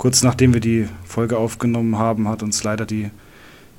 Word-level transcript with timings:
Kurz 0.00 0.22
nachdem 0.22 0.54
wir 0.54 0.62
die 0.62 0.88
Folge 1.04 1.36
aufgenommen 1.36 1.98
haben, 1.98 2.26
hat 2.26 2.42
uns 2.42 2.64
leider 2.64 2.86
die 2.86 3.10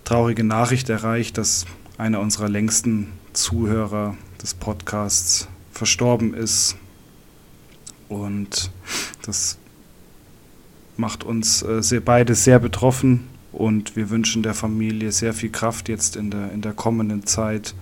traurige 0.04 0.44
Nachricht 0.44 0.88
erreicht, 0.88 1.40
dass 1.40 1.66
einer 1.98 2.20
unserer 2.20 2.48
längsten 2.48 3.08
Zuhörer 3.34 4.16
des 4.40 4.54
Podcasts 4.54 5.48
verstorben 5.72 6.36
ist. 6.36 6.76
Und 8.08 8.70
das 9.26 9.58
macht 10.96 11.24
uns 11.24 11.64
äh, 11.64 11.82
sehr, 11.82 12.02
beide 12.02 12.36
sehr 12.36 12.60
betroffen 12.60 13.28
und 13.52 13.96
wir 13.96 14.12
wünschen 14.12 14.44
der 14.44 14.54
Familie 14.54 15.12
sehr 15.12 15.34
viel 15.34 15.50
Kraft 15.50 15.90
jetzt 15.90 16.16
in 16.16 16.30
der, 16.30 16.52
in 16.52 16.62
der 16.62 16.74
kommenden 16.74 17.26
Zeit 17.26 17.74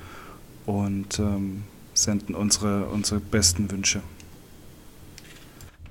und 0.66 1.20
ähm, 1.20 1.64
senden 1.94 2.36
unsere, 2.36 2.86
unsere 2.86 3.20
besten 3.20 3.70
Wünsche. 3.70 4.02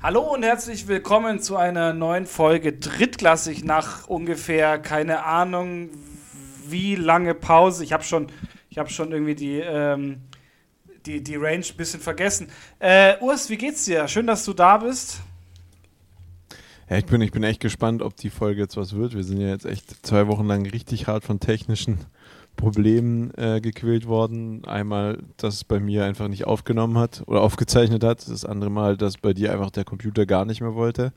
Hallo 0.01 0.33
und 0.33 0.45
herzlich 0.45 0.87
willkommen 0.87 1.41
zu 1.41 1.57
einer 1.57 1.93
neuen 1.93 2.27
Folge 2.27 2.73
drittklassig 2.73 3.65
nach 3.65 4.07
ungefähr 4.07 4.79
keine 4.79 5.25
Ahnung 5.25 5.91
wie 6.69 6.95
lange 6.95 7.35
Pause. 7.35 7.83
Ich 7.83 7.93
habe 7.93 8.05
schon, 8.05 8.29
habe 8.79 8.91
schon 8.91 9.11
irgendwie 9.11 9.35
die, 9.35 9.59
ähm, 9.59 10.21
die, 11.05 11.21
die 11.21 11.35
Range 11.35 11.65
ein 11.69 11.77
bisschen 11.77 11.99
vergessen. 11.99 12.49
Äh, 12.79 13.17
Urs, 13.21 13.51
wie 13.51 13.57
geht's 13.57 13.87
dir? 13.87 14.07
Schön, 14.07 14.29
dass 14.29 14.45
du 14.45 14.53
da 14.53 14.77
bist. 14.77 15.19
Ja, 16.89 16.97
ich 16.97 17.07
bin, 17.07 17.21
ich 17.21 17.33
bin 17.33 17.43
echt 17.43 17.59
gespannt, 17.59 18.01
ob 18.01 18.15
die 18.15 18.31
Folge 18.31 18.61
jetzt 18.61 18.77
was 18.77 18.95
wird. 18.95 19.17
Wir 19.17 19.25
sind 19.25 19.41
ja 19.41 19.49
jetzt 19.49 19.67
echt 19.67 20.07
zwei 20.07 20.29
Wochen 20.29 20.47
lang 20.47 20.65
richtig 20.65 21.09
hart 21.09 21.25
von 21.25 21.41
technischen 21.41 21.99
Problemen 22.59 23.33
äh, 23.39 23.63
gequält 23.63 24.07
worden. 24.07 24.67
Einmal, 24.67 25.23
dass 25.39 25.55
es 25.55 25.65
bei 25.65 25.81
mir 25.81 26.05
einfach 26.05 26.29
nicht 26.29 26.47
aufgenommen 26.47 26.99
hat 26.99 27.23
oder 27.27 27.41
aufgezeichnet 27.41 28.05
hat. 28.05 28.29
Das 28.29 28.45
andere 28.45 28.69
Mal, 28.69 28.99
dass 28.99 29.17
bei 29.17 29.33
dir 29.33 29.53
einfach 29.53 29.71
der 29.71 29.85
Computer 29.85 30.27
gar 30.27 30.45
nicht 30.45 30.61
mehr 30.61 30.75
wollte. 30.75 31.15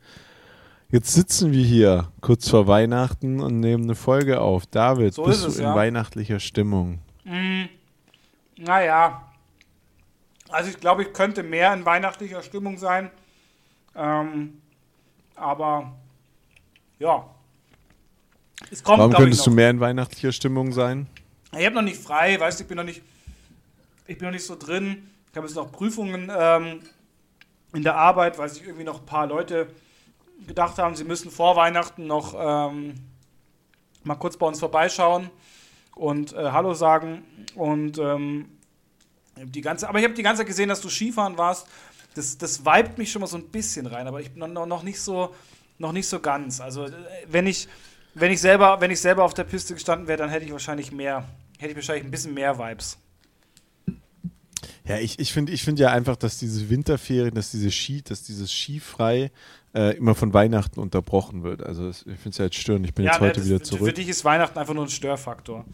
Jetzt 0.88 1.12
sitzen 1.12 1.52
wir 1.52 1.64
hier 1.64 2.08
kurz 2.20 2.48
vor 2.48 2.66
Weihnachten 2.66 3.40
und 3.40 3.60
nehmen 3.60 3.84
eine 3.84 3.94
Folge 3.94 4.40
auf. 4.40 4.66
David, 4.66 5.14
so 5.14 5.24
bist 5.24 5.44
es, 5.46 5.56
du 5.56 5.62
in 5.62 5.68
ja. 5.68 5.74
weihnachtlicher 5.74 6.38
Stimmung? 6.38 7.00
Mm, 7.24 7.64
naja. 8.56 9.28
Also 10.48 10.70
ich 10.70 10.78
glaube, 10.78 11.02
ich 11.02 11.12
könnte 11.12 11.42
mehr 11.42 11.74
in 11.74 11.84
weihnachtlicher 11.84 12.42
Stimmung 12.42 12.78
sein. 12.78 13.10
Ähm, 13.96 14.60
aber 15.34 15.92
ja. 16.98 17.26
Es 18.70 18.82
kommt, 18.82 18.98
Warum 18.98 19.12
könntest 19.12 19.46
du 19.46 19.50
mehr 19.50 19.70
in 19.70 19.80
weihnachtlicher 19.80 20.32
Stimmung 20.32 20.72
sein? 20.72 21.06
Ich 21.56 21.66
habe 21.66 21.74
noch 21.74 21.82
nicht 21.82 22.02
frei, 22.02 22.38
weißt 22.38 22.58
du, 22.58 22.64
ich 22.64 22.68
bin 22.68 22.76
noch 22.76 22.84
nicht, 22.84 23.02
ich 24.06 24.18
bin 24.18 24.26
noch 24.26 24.32
nicht 24.32 24.46
so 24.46 24.56
drin. 24.56 25.10
Ich 25.30 25.36
habe 25.36 25.46
jetzt 25.46 25.56
noch 25.56 25.70
Prüfungen 25.70 26.30
ähm, 26.34 26.80
in 27.72 27.82
der 27.82 27.96
Arbeit, 27.96 28.38
weil 28.38 28.48
sich 28.48 28.64
irgendwie 28.64 28.84
noch 28.84 29.00
ein 29.00 29.06
paar 29.06 29.26
Leute 29.26 29.68
gedacht 30.46 30.78
haben, 30.78 30.96
sie 30.96 31.04
müssen 31.04 31.30
vor 31.30 31.56
Weihnachten 31.56 32.06
noch 32.06 32.34
ähm, 32.36 32.94
mal 34.02 34.16
kurz 34.16 34.36
bei 34.36 34.46
uns 34.46 34.58
vorbeischauen 34.58 35.30
und 35.94 36.32
äh, 36.32 36.50
Hallo 36.50 36.74
sagen. 36.74 37.24
Und 37.54 37.98
ähm, 37.98 38.48
die 39.36 39.60
ganze, 39.60 39.88
aber 39.88 39.98
ich 39.98 40.04
habe 40.04 40.14
die 40.14 40.22
ganze 40.22 40.40
Zeit 40.40 40.48
gesehen, 40.48 40.68
dass 40.68 40.80
du 40.80 40.88
Skifahren 40.88 41.38
warst 41.38 41.68
das, 42.14 42.38
das 42.38 42.64
vibet 42.64 42.98
mich 42.98 43.10
schon 43.10 43.20
mal 43.20 43.26
so 43.26 43.36
ein 43.36 43.48
bisschen 43.48 43.86
rein, 43.86 44.06
aber 44.06 44.20
ich 44.20 44.30
bin 44.32 44.52
noch, 44.52 44.66
noch, 44.66 44.82
nicht, 44.82 45.00
so, 45.00 45.34
noch 45.78 45.92
nicht 45.92 46.06
so 46.06 46.20
ganz. 46.20 46.60
Also, 46.60 46.86
äh, 46.86 46.92
wenn 47.28 47.46
ich, 47.46 47.68
wenn, 48.14 48.32
ich 48.32 48.40
selber, 48.40 48.80
wenn 48.80 48.90
ich 48.90 49.00
selber 49.00 49.24
auf 49.24 49.34
der 49.34 49.44
Piste 49.44 49.74
gestanden 49.74 50.08
wäre, 50.08 50.18
dann 50.18 50.30
hätte 50.30 50.44
ich 50.44 50.52
wahrscheinlich 50.52 50.92
mehr, 50.92 51.24
hätte 51.58 51.70
ich 51.70 51.76
wahrscheinlich 51.76 52.04
ein 52.04 52.10
bisschen 52.10 52.34
mehr 52.34 52.58
Vibes. 52.58 52.98
Ja, 54.84 54.98
ich, 54.98 55.18
ich 55.18 55.32
finde 55.32 55.52
ich 55.52 55.62
find 55.62 55.78
ja 55.78 55.92
einfach, 55.92 56.16
dass 56.16 56.38
diese 56.38 56.68
Winterferien, 56.68 57.34
dass 57.34 57.52
diese 57.52 57.70
Ski, 57.70 58.02
dass 58.02 58.24
dieses 58.24 58.52
Skifrei 58.52 59.30
äh, 59.74 59.96
immer 59.96 60.14
von 60.14 60.34
Weihnachten 60.34 60.80
unterbrochen 60.80 61.44
wird. 61.44 61.62
Also 61.62 61.90
ich 61.90 61.98
finde 61.98 62.30
es 62.30 62.38
ja 62.38 62.44
jetzt 62.46 62.56
störend. 62.56 62.86
Ich 62.86 62.94
bin 62.94 63.04
ja, 63.04 63.12
jetzt 63.12 63.20
heute 63.20 63.40
ne, 63.40 63.46
wieder 63.46 63.62
zurück. 63.62 63.86
Für 63.86 63.92
dich 63.92 64.08
ist 64.08 64.24
Weihnachten 64.24 64.58
einfach 64.58 64.74
nur 64.74 64.84
ein 64.84 64.90
Störfaktor. 64.90 65.64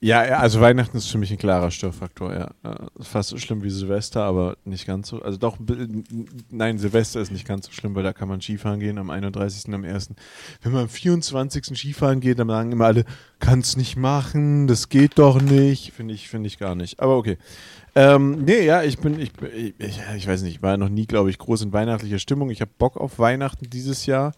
Ja, 0.00 0.20
also 0.20 0.60
Weihnachten 0.60 0.98
ist 0.98 1.10
für 1.10 1.16
mich 1.16 1.30
ein 1.30 1.38
klarer 1.38 1.70
Störfaktor, 1.70 2.34
ja. 2.34 2.50
Fast 3.00 3.30
so 3.30 3.38
schlimm 3.38 3.62
wie 3.62 3.70
Silvester, 3.70 4.24
aber 4.24 4.58
nicht 4.66 4.86
ganz 4.86 5.08
so. 5.08 5.22
Also 5.22 5.38
doch, 5.38 5.56
nein, 6.50 6.78
Silvester 6.78 7.20
ist 7.20 7.32
nicht 7.32 7.46
ganz 7.46 7.66
so 7.66 7.72
schlimm, 7.72 7.94
weil 7.94 8.02
da 8.02 8.12
kann 8.12 8.28
man 8.28 8.42
Skifahren 8.42 8.78
gehen 8.78 8.98
am 8.98 9.08
31. 9.08 9.72
am 9.72 9.84
1. 9.84 10.10
Wenn 10.60 10.72
man 10.72 10.82
am 10.82 10.88
24. 10.90 11.76
Skifahren 11.78 12.20
geht, 12.20 12.38
dann 12.38 12.48
sagen 12.48 12.72
immer 12.72 12.84
alle, 12.84 13.04
kannst 13.38 13.78
nicht 13.78 13.96
machen, 13.96 14.66
das 14.66 14.90
geht 14.90 15.18
doch 15.18 15.40
nicht. 15.40 15.92
Finde 15.94 16.12
ich, 16.12 16.28
finde 16.28 16.48
ich 16.48 16.58
gar 16.58 16.74
nicht. 16.74 17.00
Aber 17.00 17.16
okay. 17.16 17.38
Ähm, 17.94 18.44
nee, 18.44 18.66
ja, 18.66 18.82
ich 18.82 18.98
bin, 18.98 19.18
ich, 19.18 19.32
ich, 19.78 20.00
ich 20.14 20.26
weiß 20.28 20.42
nicht, 20.42 20.56
ich 20.56 20.62
war 20.62 20.76
noch 20.76 20.90
nie, 20.90 21.06
glaube 21.06 21.30
ich, 21.30 21.38
groß 21.38 21.62
in 21.62 21.72
weihnachtlicher 21.72 22.18
Stimmung. 22.18 22.50
Ich 22.50 22.60
habe 22.60 22.70
Bock 22.76 22.98
auf 22.98 23.18
Weihnachten 23.18 23.70
dieses 23.70 24.04
Jahr. 24.04 24.32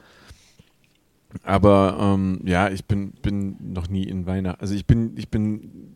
Aber 1.43 1.99
ähm, 2.00 2.41
ja, 2.44 2.71
ich 2.71 2.87
bin, 2.87 3.12
bin 3.12 3.56
noch 3.61 3.89
nie 3.89 4.05
in 4.05 4.27
Weihnachten. 4.27 4.61
Also 4.61 4.75
ich 4.75 4.87
bin, 4.87 5.16
ich 5.16 5.28
bin 5.28 5.94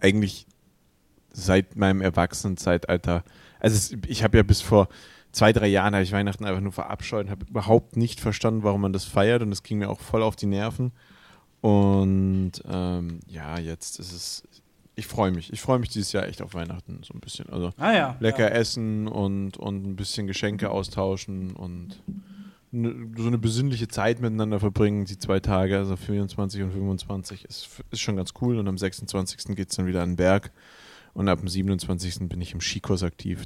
eigentlich 0.00 0.46
seit 1.32 1.76
meinem 1.76 2.00
Erwachsenenzeitalter, 2.00 3.24
also 3.60 3.76
es, 3.76 3.96
ich 4.06 4.22
habe 4.22 4.36
ja 4.36 4.42
bis 4.42 4.60
vor 4.60 4.88
zwei, 5.32 5.52
drei 5.52 5.66
Jahren 5.68 5.94
habe 5.94 6.02
ich 6.02 6.12
Weihnachten 6.12 6.44
einfach 6.44 6.60
nur 6.60 6.72
verabscheut 6.72 7.26
und 7.26 7.30
habe 7.30 7.46
überhaupt 7.48 7.96
nicht 7.96 8.20
verstanden, 8.20 8.62
warum 8.62 8.80
man 8.80 8.92
das 8.92 9.04
feiert 9.04 9.42
und 9.42 9.52
es 9.52 9.62
ging 9.62 9.78
mir 9.78 9.90
auch 9.90 10.00
voll 10.00 10.22
auf 10.22 10.36
die 10.36 10.46
Nerven. 10.46 10.92
Und 11.60 12.52
ähm, 12.68 13.20
ja, 13.26 13.58
jetzt 13.58 13.98
ist 13.98 14.12
es, 14.12 14.42
ich 14.94 15.06
freue 15.06 15.32
mich. 15.32 15.52
Ich 15.52 15.60
freue 15.60 15.78
mich 15.78 15.88
dieses 15.88 16.12
Jahr 16.12 16.26
echt 16.26 16.40
auf 16.40 16.54
Weihnachten 16.54 17.00
so 17.02 17.14
ein 17.14 17.20
bisschen. 17.20 17.48
Also 17.50 17.72
ah 17.78 17.92
ja, 17.92 18.16
lecker 18.20 18.48
ja. 18.48 18.54
essen 18.54 19.08
und, 19.08 19.56
und 19.56 19.86
ein 19.86 19.96
bisschen 19.96 20.26
Geschenke 20.26 20.70
austauschen 20.70 21.52
und 21.52 22.00
so 22.70 23.26
eine 23.26 23.38
besinnliche 23.38 23.88
Zeit 23.88 24.20
miteinander 24.20 24.60
verbringen, 24.60 25.06
die 25.06 25.18
zwei 25.18 25.40
Tage, 25.40 25.78
also 25.78 25.96
24 25.96 26.62
und 26.62 26.72
25, 26.72 27.44
ist, 27.46 27.68
ist 27.90 28.00
schon 28.00 28.16
ganz 28.16 28.34
cool. 28.40 28.58
Und 28.58 28.68
am 28.68 28.76
26. 28.76 29.56
geht 29.56 29.70
es 29.70 29.76
dann 29.76 29.86
wieder 29.86 30.02
an 30.02 30.10
den 30.10 30.16
Berg. 30.16 30.50
Und 31.14 31.28
ab 31.28 31.38
dem 31.40 31.48
27. 31.48 32.28
bin 32.28 32.40
ich 32.40 32.52
im 32.52 32.60
Skikurs 32.60 33.02
aktiv. 33.02 33.44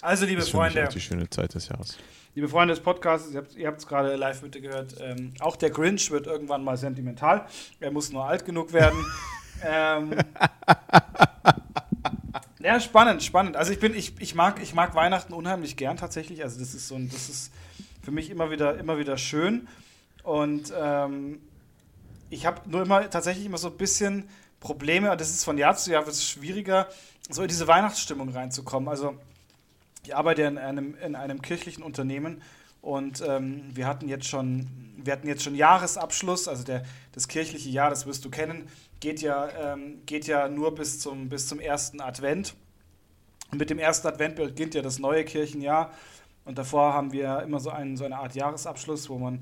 Also, 0.00 0.24
liebe 0.24 0.40
ist 0.40 0.50
Freunde. 0.50 0.82
Das 0.82 0.94
die 0.94 1.00
schöne 1.00 1.28
Zeit 1.28 1.54
des 1.54 1.68
Jahres. 1.68 1.98
Liebe 2.36 2.48
Freunde 2.48 2.74
des 2.74 2.82
Podcasts, 2.82 3.32
ihr 3.56 3.66
habt 3.66 3.78
es 3.78 3.86
gerade 3.86 4.14
live 4.14 4.42
mit 4.42 4.52
gehört. 4.52 4.94
Ähm, 5.00 5.32
auch 5.40 5.56
der 5.56 5.70
Grinch 5.70 6.10
wird 6.10 6.26
irgendwann 6.26 6.62
mal 6.62 6.76
sentimental. 6.76 7.46
Er 7.80 7.90
muss 7.90 8.12
nur 8.12 8.24
alt 8.24 8.44
genug 8.44 8.72
werden. 8.72 9.04
ähm, 9.64 10.14
ja, 12.60 12.78
spannend, 12.78 13.22
spannend. 13.22 13.56
Also 13.56 13.72
ich 13.72 13.80
bin, 13.80 13.94
ich, 13.94 14.20
ich 14.20 14.34
mag, 14.34 14.62
ich 14.62 14.74
mag 14.74 14.94
Weihnachten 14.94 15.32
unheimlich 15.32 15.76
gern 15.76 15.96
tatsächlich. 15.96 16.44
Also 16.44 16.60
das 16.60 16.74
ist 16.74 16.88
so 16.88 16.94
ein, 16.94 17.08
das 17.08 17.28
ist 17.28 17.52
für 18.06 18.12
mich 18.12 18.30
immer 18.30 18.52
wieder, 18.52 18.78
immer 18.78 18.98
wieder 18.98 19.18
schön. 19.18 19.66
Und 20.22 20.72
ähm, 20.80 21.40
ich 22.30 22.46
habe 22.46 22.60
nur 22.70 22.82
immer 22.82 23.10
tatsächlich 23.10 23.44
immer 23.46 23.58
so 23.58 23.66
ein 23.66 23.76
bisschen 23.76 24.28
Probleme, 24.60 25.16
das 25.16 25.30
ist 25.30 25.42
von 25.42 25.58
Jahr 25.58 25.76
zu 25.76 25.90
Jahr 25.90 26.06
wird 26.06 26.14
es 26.14 26.24
schwieriger, 26.24 26.86
so 27.28 27.42
in 27.42 27.48
diese 27.48 27.66
Weihnachtsstimmung 27.66 28.28
reinzukommen. 28.28 28.88
Also 28.88 29.18
ich 30.04 30.14
arbeite 30.14 30.42
ja 30.42 30.48
in 30.48 30.56
einem, 30.56 30.96
in 31.04 31.16
einem 31.16 31.42
kirchlichen 31.42 31.82
Unternehmen 31.82 32.42
und 32.80 33.24
ähm, 33.26 33.72
wir 33.74 33.88
hatten 33.88 34.08
jetzt 34.08 34.28
schon, 34.28 34.68
wir 34.98 35.12
hatten 35.12 35.26
jetzt 35.26 35.42
schon 35.42 35.56
Jahresabschluss, 35.56 36.46
also 36.46 36.62
der, 36.62 36.84
das 37.10 37.26
kirchliche 37.26 37.70
Jahr, 37.70 37.90
das 37.90 38.06
wirst 38.06 38.24
du 38.24 38.30
kennen, 38.30 38.68
geht 39.00 39.20
ja, 39.20 39.48
ähm, 39.72 40.02
geht 40.06 40.28
ja 40.28 40.48
nur 40.48 40.76
bis 40.76 41.00
zum, 41.00 41.28
bis 41.28 41.48
zum 41.48 41.58
ersten 41.58 42.00
Advent. 42.00 42.54
Und 43.50 43.58
mit 43.58 43.68
dem 43.68 43.80
ersten 43.80 44.06
Advent 44.06 44.36
beginnt 44.36 44.76
ja 44.76 44.82
das 44.82 45.00
neue 45.00 45.24
Kirchenjahr. 45.24 45.92
Und 46.46 46.56
davor 46.56 46.94
haben 46.94 47.12
wir 47.12 47.42
immer 47.42 47.60
so, 47.60 47.70
einen, 47.70 47.96
so 47.96 48.04
eine 48.04 48.16
Art 48.16 48.34
Jahresabschluss, 48.34 49.10
wo 49.10 49.18
man 49.18 49.40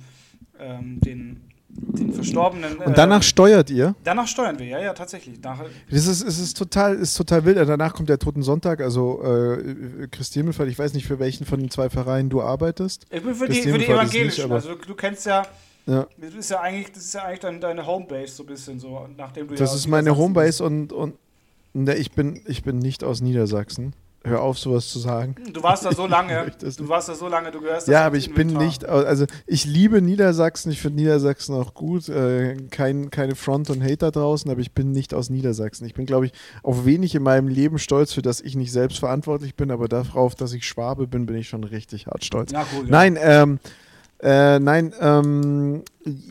ähm, 0.59 0.98
den, 1.00 1.42
den 1.69 2.12
Verstorbenen. 2.12 2.81
Äh, 2.81 2.84
und 2.84 2.98
danach 2.98 3.22
steuert 3.22 3.70
ihr? 3.70 3.94
Danach 4.04 4.26
steuern 4.26 4.59
wir, 4.59 4.66
ja, 4.66 4.81
ja, 4.81 4.94
tatsächlich. 4.94 5.41
Nach, 5.42 5.62
das 5.91 6.06
ist, 6.06 6.22
es 6.22 6.38
ist, 6.38 6.56
total, 6.56 6.97
ist 6.97 7.15
total 7.15 7.44
wild. 7.44 7.59
Danach 7.59 7.92
kommt 7.92 8.09
der 8.09 8.19
Toten 8.19 8.42
Sonntag, 8.42 8.81
also 8.81 9.22
äh, 9.22 10.09
Christi 10.10 10.38
Himmelfahrt. 10.38 10.69
Ich 10.69 10.78
weiß 10.78 10.94
nicht, 10.94 11.06
für 11.06 11.19
welchen 11.19 11.44
von 11.44 11.60
den 11.60 11.70
zwei 11.70 11.91
Vereinen 11.91 12.31
du 12.31 12.41
arbeitest. 12.41 13.06
Ich 13.10 13.22
bin 13.22 13.34
für, 13.34 13.48
die, 13.48 13.62
für 13.62 13.78
die 13.78 13.86
evangelischen. 13.86 14.44
Nicht, 14.44 14.53
also 14.53 14.75
du 14.75 14.95
kennst 14.95 15.27
ja. 15.27 15.42
Ja. 15.86 16.07
Das 16.16 16.33
ist 16.33 16.50
ja 16.50 16.60
eigentlich, 16.62 16.92
das 16.92 17.04
ist 17.04 17.15
ja 17.15 17.24
eigentlich 17.24 17.41
deine, 17.41 17.59
deine 17.59 17.86
Homebase, 17.86 18.33
so 18.33 18.42
ein 18.42 18.47
bisschen 18.47 18.80
so, 18.80 19.07
nachdem 19.18 19.48
du 19.48 19.54
Das 19.54 19.71
ja 19.72 19.77
ist 19.77 19.86
meine 19.86 20.16
Homebase 20.16 20.65
und, 20.65 20.95
und 20.95 21.16
ne, 21.74 21.95
ich, 21.97 22.12
bin, 22.12 22.41
ich 22.47 22.62
bin 22.62 22.78
nicht 22.78 23.04
aus 23.04 23.21
Niedersachsen. 23.21 23.92
Hör 24.26 24.41
auf, 24.41 24.59
sowas 24.59 24.88
zu 24.88 24.98
sagen. 24.98 25.34
Du 25.53 25.62
warst 25.62 25.84
da 25.84 25.92
so 25.92 26.06
lange. 26.06 26.50
du 26.78 26.88
warst 26.88 27.10
da 27.10 27.15
so 27.15 27.28
lange, 27.28 27.50
du 27.50 27.60
gehörst 27.60 27.88
Ja, 27.88 28.06
aber 28.06 28.16
ich 28.16 28.32
bin 28.32 28.48
nicht, 28.48 28.86
also 28.86 29.26
ich 29.47 29.66
liebe 29.66 30.00
Niedersachsen, 30.00 30.72
ich 30.72 30.80
finde 30.80 31.03
Niedersachsen 31.03 31.54
auch 31.54 31.74
gut. 31.74 32.09
Äh, 32.09 32.56
kein, 32.71 33.10
keine 33.10 33.34
Front 33.34 33.68
und 33.68 33.82
Hater 33.82 34.10
draußen, 34.10 34.50
aber 34.50 34.62
ich 34.62 34.72
bin 34.72 34.92
nicht 34.92 35.12
aus 35.12 35.28
Niedersachsen. 35.28 35.86
Ich 35.86 35.92
bin, 35.92 36.06
glaube 36.06 36.24
ich, 36.24 36.32
auf 36.62 36.86
wenig 36.86 37.15
in 37.15 37.22
meinem 37.22 37.48
Leben 37.48 37.78
stolz, 37.78 38.15
für 38.15 38.22
das 38.22 38.41
ich 38.41 38.56
nicht 38.56 38.72
selbst 38.72 38.98
verantwortlich 38.98 39.56
bin, 39.56 39.71
aber 39.71 39.88
darauf, 39.88 40.34
dass 40.34 40.54
ich 40.54 40.66
Schwabe 40.66 41.06
bin, 41.06 41.26
bin 41.26 41.36
ich 41.36 41.48
schon 41.50 41.62
richtig 41.62 42.06
hart 42.06 42.24
stolz. 42.24 42.50
Ja, 42.50 42.65
cool, 42.74 42.84
ja. 42.86 42.91
Nein, 42.91 43.18
ähm, 43.21 43.59
äh, 44.21 44.59
nein, 44.59 44.95
ähm, 45.01 45.83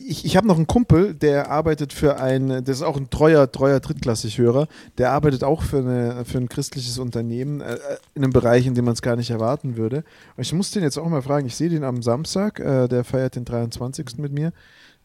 ich, 0.06 0.24
ich 0.24 0.36
habe 0.36 0.46
noch 0.46 0.56
einen 0.56 0.66
Kumpel, 0.66 1.14
der 1.14 1.50
arbeitet 1.50 1.92
für 1.92 2.20
ein, 2.20 2.48
das 2.48 2.76
ist 2.76 2.82
auch 2.82 2.96
ein 2.96 3.10
treuer, 3.10 3.50
treuer 3.50 3.80
Drittklassig-Hörer, 3.80 4.68
der 4.98 5.12
arbeitet 5.12 5.44
auch 5.44 5.62
für, 5.62 5.78
eine, 5.78 6.24
für 6.24 6.38
ein 6.38 6.48
christliches 6.48 6.98
Unternehmen 6.98 7.60
äh, 7.60 7.76
in 8.14 8.24
einem 8.24 8.32
Bereich, 8.32 8.66
in 8.66 8.74
dem 8.74 8.84
man 8.84 8.94
es 8.94 9.02
gar 9.02 9.16
nicht 9.16 9.30
erwarten 9.30 9.76
würde. 9.76 10.04
Und 10.36 10.42
ich 10.42 10.52
muss 10.52 10.70
den 10.70 10.82
jetzt 10.82 10.98
auch 10.98 11.08
mal 11.08 11.22
fragen, 11.22 11.46
ich 11.46 11.56
sehe 11.56 11.68
den 11.68 11.84
am 11.84 12.02
Samstag, 12.02 12.58
äh, 12.58 12.88
der 12.88 13.04
feiert 13.04 13.36
den 13.36 13.44
23. 13.44 14.18
mit 14.18 14.32
mir. 14.32 14.52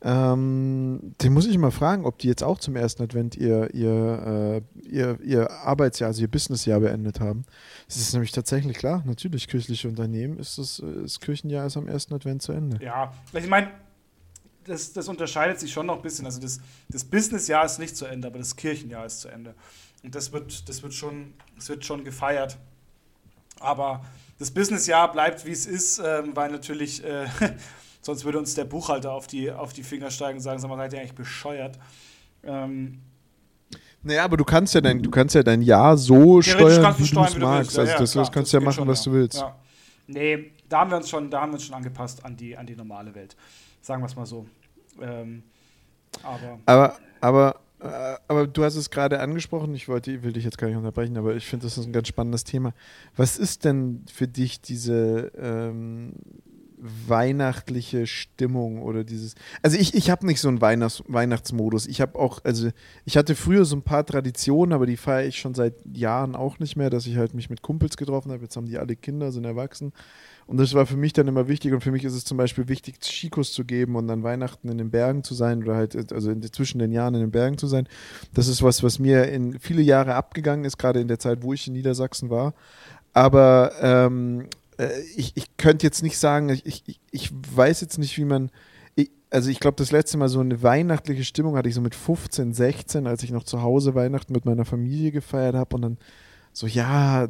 Ähm, 0.02 1.16
den 1.22 1.34
muss 1.34 1.46
ich 1.46 1.58
mal 1.58 1.72
fragen, 1.72 2.06
ob 2.06 2.20
die 2.20 2.28
jetzt 2.28 2.44
auch 2.44 2.58
zum 2.58 2.78
ersten 2.78 3.04
Advent 3.04 3.36
ihr, 3.36 3.74
ihr, 3.74 4.64
äh, 4.86 4.88
ihr, 4.88 5.20
ihr 5.22 5.52
Arbeitsjahr, 5.52 6.08
also 6.08 6.22
ihr 6.22 6.30
Businessjahr 6.30 6.80
beendet 6.80 7.20
haben. 7.20 7.44
Es 7.88 7.98
ist 7.98 8.14
nämlich 8.14 8.32
tatsächlich 8.32 8.78
klar, 8.78 9.04
natürlich 9.06 9.48
kirchliche 9.50 9.90
Unternehmen 9.90 10.40
ist 10.40 10.58
das, 10.58 10.82
das 11.04 11.20
Kirchenjahr 11.20 11.68
ist 11.68 11.76
am 11.76 11.88
ersten 11.88 12.14
Advent 12.14 12.42
zu 12.42 12.54
Ende. 12.54 12.84
Ja, 12.84 13.12
ich 13.34 13.48
meine, 13.48 13.72
das, 14.64 14.94
das 14.94 15.08
unterscheidet 15.10 15.60
sich 15.60 15.74
schon 15.74 15.88
noch 15.88 15.98
ein 15.98 16.02
bisschen. 16.02 16.26
Also 16.26 16.40
das, 16.40 16.62
das 16.88 17.04
Businessjahr 17.04 17.66
ist 17.66 17.80
nicht 17.80 17.98
zu 17.98 18.06
Ende, 18.06 18.28
aber 18.28 18.40
das 18.40 18.56
Kirchenjahr 18.56 19.06
ist 19.06 19.22
zu 19.22 19.28
Ende. 19.28 19.54
Und 20.04 20.16
das 20.16 20.32
wird, 20.32 20.70
das 20.70 20.82
wird, 20.82 20.94
schon, 20.94 21.34
das 21.56 21.68
wird 21.68 21.84
schon 21.84 22.06
gefeiert. 22.06 22.58
Aber 23.60 24.06
das 24.38 24.52
Businessjahr 24.52 25.12
bleibt, 25.12 25.46
wie 25.46 25.52
es 25.52 25.66
ist, 25.66 26.00
ähm, 26.00 26.36
weil 26.36 26.52
natürlich, 26.52 27.04
äh, 27.04 27.28
sonst 28.02 28.26
würde 28.26 28.40
uns 28.40 28.54
der 28.56 28.66
Buchhalter 28.66 29.12
auf 29.12 29.28
die, 29.28 29.52
auf 29.52 29.74
die 29.74 29.84
Finger 29.84 30.12
steigen 30.12 30.38
und 30.38 30.44
sagen, 30.44 30.60
sag 30.60 30.70
mal, 30.70 30.78
seid 30.78 30.94
ihr 30.94 31.00
eigentlich 31.00 31.16
bescheuert? 31.16 31.80
Ähm, 32.44 33.02
naja, 34.02 34.24
aber 34.24 34.38
du 34.38 34.46
kannst 34.46 34.74
ja 34.74 34.82
dein, 34.82 35.02
du 35.02 35.12
kannst 35.12 35.36
ja 35.36 35.44
dein 35.44 35.62
Jahr 35.62 35.98
so 35.98 36.42
steuern, 36.42 36.96
wie 36.98 37.10
du 37.10 37.22
es 37.22 37.38
magst. 37.38 37.76
Ja, 37.76 37.82
also 37.82 37.98
das, 37.98 38.12
klar, 38.12 38.24
das 38.24 38.32
kannst 38.32 38.54
du 38.54 38.58
ja 38.58 38.64
machen, 38.64 38.76
schon, 38.76 38.88
was 38.88 39.04
du 39.04 39.12
willst. 39.12 39.40
Ja. 39.40 39.56
Nee, 40.08 40.52
da 40.68 40.80
haben 40.80 40.90
wir 40.90 40.98
uns 40.98 41.10
schon, 41.10 41.30
da 41.30 41.42
haben 41.42 41.52
wir 41.52 41.56
uns 41.56 41.66
schon 41.66 41.76
angepasst 41.76 42.24
an 42.24 42.36
die, 42.36 42.58
an 42.58 42.66
die 42.66 42.76
normale 42.76 43.14
Welt. 43.14 43.36
Sagen 43.82 44.02
wir 44.02 44.08
es 44.08 44.16
mal 44.16 44.26
so. 44.26 44.48
Ähm, 45.02 45.44
aber, 46.24 46.60
aber, 46.66 46.96
aber, 47.22 47.56
äh, 47.82 48.18
aber 48.28 48.48
du 48.48 48.64
hast 48.64 48.76
es 48.76 48.90
gerade 48.90 49.20
angesprochen, 49.20 49.74
ich 49.76 49.88
wollte, 49.88 50.24
will 50.24 50.34
dich 50.34 50.46
jetzt 50.46 50.58
gar 50.58 50.68
nicht 50.68 50.78
unterbrechen, 50.78 51.18
aber 51.18 51.36
ich 51.36 51.46
finde, 51.46 51.66
das 51.66 51.78
ist 51.78 51.86
ein 51.86 51.94
ganz 51.94 52.08
spannendes 52.08 52.44
Thema. 52.44 52.74
Was 53.16 53.38
ist 53.38 53.66
denn 53.66 54.06
für 54.12 54.28
dich 54.28 54.62
diese 54.62 55.32
ähm, 55.38 56.14
weihnachtliche 56.80 58.08
Stimmung 58.08 58.82
oder 58.82 59.04
dieses. 59.04 59.36
Also 59.62 59.78
ich, 59.78 59.94
ich 59.94 60.10
habe 60.10 60.26
nicht 60.26 60.40
so 60.40 60.48
einen 60.48 60.62
Weihnachts 60.62 61.04
Weihnachtsmodus. 61.08 61.88
Ich 61.88 62.02
habe 62.02 62.18
auch, 62.18 62.40
also 62.44 62.70
ich 63.06 63.18
hatte 63.18 63.36
früher 63.36 63.66
so 63.66 63.76
ein 63.76 63.82
paar 63.82 64.06
Traditionen, 64.06 64.74
aber 64.74 64.86
die 64.86 64.98
feiere 64.98 65.28
ich 65.28 65.40
schon 65.40 65.54
seit 65.54 65.74
Jahren 65.94 66.36
auch 66.36 66.60
nicht 66.60 66.76
mehr, 66.76 66.90
dass 66.90 67.06
ich 67.06 67.18
halt 67.18 67.34
mich 67.34 67.50
mit 67.50 67.62
Kumpels 67.62 67.98
getroffen 67.98 68.32
habe. 68.32 68.44
Jetzt 68.44 68.56
haben 68.56 68.68
die 68.68 68.78
alle 68.78 68.96
Kinder, 68.96 69.32
sind 69.32 69.46
erwachsen. 69.46 69.92
Und 70.48 70.58
das 70.58 70.74
war 70.74 70.88
für 70.88 70.98
mich 70.98 71.14
dann 71.14 71.28
immer 71.28 71.48
wichtig. 71.48 71.74
Und 71.74 71.82
für 71.82 71.92
mich 71.92 72.04
ist 72.04 72.16
es 72.16 72.26
zum 72.26 72.38
Beispiel 72.38 72.68
wichtig, 72.68 73.04
Skikurs 73.04 73.54
zu 73.54 73.66
geben 73.66 73.96
und 73.96 74.08
dann 74.08 74.24
Weihnachten 74.24 74.70
in 74.70 74.80
den 74.80 74.90
Bergen 74.90 75.24
zu 75.24 75.36
sein 75.36 75.62
oder 75.62 75.76
halt, 75.76 76.12
also 76.12 76.32
in, 76.32 76.42
zwischen 76.42 76.80
den 76.80 76.92
Jahren 76.92 77.14
in 77.14 77.22
den 77.22 77.32
Bergen 77.32 77.58
zu 77.58 77.68
sein. 77.68 77.88
Das 78.34 78.48
ist 78.48 78.64
was, 78.64 78.82
was 78.82 78.98
mir 78.98 79.30
in 79.30 79.60
viele 79.60 79.82
Jahre 79.82 80.16
abgegangen 80.16 80.66
ist, 80.66 80.78
gerade 80.78 81.02
in 81.02 81.08
der 81.08 81.20
Zeit, 81.20 81.44
wo 81.44 81.54
ich 81.54 81.68
in 81.68 81.74
Niedersachsen 81.74 82.30
war. 82.30 82.56
Aber 83.14 83.74
ähm, 83.82 84.48
äh, 84.80 85.00
ich, 85.16 85.34
ich 85.36 85.58
könnte 85.58 85.86
jetzt 85.86 86.02
nicht 86.02 86.18
sagen, 86.18 86.50
ich, 86.50 86.66
ich, 86.66 87.00
ich 87.12 87.32
weiß 87.56 87.82
jetzt 87.82 88.00
nicht, 88.00 88.18
wie 88.18 88.26
man. 88.26 88.50
Ich, 88.96 89.12
also 89.30 89.50
ich 89.50 89.60
glaube, 89.60 89.76
das 89.76 89.92
letzte 89.92 90.18
Mal 90.18 90.30
so 90.30 90.40
eine 90.40 90.64
weihnachtliche 90.64 91.24
Stimmung 91.24 91.56
hatte 91.56 91.70
ich 91.70 91.76
so 91.76 91.82
mit 91.82 91.94
15, 91.94 92.54
16, 92.54 93.06
als 93.06 93.22
ich 93.22 93.32
noch 93.32 93.44
zu 93.44 93.62
Hause 93.62 93.94
Weihnachten 93.94 94.34
mit 94.34 94.46
meiner 94.46 94.66
Familie 94.66 95.12
gefeiert 95.12 95.56
habe 95.56 95.76
und 95.76 95.82
dann 95.84 95.98
so, 96.52 96.66
ja, 96.66 97.28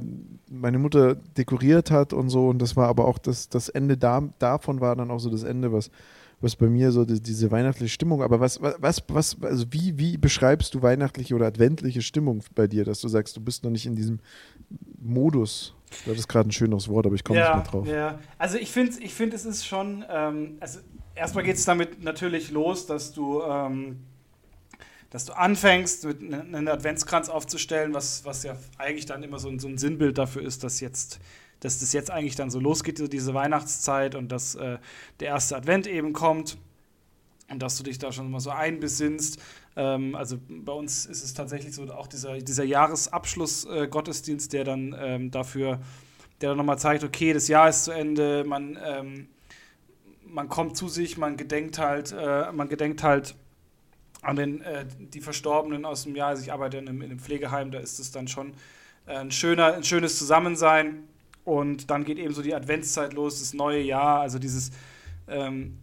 meine 0.50 0.80
Mutter 0.80 1.16
dekoriert 1.16 1.92
hat 1.92 2.13
und 2.13 2.30
so. 2.30 2.48
Und 2.48 2.62
das 2.62 2.75
war 2.78 2.88
aber 2.88 3.06
auch 3.06 3.18
das, 3.18 3.50
das 3.50 3.68
Ende 3.68 3.98
da, 3.98 4.30
davon 4.40 4.80
war 4.80 4.95
dann 4.95 5.12
auch 5.12 5.19
so 5.19 5.30
das 5.30 5.44
Ende, 5.44 5.74
was, 5.74 5.92
was 6.40 6.56
bei 6.56 6.68
mir 6.68 6.92
so 6.92 7.04
die, 7.04 7.19
diese 7.19 7.52
weihnachtliche 7.52 7.92
Stimmung. 7.92 8.24
Aber 8.24 8.40
was, 8.40 8.62
was, 8.62 9.04
was, 9.10 9.38
also 9.42 9.66
wie, 9.72 9.98
wie 9.98 10.18
beschreibst 10.18 10.74
du 10.74 10.81
weihnachtliche 10.81 11.36
oder 11.36 11.48
adventliche 11.48 12.02
Stimmung 12.02 12.44
bei 12.56 12.68
dir, 12.68 12.86
dass 12.86 13.02
du 13.02 13.10
sagst, 13.10 13.36
du 13.36 13.42
bist 13.42 13.63
noch 13.63 13.72
nicht 13.72 13.86
in 13.86 13.95
diesem 13.95 14.19
Modus? 15.02 15.75
Das 16.06 16.18
ist 16.18 16.27
gerade 16.27 16.50
ein 16.50 16.51
schönes 16.51 16.88
Wort, 16.88 17.06
aber 17.06 17.15
ich 17.15 17.24
komme 17.24 17.39
ja, 17.39 17.56
nicht 17.56 17.63
mehr 17.63 17.71
drauf. 17.71 17.88
Ja, 17.88 18.19
also 18.38 18.57
ich 18.57 18.71
finde, 18.71 19.00
ich 19.01 19.13
find, 19.13 19.33
es 19.33 19.45
ist 19.45 19.65
schon, 19.65 20.06
ähm, 20.09 20.57
also 20.59 20.80
erstmal 21.15 21.44
geht 21.44 21.56
es 21.56 21.65
damit 21.65 22.03
natürlich 22.03 22.51
los, 22.51 22.86
dass 22.86 23.12
du, 23.13 23.41
ähm, 23.41 24.00
dass 25.09 25.25
du 25.25 25.33
anfängst, 25.33 26.06
mit 26.06 26.21
einen 26.21 26.68
Adventskranz 26.68 27.30
aufzustellen, 27.30 27.94
was, 27.94 28.25
was 28.25 28.44
ja 28.44 28.56
eigentlich 28.77 29.06
dann 29.06 29.24
immer 29.24 29.39
so 29.39 29.50
ein, 29.50 29.59
so 29.59 29.68
ein 29.68 29.77
Sinnbild 29.77 30.18
dafür 30.18 30.44
ist, 30.44 30.63
dass 30.63 30.80
jetzt 30.80 31.19
dass 31.59 31.80
das 31.80 31.94
jetzt 31.94 32.12
eigentlich 32.12 32.35
dann 32.35 32.50
so 32.50 32.59
losgeht, 32.59 33.12
diese 33.12 33.33
Weihnachtszeit 33.33 34.15
und 34.15 34.31
dass 34.31 34.56
äh, 34.56 34.77
der 35.19 35.27
erste 35.27 35.57
Advent 35.57 35.88
eben 35.88 36.13
kommt 36.13 36.57
und 37.50 37.62
dass 37.62 37.77
du 37.77 37.83
dich 37.83 37.97
da 37.97 38.12
schon 38.12 38.31
mal 38.31 38.39
so 38.39 38.51
einbesinnst. 38.51 39.42
Ähm, 39.80 40.14
also 40.14 40.38
bei 40.50 40.74
uns 40.74 41.06
ist 41.06 41.24
es 41.24 41.34
tatsächlich 41.34 41.74
so, 41.74 41.84
auch 41.94 42.08
dieser, 42.08 42.38
dieser 42.40 42.66
Jahresabschluss-Gottesdienst, 42.66 44.54
äh, 44.54 44.58
der 44.58 44.64
dann 44.66 44.94
ähm, 45.00 45.31
dafür, 45.31 45.80
der 46.42 46.50
dann 46.50 46.58
nochmal 46.58 46.78
zeigt, 46.78 47.06
okay, 47.06 47.31
das 47.31 47.48
Jahr 47.48 47.70
ist 47.70 47.86
zu 47.86 47.92
Ende, 47.92 48.44
man, 48.44 48.78
ähm, 48.86 49.30
man 50.28 50.50
kommt 50.50 50.76
zu 50.76 50.90
sich, 50.90 51.18
man 51.18 51.38
gedenkt 51.38 51.80
halt, 51.80 52.12
äh, 52.12 52.52
man 52.52 52.68
gedenkt 52.68 53.04
halt 53.04 53.36
an 54.22 54.36
den, 54.36 54.62
äh, 54.62 54.86
die 55.00 55.22
Verstorbenen 55.22 55.86
aus 55.86 56.04
dem 56.04 56.14
Jahr. 56.14 56.28
Also 56.28 56.44
ich 56.44 56.52
arbeite 56.52 56.78
in 56.78 56.90
einem, 56.90 57.02
in 57.02 57.12
einem 57.12 57.20
Pflegeheim, 57.20 57.72
da 57.72 57.80
ist 57.80 58.00
es 58.00 58.12
dann 58.12 58.28
schon 58.28 58.56
äh, 59.06 59.16
ein, 59.16 59.31
schöner, 59.31 59.76
ein 59.76 59.86
schönes 59.86 60.18
Zusammensein. 60.18 61.06
Und 61.46 61.90
dann 61.90 62.04
geht 62.04 62.20
eben 62.20 62.34
so 62.34 62.42
die 62.42 62.54
Adventszeit 62.54 63.14
los, 63.14 63.40
das 63.40 63.54
neue 63.54 63.81
Jahr, 63.81 64.20
also 64.20 64.40
dieses 64.40 64.72
ähm, 65.30 65.78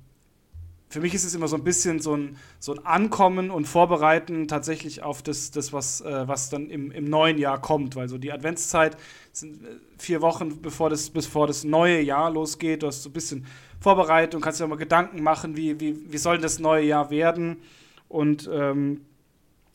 für 0.89 1.01
mich 1.01 1.15
ist 1.15 1.25
es 1.25 1.35
immer 1.35 1.49
so 1.49 1.57
ein 1.57 1.65
bisschen 1.65 2.01
so 2.01 2.17
ein, 2.17 2.37
so 2.61 2.73
ein 2.73 2.87
Ankommen 2.87 3.51
und 3.51 3.67
Vorbereiten 3.67 4.47
tatsächlich 4.47 5.03
auf 5.03 5.23
das, 5.23 5.51
das 5.51 5.73
was, 5.73 6.01
äh, 6.01 6.29
was 6.29 6.49
dann 6.49 6.71
im, 6.71 6.93
im 6.93 7.05
neuen 7.05 7.39
Jahr 7.39 7.61
kommt. 7.61 7.97
Weil 7.97 8.09
so 8.09 8.19
die 8.19 8.33
Adventszeit 8.33 8.97
sind 9.33 9.65
äh, 9.65 9.69
vier 9.99 10.21
Wochen, 10.23 10.63
bevor 10.63 10.89
das, 10.89 11.11
bevor 11.11 11.49
das 11.49 11.65
neue 11.65 12.01
Jahr 12.01 12.31
losgeht. 12.31 12.83
Du 12.83 12.87
hast 12.87 13.03
so 13.03 13.11
ein 13.11 13.13
bisschen 13.13 13.47
Vorbereitung, 13.81 14.41
kannst 14.41 14.61
dir 14.61 14.65
auch 14.65 14.69
mal 14.69 14.77
Gedanken 14.77 15.23
machen, 15.23 15.57
wie, 15.57 15.81
wie, 15.81 16.13
wie 16.13 16.19
soll 16.19 16.39
das 16.39 16.61
neue 16.61 16.85
Jahr 16.85 17.11
werden 17.11 17.59
und 18.09 18.49
ähm, 18.53 19.01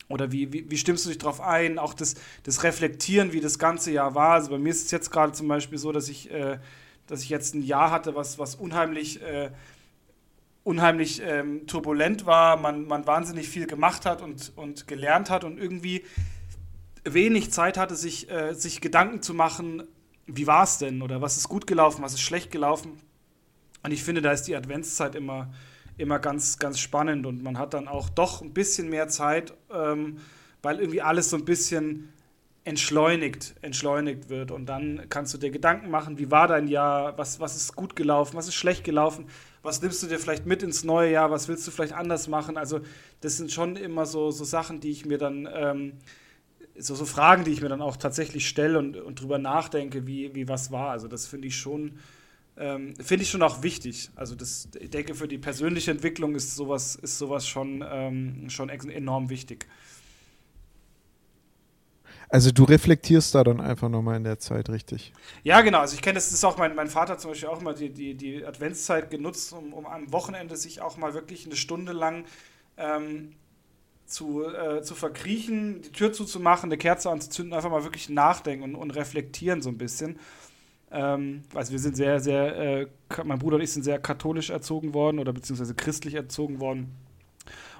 oder 0.08 0.30
wie, 0.32 0.52
wie, 0.52 0.70
wie, 0.70 0.76
stimmst 0.76 1.04
du 1.04 1.08
dich 1.08 1.18
darauf 1.18 1.40
ein? 1.40 1.78
Auch 1.78 1.94
das, 1.94 2.16
das 2.42 2.64
Reflektieren, 2.64 3.32
wie 3.32 3.40
das 3.40 3.58
ganze 3.58 3.92
Jahr 3.92 4.14
war. 4.14 4.32
Also 4.32 4.50
bei 4.50 4.58
mir 4.58 4.70
ist 4.70 4.84
es 4.84 4.90
jetzt 4.90 5.10
gerade 5.10 5.32
zum 5.32 5.48
Beispiel 5.48 5.78
so, 5.78 5.90
dass 5.90 6.08
ich, 6.08 6.30
äh, 6.30 6.58
dass 7.06 7.22
ich 7.22 7.30
jetzt 7.30 7.54
ein 7.54 7.62
Jahr 7.62 7.90
hatte, 7.90 8.14
was, 8.14 8.38
was 8.38 8.54
unheimlich 8.54 9.22
äh, 9.22 9.50
unheimlich 10.64 11.22
ähm, 11.24 11.66
turbulent 11.66 12.26
war, 12.26 12.56
man, 12.56 12.86
man 12.86 13.06
wahnsinnig 13.06 13.48
viel 13.48 13.66
gemacht 13.66 14.06
hat 14.06 14.22
und, 14.22 14.52
und 14.56 14.86
gelernt 14.86 15.28
hat 15.30 15.44
und 15.44 15.58
irgendwie 15.58 16.04
wenig 17.04 17.50
Zeit 17.50 17.76
hatte, 17.76 17.96
sich, 17.96 18.30
äh, 18.30 18.54
sich 18.54 18.80
Gedanken 18.80 19.22
zu 19.22 19.34
machen, 19.34 19.82
wie 20.26 20.46
war 20.46 20.62
es 20.62 20.78
denn 20.78 21.02
oder 21.02 21.20
was 21.20 21.36
ist 21.36 21.48
gut 21.48 21.66
gelaufen, 21.66 22.02
was 22.02 22.14
ist 22.14 22.20
schlecht 22.20 22.50
gelaufen. 22.50 23.00
Und 23.82 23.90
ich 23.90 24.04
finde, 24.04 24.22
da 24.22 24.30
ist 24.30 24.44
die 24.44 24.54
Adventszeit 24.54 25.16
immer, 25.16 25.52
immer 25.96 26.20
ganz, 26.20 26.58
ganz 26.58 26.78
spannend 26.78 27.26
und 27.26 27.42
man 27.42 27.58
hat 27.58 27.74
dann 27.74 27.88
auch 27.88 28.08
doch 28.08 28.40
ein 28.40 28.52
bisschen 28.52 28.88
mehr 28.88 29.08
Zeit, 29.08 29.54
ähm, 29.72 30.18
weil 30.62 30.78
irgendwie 30.78 31.02
alles 31.02 31.30
so 31.30 31.36
ein 31.36 31.44
bisschen 31.44 32.12
entschleunigt, 32.64 33.54
entschleunigt 33.62 34.28
wird. 34.28 34.50
Und 34.50 34.66
dann 34.66 35.06
kannst 35.08 35.34
du 35.34 35.38
dir 35.38 35.50
Gedanken 35.50 35.90
machen, 35.90 36.18
wie 36.18 36.30
war 36.30 36.48
dein 36.48 36.68
Jahr, 36.68 37.16
was, 37.18 37.40
was 37.40 37.56
ist 37.56 37.74
gut 37.76 37.96
gelaufen, 37.96 38.36
was 38.36 38.48
ist 38.48 38.54
schlecht 38.54 38.84
gelaufen 38.84 39.26
was 39.62 39.80
nimmst 39.80 40.02
du 40.02 40.08
dir 40.08 40.18
vielleicht 40.18 40.44
mit 40.44 40.62
ins 40.62 40.84
neue 40.84 41.12
Jahr, 41.12 41.30
was 41.30 41.48
willst 41.48 41.66
du 41.66 41.70
vielleicht 41.70 41.92
anders 41.92 42.28
machen? 42.28 42.56
Also 42.56 42.80
das 43.20 43.36
sind 43.36 43.52
schon 43.52 43.76
immer 43.76 44.06
so, 44.06 44.30
so 44.30 44.44
Sachen, 44.44 44.80
die 44.80 44.90
ich 44.90 45.06
mir 45.06 45.18
dann, 45.18 45.48
ähm, 45.52 45.92
so, 46.76 46.94
so 46.94 47.04
Fragen, 47.04 47.44
die 47.44 47.52
ich 47.52 47.62
mir 47.62 47.68
dann 47.68 47.82
auch 47.82 47.96
tatsächlich 47.96 48.48
stelle 48.48 48.78
und, 48.78 48.96
und 48.96 49.20
drüber 49.20 49.38
nachdenke, 49.38 50.06
wie, 50.06 50.34
wie 50.34 50.48
was 50.48 50.72
war. 50.72 50.90
Also 50.90 51.06
das 51.06 51.26
finde 51.26 51.48
ich 51.48 51.56
schon, 51.56 51.98
ähm, 52.56 52.94
finde 52.96 53.22
ich 53.22 53.30
schon 53.30 53.42
auch 53.42 53.62
wichtig. 53.62 54.10
Also 54.16 54.34
das, 54.34 54.68
ich 54.80 54.90
denke, 54.90 55.14
für 55.14 55.28
die 55.28 55.38
persönliche 55.38 55.92
Entwicklung 55.92 56.34
ist 56.34 56.56
sowas, 56.56 56.96
ist 56.96 57.18
sowas 57.18 57.46
schon, 57.46 57.84
ähm, 57.88 58.50
schon 58.50 58.68
enorm 58.68 59.30
wichtig. 59.30 59.68
Also 62.32 62.50
du 62.50 62.64
reflektierst 62.64 63.34
da 63.34 63.44
dann 63.44 63.60
einfach 63.60 63.90
nochmal 63.90 64.16
in 64.16 64.24
der 64.24 64.38
Zeit, 64.38 64.70
richtig? 64.70 65.12
Ja, 65.42 65.60
genau. 65.60 65.80
Also 65.80 65.96
ich 65.96 66.00
kenne 66.00 66.14
das, 66.14 66.32
ist 66.32 66.42
auch 66.44 66.56
mein, 66.56 66.74
mein 66.74 66.88
Vater 66.88 67.18
zum 67.18 67.32
Beispiel 67.32 67.50
auch 67.50 67.60
immer 67.60 67.74
die, 67.74 67.90
die, 67.90 68.14
die 68.14 68.46
Adventszeit 68.46 69.10
genutzt, 69.10 69.52
um, 69.52 69.74
um 69.74 69.84
am 69.84 70.10
Wochenende 70.14 70.56
sich 70.56 70.80
auch 70.80 70.96
mal 70.96 71.12
wirklich 71.12 71.44
eine 71.44 71.56
Stunde 71.56 71.92
lang 71.92 72.24
ähm, 72.78 73.34
zu, 74.06 74.46
äh, 74.46 74.80
zu 74.80 74.94
verkriechen, 74.94 75.82
die 75.82 75.92
Tür 75.92 76.14
zuzumachen, 76.14 76.68
eine 76.68 76.78
Kerze 76.78 77.10
anzuzünden, 77.10 77.52
einfach 77.52 77.70
mal 77.70 77.84
wirklich 77.84 78.08
nachdenken 78.08 78.64
und, 78.64 78.76
und 78.76 78.92
reflektieren 78.92 79.60
so 79.60 79.68
ein 79.68 79.76
bisschen. 79.76 80.18
Ähm, 80.90 81.42
also 81.54 81.72
wir 81.72 81.78
sind 81.80 81.96
sehr, 81.96 82.18
sehr, 82.18 82.56
äh, 82.56 82.86
mein 83.24 83.40
Bruder 83.40 83.56
und 83.56 83.62
ich 83.62 83.72
sind 83.72 83.82
sehr 83.82 83.98
katholisch 83.98 84.48
erzogen 84.48 84.94
worden 84.94 85.18
oder 85.18 85.34
beziehungsweise 85.34 85.74
christlich 85.74 86.14
erzogen 86.14 86.60
worden. 86.60 86.96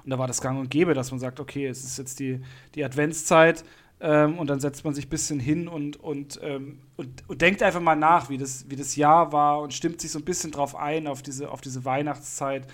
Und 0.03 0.11
da 0.11 0.19
war 0.19 0.27
das 0.27 0.41
gang 0.41 0.59
und 0.59 0.69
gäbe, 0.69 0.93
dass 0.93 1.09
man 1.09 1.19
sagt, 1.19 1.39
okay, 1.39 1.65
es 1.65 1.83
ist 1.83 1.97
jetzt 1.97 2.19
die, 2.19 2.41
die 2.75 2.83
Adventszeit, 2.83 3.63
ähm, 4.03 4.37
und 4.37 4.49
dann 4.49 4.59
setzt 4.59 4.83
man 4.83 4.93
sich 4.93 5.07
ein 5.07 5.09
bisschen 5.09 5.39
hin 5.39 5.69
und, 5.69 5.95
und, 5.95 6.37
ähm, 6.43 6.79
und, 6.97 7.23
und, 7.29 7.41
denkt 7.41 7.63
einfach 7.63 7.79
mal 7.79 7.95
nach, 7.95 8.29
wie 8.29 8.37
das, 8.37 8.69
wie 8.69 8.75
das 8.75 8.97
Jahr 8.97 9.31
war 9.31 9.61
und 9.61 9.73
stimmt 9.73 10.01
sich 10.01 10.11
so 10.11 10.19
ein 10.19 10.25
bisschen 10.25 10.51
drauf 10.51 10.75
ein, 10.75 11.07
auf 11.07 11.21
diese, 11.21 11.49
auf 11.49 11.61
diese 11.61 11.85
Weihnachtszeit. 11.85 12.67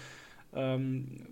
ähm, 0.54 1.28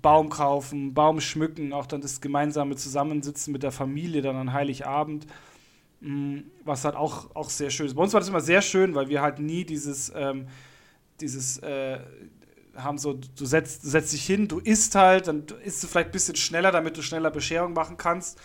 Baum 0.00 0.30
kaufen, 0.30 0.94
Baum 0.94 1.20
schmücken, 1.20 1.72
auch 1.72 1.86
dann 1.86 2.00
das 2.00 2.20
gemeinsame 2.20 2.74
Zusammensitzen 2.74 3.52
mit 3.52 3.62
der 3.62 3.70
Familie 3.70 4.20
dann 4.20 4.34
an 4.34 4.52
Heiligabend, 4.52 5.26
mh, 6.00 6.10
mm, 6.10 6.44
was 6.64 6.84
halt 6.84 6.96
auch, 6.96 7.36
auch 7.36 7.50
sehr 7.50 7.70
schön 7.70 7.86
ist. 7.86 7.94
Bei 7.94 8.02
uns 8.02 8.12
war 8.14 8.20
das 8.20 8.30
immer 8.30 8.40
sehr 8.40 8.62
schön, 8.62 8.94
weil 8.94 9.08
wir 9.08 9.22
halt 9.22 9.38
nie 9.38 9.64
dieses, 9.64 10.10
ähm, 10.16 10.46
dieses 11.20 11.58
äh, 11.58 12.00
haben 12.74 12.98
so, 12.98 13.12
du 13.12 13.44
setzt, 13.44 13.82
setzt 13.82 14.12
dich 14.12 14.24
hin, 14.24 14.48
du 14.48 14.58
isst 14.58 14.94
halt, 14.94 15.28
dann 15.28 15.44
isst 15.62 15.84
du 15.84 15.86
vielleicht 15.86 16.08
ein 16.08 16.12
bisschen 16.12 16.36
schneller, 16.36 16.72
damit 16.72 16.96
du 16.96 17.02
schneller 17.02 17.30
Bescherung 17.30 17.74
machen 17.74 17.96
kannst. 17.96 18.40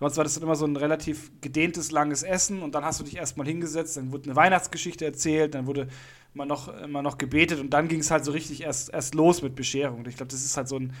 Sonst 0.00 0.16
war 0.16 0.24
das 0.24 0.34
dann 0.34 0.42
immer 0.42 0.56
so 0.56 0.66
ein 0.66 0.76
relativ 0.76 1.30
gedehntes, 1.40 1.92
langes 1.92 2.22
Essen 2.22 2.62
und 2.62 2.74
dann 2.74 2.84
hast 2.84 3.00
du 3.00 3.04
dich 3.04 3.16
erstmal 3.16 3.46
hingesetzt, 3.46 3.96
dann 3.96 4.12
wurde 4.12 4.24
eine 4.24 4.36
Weihnachtsgeschichte 4.36 5.04
erzählt, 5.04 5.54
dann 5.54 5.66
wurde 5.66 5.88
immer 6.34 6.46
noch, 6.46 6.68
immer 6.82 7.02
noch 7.02 7.16
gebetet 7.16 7.60
und 7.60 7.70
dann 7.70 7.86
ging 7.86 8.00
es 8.00 8.10
halt 8.10 8.24
so 8.24 8.32
richtig 8.32 8.62
erst, 8.62 8.92
erst 8.92 9.14
los 9.14 9.42
mit 9.42 9.54
Bescherung. 9.54 10.04
Ich 10.06 10.16
glaube, 10.16 10.32
das 10.32 10.44
ist 10.44 10.56
halt 10.56 10.68
so 10.68 10.78
ein. 10.78 10.92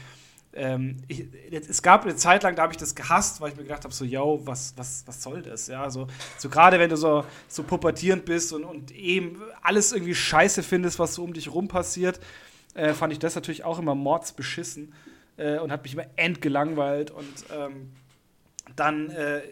Ähm, 0.56 0.98
ich, 1.08 1.26
es 1.50 1.82
gab 1.82 2.04
eine 2.04 2.14
Zeit 2.14 2.44
lang, 2.44 2.54
da 2.54 2.62
habe 2.62 2.72
ich 2.72 2.76
das 2.76 2.94
gehasst, 2.94 3.40
weil 3.40 3.50
ich 3.50 3.56
mir 3.56 3.64
gedacht 3.64 3.82
habe, 3.82 3.92
so, 3.92 4.04
yo, 4.04 4.40
was, 4.44 4.72
was, 4.76 5.02
was 5.04 5.20
soll 5.20 5.42
das? 5.42 5.66
Ja, 5.66 5.90
so, 5.90 6.06
so 6.38 6.48
gerade 6.48 6.78
wenn 6.78 6.88
du 6.88 6.96
so, 6.96 7.24
so 7.48 7.64
pubertierend 7.64 8.24
bist 8.24 8.52
und, 8.52 8.62
und 8.62 8.92
eben 8.92 9.42
alles 9.62 9.90
irgendwie 9.90 10.14
scheiße 10.14 10.62
findest, 10.62 11.00
was 11.00 11.16
so 11.16 11.24
um 11.24 11.32
dich 11.32 11.52
rum 11.52 11.66
passiert, 11.66 12.20
äh, 12.74 12.92
fand 12.92 13.12
ich 13.12 13.18
das 13.18 13.34
natürlich 13.34 13.64
auch 13.64 13.80
immer 13.80 13.96
mordsbeschissen 13.96 14.94
äh, 15.38 15.58
und 15.58 15.72
hat 15.72 15.82
mich 15.82 15.94
immer 15.94 16.06
entgelangweilt 16.14 17.10
und 17.10 17.26
ähm, 17.52 17.90
dann 18.76 19.10
äh, 19.10 19.42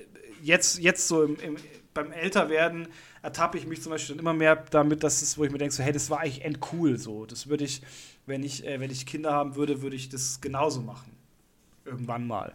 jetzt, 0.43 0.79
jetzt 0.79 1.09
so 1.09 1.25
im, 1.25 1.37
im, 1.41 1.57
beim 1.95 2.13
Älterwerden 2.13 2.89
ertappe 3.23 3.59
ich 3.59 3.67
mich 3.67 3.83
zum 3.83 3.91
Beispiel 3.91 4.17
immer 4.17 4.33
mehr 4.33 4.57
damit, 4.71 5.05
dass 5.05 5.23
es, 5.23 5.39
wo 5.39 5.45
ich 5.45 5.53
mir 5.53 5.59
denke, 5.59 5.75
so, 5.75 5.83
hey, 5.83 5.93
das 5.93 6.11
war 6.11 6.21
eigentlich 6.21 6.45
endcool 6.45 6.99
so. 6.99 7.27
Das 7.27 7.47
würde 7.47 7.65
ich, 7.65 7.83
wenn 8.27 8.43
ich, 8.43 8.67
äh, 8.67 8.81
wenn 8.81 8.91
ich 8.91 9.07
Kinder 9.07 9.33
haben 9.33 9.55
würde, 9.55 9.83
würde 9.83 9.97
ich 9.97 10.09
das 10.09 10.41
genauso 10.41 10.81
machen. 10.81 11.11
Irgendwann 11.85 12.27
mal. 12.27 12.55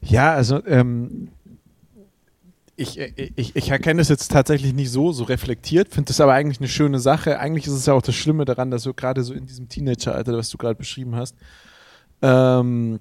Ja, 0.00 0.34
also 0.34 0.64
ähm, 0.66 1.28
ich, 2.76 2.98
ich, 2.98 3.56
ich 3.56 3.70
erkenne 3.70 4.00
es 4.00 4.08
jetzt 4.08 4.30
tatsächlich 4.30 4.72
nicht 4.72 4.90
so, 4.90 5.10
so 5.10 5.24
reflektiert, 5.24 5.88
finde 5.92 6.08
das 6.08 6.20
aber 6.20 6.34
eigentlich 6.34 6.60
eine 6.60 6.68
schöne 6.68 7.00
Sache. 7.00 7.40
Eigentlich 7.40 7.66
ist 7.66 7.72
es 7.72 7.86
ja 7.86 7.94
auch 7.94 8.02
das 8.02 8.14
Schlimme 8.14 8.44
daran, 8.44 8.70
dass 8.70 8.84
du 8.84 8.94
gerade 8.94 9.24
so 9.24 9.34
in 9.34 9.46
diesem 9.46 9.68
Teenageralter, 9.68 10.36
was 10.36 10.50
du 10.50 10.58
gerade 10.58 10.76
beschrieben 10.76 11.16
hast, 11.16 11.34
ähm, 12.22 13.00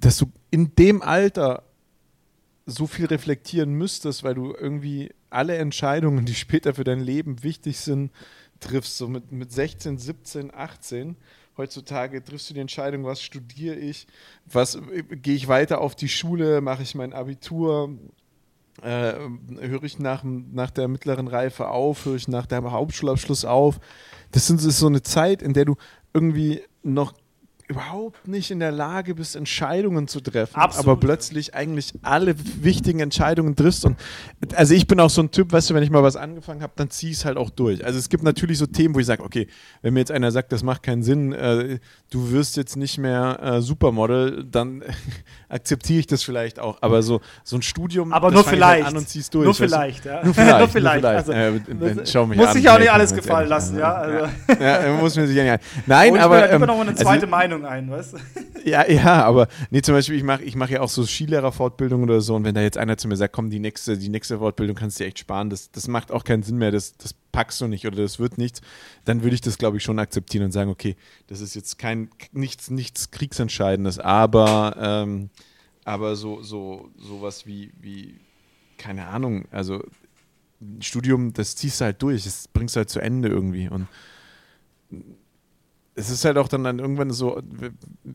dass 0.00 0.18
du 0.18 0.26
in 0.50 0.74
dem 0.74 1.02
Alter 1.02 1.62
so 2.66 2.86
viel 2.86 3.06
reflektieren 3.06 3.72
müsstest, 3.74 4.24
weil 4.24 4.34
du 4.34 4.54
irgendwie 4.54 5.12
alle 5.30 5.56
Entscheidungen, 5.56 6.24
die 6.24 6.34
später 6.34 6.74
für 6.74 6.84
dein 6.84 7.00
Leben 7.00 7.42
wichtig 7.42 7.78
sind, 7.78 8.10
triffst. 8.60 8.96
So 8.96 9.08
mit, 9.08 9.30
mit 9.32 9.52
16, 9.52 9.98
17, 9.98 10.52
18. 10.54 11.16
Heutzutage 11.56 12.22
triffst 12.22 12.50
du 12.50 12.54
die 12.54 12.60
Entscheidung, 12.60 13.04
was 13.04 13.22
studiere 13.22 13.76
ich, 13.76 14.06
was 14.44 14.78
gehe 15.10 15.34
ich 15.34 15.48
weiter 15.48 15.80
auf 15.80 15.94
die 15.94 16.08
Schule, 16.08 16.60
mache 16.60 16.82
ich 16.82 16.94
mein 16.94 17.14
Abitur, 17.14 17.96
äh, 18.82 19.14
höre 19.60 19.84
ich 19.84 19.98
nach, 19.98 20.22
nach 20.22 20.70
der 20.70 20.88
mittleren 20.88 21.28
Reife 21.28 21.68
auf, 21.68 22.04
höre 22.04 22.16
ich 22.16 22.28
nach 22.28 22.44
dem 22.44 22.70
Hauptschulabschluss 22.70 23.46
auf. 23.46 23.80
Das, 24.32 24.50
ist 24.50 24.78
so 24.78 24.86
eine 24.86 25.02
Zeit, 25.02 25.40
in 25.40 25.54
der 25.54 25.64
du 25.64 25.76
irgendwie 26.12 26.62
noch 26.82 27.14
überhaupt 27.68 28.28
nicht 28.28 28.50
in 28.52 28.60
der 28.60 28.70
Lage 28.70 29.14
bist, 29.14 29.34
Entscheidungen 29.34 30.06
zu 30.06 30.20
treffen, 30.20 30.54
Absolut. 30.54 30.86
aber 30.86 31.00
plötzlich 31.00 31.54
eigentlich 31.54 31.94
alle 32.02 32.36
wichtigen 32.62 33.00
Entscheidungen 33.00 33.56
triffst. 33.56 33.84
Und 33.84 33.96
also 34.54 34.72
ich 34.74 34.86
bin 34.86 35.00
auch 35.00 35.10
so 35.10 35.20
ein 35.20 35.32
Typ, 35.32 35.52
weißt 35.52 35.70
du, 35.70 35.74
wenn 35.74 35.82
ich 35.82 35.90
mal 35.90 36.02
was 36.02 36.14
angefangen 36.14 36.62
habe, 36.62 36.72
dann 36.76 36.90
zieh 36.90 37.10
ich 37.10 37.18
es 37.18 37.24
halt 37.24 37.36
auch 37.36 37.50
durch. 37.50 37.84
Also 37.84 37.98
es 37.98 38.08
gibt 38.08 38.22
natürlich 38.22 38.58
so 38.58 38.66
Themen, 38.66 38.94
wo 38.94 39.00
ich 39.00 39.06
sage, 39.06 39.24
okay, 39.24 39.48
wenn 39.82 39.94
mir 39.94 40.00
jetzt 40.00 40.12
einer 40.12 40.30
sagt, 40.30 40.52
das 40.52 40.62
macht 40.62 40.84
keinen 40.84 41.02
Sinn, 41.02 41.32
äh, 41.32 41.80
du 42.10 42.30
wirst 42.30 42.56
jetzt 42.56 42.76
nicht 42.76 42.98
mehr 42.98 43.38
äh, 43.42 43.60
Supermodel, 43.60 44.44
dann 44.44 44.84
akzeptiere 45.48 45.98
ich 45.98 46.06
das 46.06 46.22
vielleicht 46.22 46.60
auch. 46.60 46.78
Aber 46.82 47.02
so, 47.02 47.20
so 47.42 47.56
ein 47.56 47.62
Studium, 47.62 48.12
aber 48.12 48.30
nur 48.30 48.44
halt 48.44 48.48
vielleicht. 48.54 48.84
Halt 48.84 48.94
an 48.94 48.96
und 48.96 49.08
ziehst 49.08 49.34
durch. 49.34 49.44
Nur 49.44 49.54
vielleicht, 49.54 50.04
ja. 50.04 50.24
Nur 50.24 50.34
vielleicht. 50.34 50.58
nur 50.58 50.68
vielleicht. 50.68 51.04
Also, 51.04 51.32
äh, 51.32 51.60
schau 52.04 52.26
mich 52.26 52.38
muss 52.38 52.52
sich 52.52 52.68
auch 52.68 52.78
nicht 52.78 52.92
alles 52.92 53.12
gefallen 53.12 53.48
lassen, 53.48 53.78
ja. 53.78 53.92
Also. 53.92 54.28
ja. 54.60 54.86
ja 54.86 54.92
muss 54.92 55.16
mir 55.16 55.26
sich 55.26 55.36
ja 55.36 55.56
nicht. 55.56 55.64
Nein, 55.86 56.12
oh, 56.14 56.20
aber. 56.20 56.46
Ich 56.46 56.52
ähm, 56.52 56.60
noch 56.60 56.80
eine 56.80 56.94
zweite 56.94 57.10
also, 57.10 57.26
Meinung 57.26 57.55
ein, 57.64 57.90
weißt 57.90 58.14
du? 58.14 58.18
Ja, 58.66 58.90
ja, 58.90 59.24
aber 59.24 59.46
nee, 59.70 59.80
zum 59.80 59.94
Beispiel, 59.94 60.16
ich 60.16 60.24
mache 60.24 60.42
ich 60.42 60.56
mach 60.56 60.68
ja 60.68 60.80
auch 60.80 60.88
so 60.88 61.06
Skilehrerfortbildung 61.06 62.02
oder 62.02 62.20
so 62.20 62.34
und 62.34 62.42
wenn 62.42 62.56
da 62.56 62.62
jetzt 62.62 62.76
einer 62.76 62.96
zu 62.96 63.06
mir 63.06 63.14
sagt, 63.14 63.32
komm, 63.32 63.48
die 63.48 63.60
nächste, 63.60 63.96
die 63.96 64.08
nächste 64.08 64.38
Fortbildung 64.38 64.74
kannst 64.74 64.98
du 64.98 65.04
dir 65.04 65.08
echt 65.08 65.20
sparen, 65.20 65.50
das, 65.50 65.70
das 65.70 65.86
macht 65.86 66.10
auch 66.10 66.24
keinen 66.24 66.42
Sinn 66.42 66.58
mehr, 66.58 66.72
das, 66.72 66.96
das 66.96 67.14
packst 67.30 67.60
du 67.60 67.68
nicht 67.68 67.86
oder 67.86 67.98
das 67.98 68.18
wird 68.18 68.38
nichts, 68.38 68.62
dann 69.04 69.22
würde 69.22 69.34
ich 69.34 69.40
das, 69.40 69.58
glaube 69.58 69.76
ich, 69.76 69.84
schon 69.84 70.00
akzeptieren 70.00 70.46
und 70.46 70.50
sagen, 70.50 70.68
okay, 70.68 70.96
das 71.28 71.40
ist 71.40 71.54
jetzt 71.54 71.78
kein, 71.78 72.10
nichts, 72.32 72.68
nichts 72.68 73.12
Kriegsentscheidendes, 73.12 74.00
aber, 74.00 74.76
ähm, 74.80 75.30
aber 75.84 76.16
so, 76.16 76.42
so, 76.42 76.90
sowas 76.98 77.46
wie, 77.46 77.70
wie, 77.80 78.16
keine 78.78 79.06
Ahnung, 79.06 79.44
also 79.52 79.80
Studium, 80.80 81.32
das 81.32 81.54
ziehst 81.54 81.80
du 81.80 81.84
halt 81.84 82.02
durch, 82.02 82.24
das 82.24 82.48
bringst 82.48 82.74
du 82.74 82.78
halt 82.78 82.90
zu 82.90 82.98
Ende 82.98 83.28
irgendwie 83.28 83.68
und 83.68 83.86
es 85.96 86.10
ist 86.10 86.24
halt 86.24 86.36
auch 86.36 86.48
dann, 86.48 86.62
dann 86.62 86.78
irgendwann 86.78 87.10
so, 87.10 87.42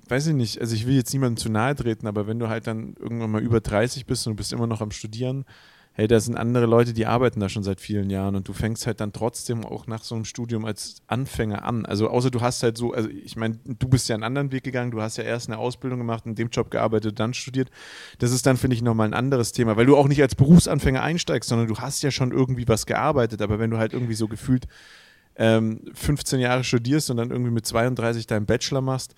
weiß 0.07 0.27
ich 0.27 0.35
nicht, 0.35 0.61
also 0.61 0.75
ich 0.75 0.85
will 0.85 0.95
jetzt 0.95 1.11
niemandem 1.13 1.37
zu 1.37 1.49
nahe 1.49 1.75
treten, 1.75 2.07
aber 2.07 2.27
wenn 2.27 2.37
du 2.37 2.47
halt 2.47 2.67
dann 2.67 2.95
irgendwann 2.99 3.31
mal 3.31 3.41
über 3.41 3.59
30 3.59 4.05
bist 4.05 4.25
und 4.27 4.33
du 4.33 4.37
bist 4.37 4.53
immer 4.53 4.67
noch 4.67 4.81
am 4.81 4.91
Studieren, 4.91 5.45
hey, 5.93 6.07
da 6.07 6.19
sind 6.19 6.37
andere 6.37 6.67
Leute, 6.67 6.93
die 6.93 7.05
arbeiten 7.05 7.39
da 7.39 7.49
schon 7.49 7.63
seit 7.63 7.81
vielen 7.81 8.09
Jahren 8.09 8.35
und 8.35 8.47
du 8.47 8.53
fängst 8.53 8.87
halt 8.87 9.01
dann 9.01 9.11
trotzdem 9.11 9.65
auch 9.65 9.87
nach 9.87 10.03
so 10.03 10.15
einem 10.15 10.25
Studium 10.25 10.63
als 10.63 11.01
Anfänger 11.07 11.65
an. 11.65 11.85
Also 11.85 12.07
außer 12.07 12.31
du 12.31 12.39
hast 12.39 12.63
halt 12.63 12.77
so, 12.77 12.93
also 12.93 13.09
ich 13.09 13.35
meine, 13.35 13.59
du 13.65 13.89
bist 13.89 14.07
ja 14.07 14.15
einen 14.15 14.23
anderen 14.23 14.51
Weg 14.51 14.63
gegangen, 14.63 14.91
du 14.91 15.01
hast 15.01 15.17
ja 15.17 15.23
erst 15.23 15.49
eine 15.49 15.57
Ausbildung 15.57 15.99
gemacht, 15.99 16.25
in 16.25 16.35
dem 16.35 16.49
Job 16.49 16.71
gearbeitet, 16.71 17.19
dann 17.19 17.33
studiert. 17.33 17.71
Das 18.19 18.31
ist 18.31 18.45
dann, 18.45 18.57
finde 18.57 18.75
ich, 18.75 18.83
nochmal 18.83 19.07
ein 19.07 19.13
anderes 19.13 19.51
Thema, 19.51 19.75
weil 19.75 19.85
du 19.85 19.97
auch 19.97 20.07
nicht 20.07 20.21
als 20.21 20.35
Berufsanfänger 20.35 21.01
einsteigst, 21.01 21.49
sondern 21.49 21.67
du 21.67 21.77
hast 21.79 22.03
ja 22.03 22.11
schon 22.11 22.31
irgendwie 22.31 22.67
was 22.67 22.85
gearbeitet, 22.85 23.41
aber 23.41 23.59
wenn 23.59 23.71
du 23.71 23.77
halt 23.77 23.91
irgendwie 23.91 24.15
so 24.15 24.27
gefühlt 24.27 24.67
ähm, 25.41 25.81
15 25.95 26.39
Jahre 26.39 26.63
studierst 26.63 27.09
und 27.09 27.17
dann 27.17 27.31
irgendwie 27.31 27.49
mit 27.49 27.65
32 27.65 28.27
deinen 28.27 28.45
Bachelor 28.45 28.81
machst, 28.81 29.15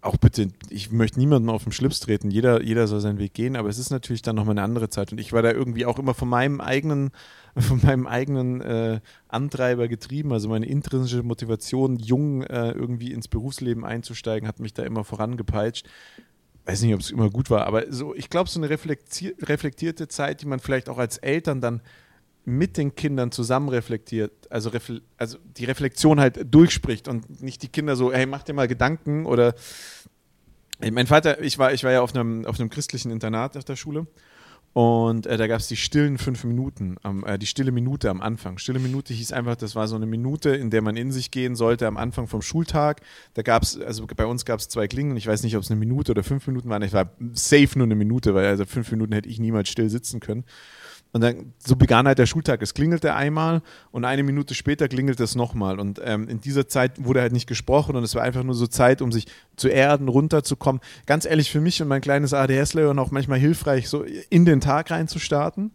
auch 0.00 0.16
bitte, 0.16 0.48
ich 0.70 0.90
möchte 0.90 1.20
niemandem 1.20 1.50
auf 1.50 1.62
den 1.62 1.70
Schlips 1.70 2.00
treten, 2.00 2.32
jeder, 2.32 2.64
jeder 2.64 2.88
soll 2.88 2.98
seinen 2.98 3.20
Weg 3.20 3.34
gehen, 3.34 3.54
aber 3.54 3.68
es 3.68 3.78
ist 3.78 3.90
natürlich 3.90 4.22
dann 4.22 4.34
nochmal 4.34 4.54
eine 4.54 4.64
andere 4.64 4.90
Zeit. 4.90 5.12
Und 5.12 5.18
ich 5.18 5.32
war 5.32 5.42
da 5.42 5.52
irgendwie 5.52 5.86
auch 5.86 6.00
immer 6.00 6.14
von 6.14 6.28
meinem 6.28 6.60
eigenen, 6.60 7.12
von 7.56 7.80
meinem 7.80 8.08
eigenen 8.08 8.60
äh, 8.60 9.00
Antreiber 9.28 9.86
getrieben, 9.86 10.32
also 10.32 10.48
meine 10.48 10.66
intrinsische 10.66 11.22
Motivation, 11.22 11.96
jung 11.96 12.42
äh, 12.42 12.72
irgendwie 12.72 13.12
ins 13.12 13.28
Berufsleben 13.28 13.84
einzusteigen, 13.84 14.48
hat 14.48 14.58
mich 14.58 14.74
da 14.74 14.82
immer 14.82 15.04
vorangepeitscht. 15.04 15.88
Weiß 16.64 16.82
nicht, 16.82 16.94
ob 16.94 17.00
es 17.00 17.12
immer 17.12 17.30
gut 17.30 17.50
war, 17.50 17.68
aber 17.68 17.92
so, 17.92 18.16
ich 18.16 18.30
glaube, 18.30 18.50
so 18.50 18.60
eine 18.60 18.68
reflektierte 18.70 20.08
Zeit, 20.08 20.42
die 20.42 20.46
man 20.46 20.58
vielleicht 20.58 20.88
auch 20.88 20.98
als 20.98 21.18
Eltern 21.18 21.60
dann 21.60 21.82
mit 22.44 22.76
den 22.76 22.94
Kindern 22.94 23.30
zusammen 23.30 23.68
reflektiert, 23.68 24.32
also, 24.50 24.70
refle 24.70 25.02
also 25.16 25.38
die 25.56 25.64
Reflexion 25.64 26.18
halt 26.20 26.52
durchspricht 26.52 27.08
und 27.08 27.42
nicht 27.42 27.62
die 27.62 27.68
Kinder 27.68 27.96
so, 27.96 28.12
hey, 28.12 28.26
mach 28.26 28.42
dir 28.42 28.54
mal 28.54 28.68
Gedanken 28.68 29.26
oder 29.26 29.54
mein 30.80 31.06
Vater, 31.06 31.40
ich 31.40 31.58
war, 31.58 31.72
ich 31.72 31.84
war 31.84 31.92
ja 31.92 32.00
auf 32.00 32.14
einem, 32.14 32.44
auf 32.44 32.58
einem 32.58 32.68
christlichen 32.68 33.12
Internat 33.12 33.56
auf 33.56 33.64
der 33.64 33.76
Schule 33.76 34.06
und 34.72 35.26
äh, 35.26 35.36
da 35.36 35.48
gab 35.48 35.60
es 35.60 35.68
die 35.68 35.76
stillen 35.76 36.16
fünf 36.16 36.44
Minuten, 36.44 36.96
am, 37.02 37.24
äh, 37.26 37.38
die 37.38 37.46
stille 37.46 37.72
Minute 37.72 38.08
am 38.08 38.22
Anfang. 38.22 38.56
Stille 38.56 38.78
Minute 38.78 39.12
hieß 39.12 39.32
einfach, 39.32 39.54
das 39.54 39.74
war 39.74 39.86
so 39.86 39.96
eine 39.96 40.06
Minute, 40.06 40.50
in 40.50 40.70
der 40.70 40.80
man 40.80 40.96
in 40.96 41.12
sich 41.12 41.30
gehen 41.30 41.56
sollte 41.56 41.86
am 41.86 41.98
Anfang 41.98 42.26
vom 42.26 42.40
Schultag. 42.40 43.02
Da 43.34 43.42
gab 43.42 43.64
es, 43.64 43.78
also 43.78 44.06
bei 44.06 44.24
uns 44.24 44.46
gab 44.46 44.60
es 44.60 44.68
zwei 44.68 44.88
Klingen. 44.88 45.16
Ich 45.18 45.26
weiß 45.26 45.42
nicht, 45.42 45.56
ob 45.56 45.62
es 45.62 45.70
eine 45.70 45.78
Minute 45.78 46.12
oder 46.12 46.22
fünf 46.22 46.46
Minuten 46.46 46.70
waren. 46.70 46.80
Ich 46.82 46.94
war 46.94 47.10
safe 47.34 47.76
nur 47.76 47.86
eine 47.86 47.96
Minute, 47.96 48.34
weil 48.34 48.46
also 48.46 48.64
fünf 48.64 48.90
Minuten 48.90 49.12
hätte 49.12 49.28
ich 49.28 49.38
niemals 49.38 49.68
still 49.68 49.90
sitzen 49.90 50.20
können. 50.20 50.44
Und 51.12 51.20
dann, 51.20 51.52
so 51.58 51.76
begann 51.76 52.06
halt 52.06 52.18
der 52.18 52.26
Schultag. 52.26 52.62
Es 52.62 52.72
klingelte 52.72 53.14
einmal 53.14 53.60
und 53.90 54.06
eine 54.06 54.22
Minute 54.22 54.54
später 54.54 54.88
klingelte 54.88 55.22
es 55.22 55.34
nochmal. 55.34 55.78
Und 55.78 56.00
ähm, 56.02 56.26
in 56.26 56.40
dieser 56.40 56.68
Zeit 56.68 57.04
wurde 57.04 57.20
halt 57.20 57.32
nicht 57.32 57.46
gesprochen 57.46 57.96
und 57.96 58.02
es 58.02 58.14
war 58.14 58.22
einfach 58.22 58.42
nur 58.42 58.54
so 58.54 58.66
Zeit, 58.66 59.02
um 59.02 59.12
sich 59.12 59.26
zu 59.56 59.68
erden, 59.68 60.08
runterzukommen. 60.08 60.80
Ganz 61.04 61.26
ehrlich, 61.26 61.50
für 61.50 61.60
mich 61.60 61.82
und 61.82 61.88
mein 61.88 62.00
kleines 62.00 62.32
ADS-Lehr 62.32 62.98
auch 62.98 63.10
manchmal 63.10 63.38
hilfreich, 63.38 63.90
so 63.90 64.04
in 64.30 64.46
den 64.46 64.60
Tag 64.60 64.90
reinzustarten. 64.90 65.72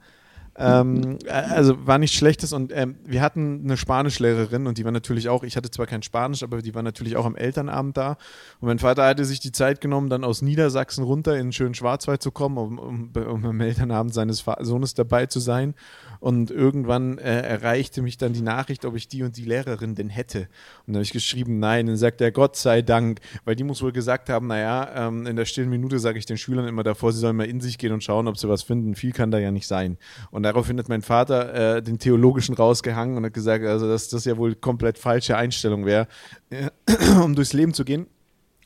Ähm, 0.59 1.19
äh, 1.25 1.31
also 1.31 1.85
war 1.85 1.99
nichts 1.99 2.17
Schlechtes 2.17 2.51
und 2.51 2.71
ähm, 2.75 2.95
wir 3.05 3.21
hatten 3.21 3.61
eine 3.63 3.77
Spanischlehrerin 3.77 4.65
und 4.65 4.77
die 4.77 4.85
war 4.85 4.91
natürlich 4.91 5.29
auch, 5.29 5.43
ich 5.43 5.55
hatte 5.55 5.69
zwar 5.69 5.85
kein 5.85 6.01
Spanisch, 6.01 6.41
aber 6.41 6.61
die 6.61 6.73
war 6.73 6.81
natürlich 6.81 7.15
auch 7.15 7.25
am 7.25 7.35
Elternabend 7.35 7.95
da. 7.95 8.17
Und 8.59 8.67
mein 8.67 8.79
Vater 8.79 9.05
hatte 9.05 9.23
sich 9.23 9.39
die 9.39 9.51
Zeit 9.51 9.81
genommen, 9.81 10.09
dann 10.09 10.23
aus 10.23 10.41
Niedersachsen 10.41 11.03
runter 11.03 11.37
in 11.37 11.47
den 11.47 11.53
schönen 11.53 11.75
Schwarzwald 11.75 12.23
zu 12.23 12.31
kommen, 12.31 12.57
um, 12.57 12.79
um, 12.79 13.11
um 13.15 13.45
am 13.45 13.61
Elternabend 13.61 14.13
seines 14.13 14.43
Sohnes 14.61 14.95
dabei 14.95 15.27
zu 15.27 15.39
sein. 15.39 15.75
Und 16.19 16.51
irgendwann 16.51 17.17
äh, 17.17 17.41
erreichte 17.41 18.01
mich 18.01 18.17
dann 18.17 18.33
die 18.33 18.41
Nachricht, 18.41 18.85
ob 18.85 18.95
ich 18.95 19.07
die 19.07 19.23
und 19.23 19.37
die 19.37 19.45
Lehrerin 19.45 19.95
denn 19.95 20.09
hätte. 20.09 20.39
Und 20.39 20.47
dann 20.87 20.95
habe 20.95 21.03
ich 21.03 21.11
geschrieben, 21.11 21.59
nein. 21.59 21.81
Und 21.81 21.87
dann 21.87 21.97
sagt 21.97 22.21
er, 22.21 22.31
Gott 22.31 22.55
sei 22.55 22.81
Dank, 22.81 23.19
weil 23.45 23.55
die 23.55 23.63
muss 23.63 23.81
wohl 23.81 23.91
gesagt 23.91 24.29
haben, 24.29 24.47
naja, 24.47 25.07
ähm, 25.07 25.25
in 25.25 25.35
der 25.35 25.45
stillen 25.45 25.69
Minute 25.69 25.99
sage 25.99 26.19
ich 26.19 26.25
den 26.25 26.37
Schülern 26.37 26.67
immer 26.67 26.83
davor, 26.83 27.13
sie 27.13 27.19
sollen 27.19 27.35
mal 27.35 27.47
in 27.47 27.61
sich 27.61 27.77
gehen 27.77 27.93
und 27.93 28.03
schauen, 28.03 28.27
ob 28.27 28.37
sie 28.37 28.49
was 28.49 28.63
finden. 28.63 28.95
Viel 28.95 29.11
kann 29.11 29.31
da 29.31 29.39
ja 29.39 29.51
nicht 29.51 29.67
sein. 29.67 29.97
Und 30.31 30.43
daraufhin 30.43 30.77
hat 30.79 30.89
mein 30.89 31.01
Vater 31.01 31.77
äh, 31.77 31.83
den 31.83 31.99
Theologischen 31.99 32.55
rausgehangen 32.55 33.17
und 33.17 33.25
hat 33.25 33.33
gesagt, 33.33 33.65
also 33.65 33.87
dass 33.87 34.09
das 34.09 34.25
ja 34.25 34.37
wohl 34.37 34.55
komplett 34.55 34.97
falsche 34.97 35.37
Einstellung 35.37 35.85
wäre, 35.85 36.07
äh, 36.49 36.69
um 37.23 37.35
durchs 37.35 37.53
Leben 37.53 37.73
zu 37.73 37.85
gehen. 37.85 38.07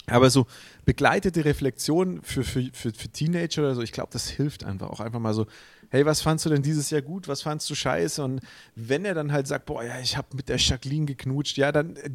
Aber 0.08 0.30
so 0.30 0.48
begleitete 0.86 1.46
Reflexion 1.46 2.22
für, 2.24 2.44
für, 2.44 2.70
für, 2.74 2.92
für 2.92 3.10
Teenager 3.10 3.62
oder 3.62 3.76
so, 3.76 3.82
ich 3.82 3.92
glaube, 3.92 4.10
das 4.12 4.30
hilft 4.30 4.64
einfach 4.64 4.90
auch 4.90 5.00
einfach 5.00 5.20
mal 5.20 5.34
so, 5.34 5.46
hey, 5.92 6.06
was 6.06 6.22
fandst 6.22 6.46
du 6.46 6.50
denn 6.50 6.64
dieses 6.64 6.90
Jahr 6.90 7.02
gut, 7.02 7.28
was 7.28 7.42
fandst 7.42 7.70
du 7.70 7.76
scheiße? 7.76 8.24
Und 8.24 8.42
wenn 8.76 9.06
er 9.06 9.14
dann 9.14 9.32
halt 9.32 9.48
sagt, 9.48 9.66
boah, 9.66 9.84
ja, 9.84 10.00
ich 10.00 10.18
habe 10.18 10.28
mit 10.36 10.50
der 10.50 10.58
Jacqueline 10.58 11.06
geknutscht, 11.06 11.58
ja, 11.58 11.72
dann 11.72 11.96
äh, 11.98 12.10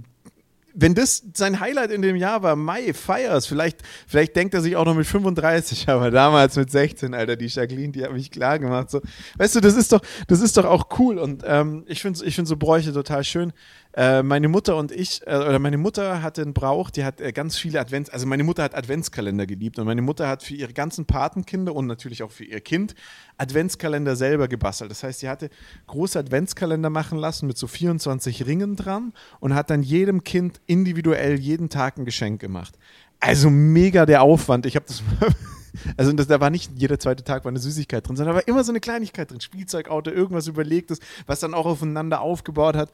wenn 0.79 0.95
das 0.95 1.25
sein 1.33 1.59
Highlight 1.59 1.91
in 1.91 2.03
dem 2.03 2.17
Jahr 2.17 2.43
war, 2.43 2.55
Mai, 2.55 2.93
Fires, 2.93 3.47
vielleicht, 3.47 3.79
vielleicht 4.07 4.37
denkt 4.37 4.53
er 4.53 4.61
sich 4.61 4.77
auch 4.77 4.85
noch 4.85 4.95
mit 4.95 5.07
35, 5.07 5.89
aber 5.89 6.11
damals 6.11 6.55
mit 6.57 6.71
16, 6.71 7.15
Alter, 7.15 7.37
die 7.37 7.47
Jacqueline, 7.47 7.93
die 7.93 8.05
hat 8.05 8.13
mich 8.13 8.31
klar 8.31 8.59
gemacht. 8.59 8.91
So, 8.91 9.01
weißt 9.39 9.57
du, 9.57 9.61
das 9.61 9.75
ist 9.75 9.93
doch, 9.93 10.03
das 10.29 10.41
ist 10.41 10.57
doch 10.57 10.67
auch 10.67 10.99
cool 10.99 11.19
und 11.19 11.43
ähm, 11.47 11.85
ich 11.87 12.03
finde 12.03 12.23
ich 12.25 12.35
find 12.35 12.47
so 12.47 12.57
Bräuche 12.57 12.93
total 12.93 13.25
schön. 13.25 13.53
Äh, 13.97 14.23
meine 14.23 14.49
Mutter 14.49 14.77
und 14.77 14.93
ich, 14.93 15.23
äh, 15.27 15.35
oder 15.37 15.59
meine 15.59 15.79
Mutter 15.79 16.23
hatte 16.23 16.43
einen 16.43 16.53
Brauch, 16.53 16.91
die 16.91 17.03
hat 17.03 17.19
äh, 17.19 17.33
ganz 17.33 17.57
viele 17.57 17.81
Advents, 17.81 18.11
also 18.11 18.27
meine 18.27 18.45
Mutter 18.45 18.63
hat 18.63 18.75
Adventskalender 18.75 19.47
geliebt 19.47 19.79
und 19.79 19.87
meine 19.87 20.03
Mutter 20.03 20.29
hat 20.29 20.43
für 20.43 20.53
ihre 20.53 20.75
ganzen 20.75 21.07
Patenkinder 21.07 21.75
und 21.75 21.87
natürlich 21.87 22.23
auch 22.23 22.31
für 22.31 22.45
ihr 22.45 22.61
Kind 22.61 22.95
Adventskalender 23.39 24.15
selber 24.15 24.49
gebastelt. 24.49 24.91
Das 24.91 25.03
heißt, 25.03 25.21
sie 25.21 25.31
hatte 25.31 25.49
große 25.87 26.19
Adventskalender 26.19 26.91
machen 26.91 27.19
lassen 27.19 27.47
mit 27.47 27.57
so 27.57 27.67
24 27.67 28.47
Ringen 28.47 28.77
dran 28.77 29.15
und 29.41 29.55
hat 29.55 29.71
dann 29.71 29.83
jedem 29.83 30.25
Kind 30.25 30.61
individuell 30.67 31.41
jeden 31.41 31.71
Tag 31.71 31.97
ein 31.97 32.05
Geschenk 32.05 32.39
gemacht. 32.39 32.77
Also 33.19 33.49
mega 33.49 34.05
der 34.05 34.21
Aufwand. 34.21 34.67
Ich 34.67 34.77
habe 34.77 34.85
das 34.87 35.03
Also 35.97 36.13
das, 36.13 36.27
da 36.27 36.41
war 36.41 36.51
nicht 36.51 36.73
jeder 36.77 36.99
zweite 36.99 37.25
Tag 37.25 37.45
war 37.45 37.51
eine 37.51 37.59
Süßigkeit 37.59 38.07
drin, 38.07 38.17
sondern 38.17 38.35
da 38.35 38.41
war 38.41 38.49
immer 38.49 38.65
so 38.65 38.73
eine 38.73 38.81
Kleinigkeit 38.81 39.31
drin. 39.31 39.41
Spielzeugauto, 39.41 40.11
irgendwas 40.11 40.47
überlegtes, 40.47 41.01
was 41.27 41.41
dann 41.41 41.55
auch 41.55 41.67
aufeinander 41.67 42.21
aufgebaut 42.21 42.77
hat. 42.77 42.91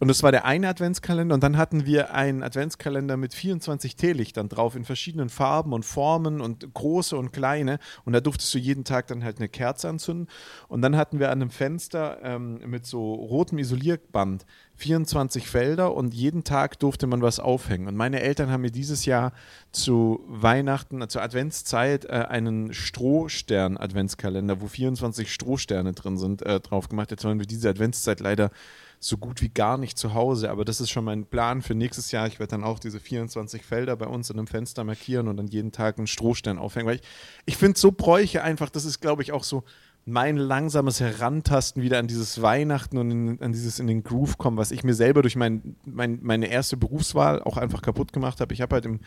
Und 0.00 0.08
das 0.08 0.22
war 0.22 0.32
der 0.32 0.44
eine 0.44 0.68
Adventskalender. 0.68 1.34
Und 1.34 1.42
dann 1.42 1.56
hatten 1.56 1.86
wir 1.86 2.14
einen 2.14 2.42
Adventskalender 2.42 3.16
mit 3.16 3.34
24 3.34 3.96
Teelichtern 3.96 4.48
drauf 4.48 4.76
in 4.76 4.84
verschiedenen 4.84 5.28
Farben 5.28 5.72
und 5.72 5.84
Formen 5.84 6.40
und 6.40 6.72
große 6.74 7.16
und 7.16 7.32
kleine. 7.32 7.78
Und 8.04 8.12
da 8.12 8.20
durftest 8.20 8.52
du 8.54 8.58
jeden 8.58 8.84
Tag 8.84 9.06
dann 9.06 9.24
halt 9.24 9.38
eine 9.38 9.48
Kerze 9.48 9.88
anzünden. 9.88 10.28
Und 10.68 10.82
dann 10.82 10.96
hatten 10.96 11.18
wir 11.18 11.30
an 11.30 11.40
einem 11.40 11.50
Fenster 11.50 12.18
ähm, 12.22 12.60
mit 12.66 12.86
so 12.86 13.14
rotem 13.14 13.58
Isolierband 13.58 14.46
24 14.82 15.46
Felder 15.46 15.94
und 15.94 16.12
jeden 16.12 16.42
Tag 16.42 16.80
durfte 16.80 17.06
man 17.06 17.22
was 17.22 17.38
aufhängen. 17.38 17.86
Und 17.86 17.96
meine 17.96 18.20
Eltern 18.20 18.50
haben 18.50 18.62
mir 18.62 18.72
dieses 18.72 19.06
Jahr 19.06 19.32
zu 19.70 20.24
Weihnachten, 20.26 21.08
zur 21.08 21.22
Adventszeit 21.22 22.04
äh, 22.06 22.26
einen 22.28 22.74
Strohstern-Adventskalender, 22.74 24.60
wo 24.60 24.66
24 24.66 25.32
Strohsterne 25.32 25.92
drin 25.92 26.18
sind, 26.18 26.42
äh, 26.42 26.58
drauf 26.58 26.88
gemacht. 26.88 27.12
Jetzt 27.12 27.24
waren 27.24 27.38
wir 27.38 27.46
diese 27.46 27.68
Adventszeit 27.68 28.18
leider 28.18 28.50
so 28.98 29.18
gut 29.18 29.40
wie 29.40 29.48
gar 29.48 29.78
nicht 29.78 29.98
zu 29.98 30.14
Hause, 30.14 30.50
aber 30.50 30.64
das 30.64 30.80
ist 30.80 30.90
schon 30.90 31.04
mein 31.04 31.26
Plan 31.26 31.62
für 31.62 31.74
nächstes 31.74 32.10
Jahr. 32.12 32.26
Ich 32.26 32.38
werde 32.38 32.52
dann 32.52 32.64
auch 32.64 32.78
diese 32.78 32.98
24 32.98 33.64
Felder 33.64 33.96
bei 33.96 34.06
uns 34.06 34.30
in 34.30 34.38
einem 34.38 34.46
Fenster 34.46 34.84
markieren 34.84 35.28
und 35.28 35.36
dann 35.36 35.48
jeden 35.48 35.72
Tag 35.72 35.98
einen 35.98 36.06
Strohstern 36.06 36.58
aufhängen, 36.58 36.86
weil 36.86 36.96
ich, 36.96 37.02
ich 37.44 37.56
finde 37.56 37.78
so 37.78 37.92
Bräuche 37.92 38.42
einfach, 38.42 38.70
das 38.70 38.84
ist 38.84 39.00
glaube 39.00 39.22
ich 39.22 39.32
auch 39.32 39.44
so 39.44 39.64
mein 40.04 40.36
langsames 40.36 40.98
Herantasten 41.00 41.82
wieder 41.82 41.98
an 41.98 42.08
dieses 42.08 42.42
Weihnachten 42.42 42.98
und 42.98 43.10
in, 43.10 43.40
an 43.40 43.52
dieses 43.52 43.78
in 43.78 43.86
den 43.86 44.02
Groove 44.02 44.36
kommen, 44.36 44.56
was 44.56 44.72
ich 44.72 44.82
mir 44.82 44.94
selber 44.94 45.22
durch 45.22 45.36
mein, 45.36 45.76
mein 45.84 46.18
meine 46.22 46.46
erste 46.46 46.76
Berufswahl 46.76 47.42
auch 47.42 47.56
einfach 47.56 47.82
kaputt 47.82 48.12
gemacht 48.12 48.40
habe. 48.40 48.52
Ich 48.52 48.60
habe 48.60 48.74
halt 48.74 48.84
im, 48.84 49.00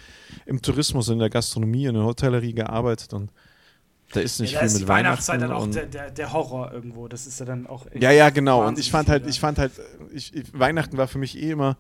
im 0.46 0.62
Tourismus, 0.62 1.10
in 1.10 1.20
der 1.20 1.30
Gastronomie, 1.30 1.86
in 1.86 1.96
der 1.96 2.04
Hotellerie 2.04 2.54
gearbeitet 2.54 3.14
und 3.14 3.32
da 4.14 4.22
ist 4.22 4.40
nicht 4.40 4.54
ja, 4.54 4.60
da 4.60 4.68
viel 4.68 4.76
ist 4.76 4.80
mit 4.82 4.88
Weihnachtszeit 4.88 5.42
dann 5.42 5.52
auch 5.52 5.68
der, 5.68 5.88
der, 5.88 6.12
der, 6.12 6.32
Horror 6.32 6.72
irgendwo. 6.72 7.08
Das 7.08 7.26
ist 7.26 7.40
ja 7.40 7.46
dann 7.46 7.68
auch. 7.68 7.88
Ja, 8.00 8.12
ja, 8.12 8.30
genau. 8.30 8.66
Und 8.66 8.78
ich 8.78 8.92
fand 8.92 9.10
halt, 9.10 9.26
ich 9.28 9.40
fand 9.40 9.58
halt, 9.58 9.74
ich, 10.14 10.32
Weihnachten 10.54 10.98
war 10.98 11.08
für 11.08 11.18
mich 11.18 11.42
eh 11.42 11.52
immer 11.52 11.78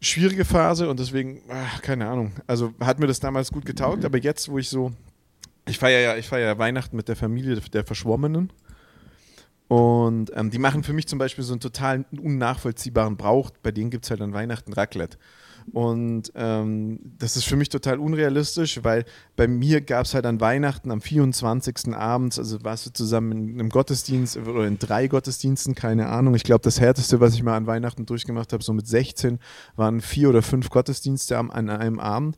schwierige 0.00 0.44
Phase 0.44 0.90
und 0.90 0.98
deswegen, 0.98 1.40
ach, 1.48 1.80
keine 1.82 2.08
Ahnung. 2.08 2.32
Also 2.46 2.74
hat 2.80 2.98
mir 2.98 3.06
das 3.06 3.20
damals 3.20 3.52
gut 3.52 3.64
getaugt, 3.64 4.04
aber 4.04 4.18
jetzt, 4.18 4.50
wo 4.50 4.58
ich 4.58 4.68
so 4.68 4.92
ich 5.66 5.78
feiere 5.78 6.00
ja, 6.00 6.16
ich 6.16 6.28
feiere 6.28 6.48
ja 6.48 6.58
Weihnachten 6.58 6.96
mit 6.96 7.08
der 7.08 7.16
Familie 7.16 7.56
der 7.56 7.84
Verschwommenen. 7.84 8.52
Und 9.68 10.30
ähm, 10.34 10.50
die 10.50 10.58
machen 10.58 10.84
für 10.84 10.92
mich 10.92 11.08
zum 11.08 11.18
Beispiel 11.18 11.42
so 11.42 11.54
einen 11.54 11.60
total 11.60 12.04
unnachvollziehbaren 12.20 13.16
Brauch. 13.16 13.50
Bei 13.62 13.72
denen 13.72 13.90
gibt 13.90 14.04
es 14.04 14.10
halt 14.10 14.20
an 14.20 14.34
Weihnachten 14.34 14.72
Raclette. 14.72 15.16
Und 15.72 16.30
ähm, 16.34 17.00
das 17.18 17.36
ist 17.36 17.44
für 17.44 17.56
mich 17.56 17.70
total 17.70 17.98
unrealistisch, 17.98 18.80
weil 18.82 19.06
bei 19.34 19.48
mir 19.48 19.80
gab 19.80 20.04
es 20.04 20.14
halt 20.14 20.26
an 20.26 20.40
Weihnachten 20.40 20.90
am 20.90 21.00
24. 21.00 21.94
abends, 21.94 22.38
also 22.38 22.62
warst 22.62 22.86
du 22.86 22.92
zusammen 22.92 23.32
in 23.32 23.60
einem 23.60 23.70
Gottesdienst 23.70 24.36
oder 24.36 24.66
in 24.66 24.78
drei 24.78 25.08
Gottesdiensten, 25.08 25.74
keine 25.74 26.08
Ahnung. 26.08 26.34
Ich 26.34 26.44
glaube, 26.44 26.62
das 26.62 26.80
härteste, 26.80 27.20
was 27.20 27.34
ich 27.34 27.42
mal 27.42 27.56
an 27.56 27.66
Weihnachten 27.66 28.04
durchgemacht 28.04 28.52
habe, 28.52 28.62
so 28.62 28.74
mit 28.74 28.86
16, 28.86 29.38
waren 29.76 30.02
vier 30.02 30.28
oder 30.28 30.42
fünf 30.42 30.68
Gottesdienste 30.68 31.38
an 31.38 31.50
einem 31.50 31.98
Abend. 31.98 32.36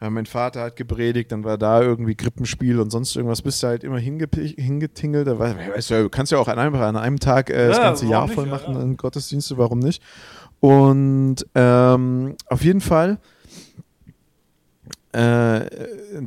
Ja, 0.00 0.10
mein 0.10 0.26
Vater 0.26 0.60
hat 0.62 0.76
gepredigt, 0.76 1.32
dann 1.32 1.44
war 1.44 1.56
da 1.56 1.80
irgendwie 1.80 2.14
Krippenspiel 2.14 2.80
und 2.80 2.90
sonst 2.90 3.16
irgendwas, 3.16 3.42
bist 3.42 3.62
du 3.62 3.68
halt 3.68 3.84
immer 3.84 3.98
hingetingelt. 3.98 5.26
Da 5.26 5.38
war, 5.38 5.54
weißt 5.56 5.90
du, 5.90 6.08
kannst 6.08 6.32
ja 6.32 6.38
auch 6.38 6.48
an 6.48 6.58
einem, 6.58 6.74
an 6.74 6.96
einem 6.96 7.20
Tag 7.20 7.50
äh, 7.50 7.68
das 7.68 7.78
ganze 7.78 8.06
Jahr 8.06 8.28
voll 8.28 8.46
machen 8.46 8.74
ja, 8.74 8.80
ja. 8.80 8.84
in 8.84 8.96
Gottesdienste, 8.96 9.56
warum 9.56 9.78
nicht? 9.78 10.02
Und 10.60 11.46
ähm, 11.54 12.36
auf 12.48 12.64
jeden 12.64 12.80
Fall, 12.80 13.18
äh, 15.12 15.68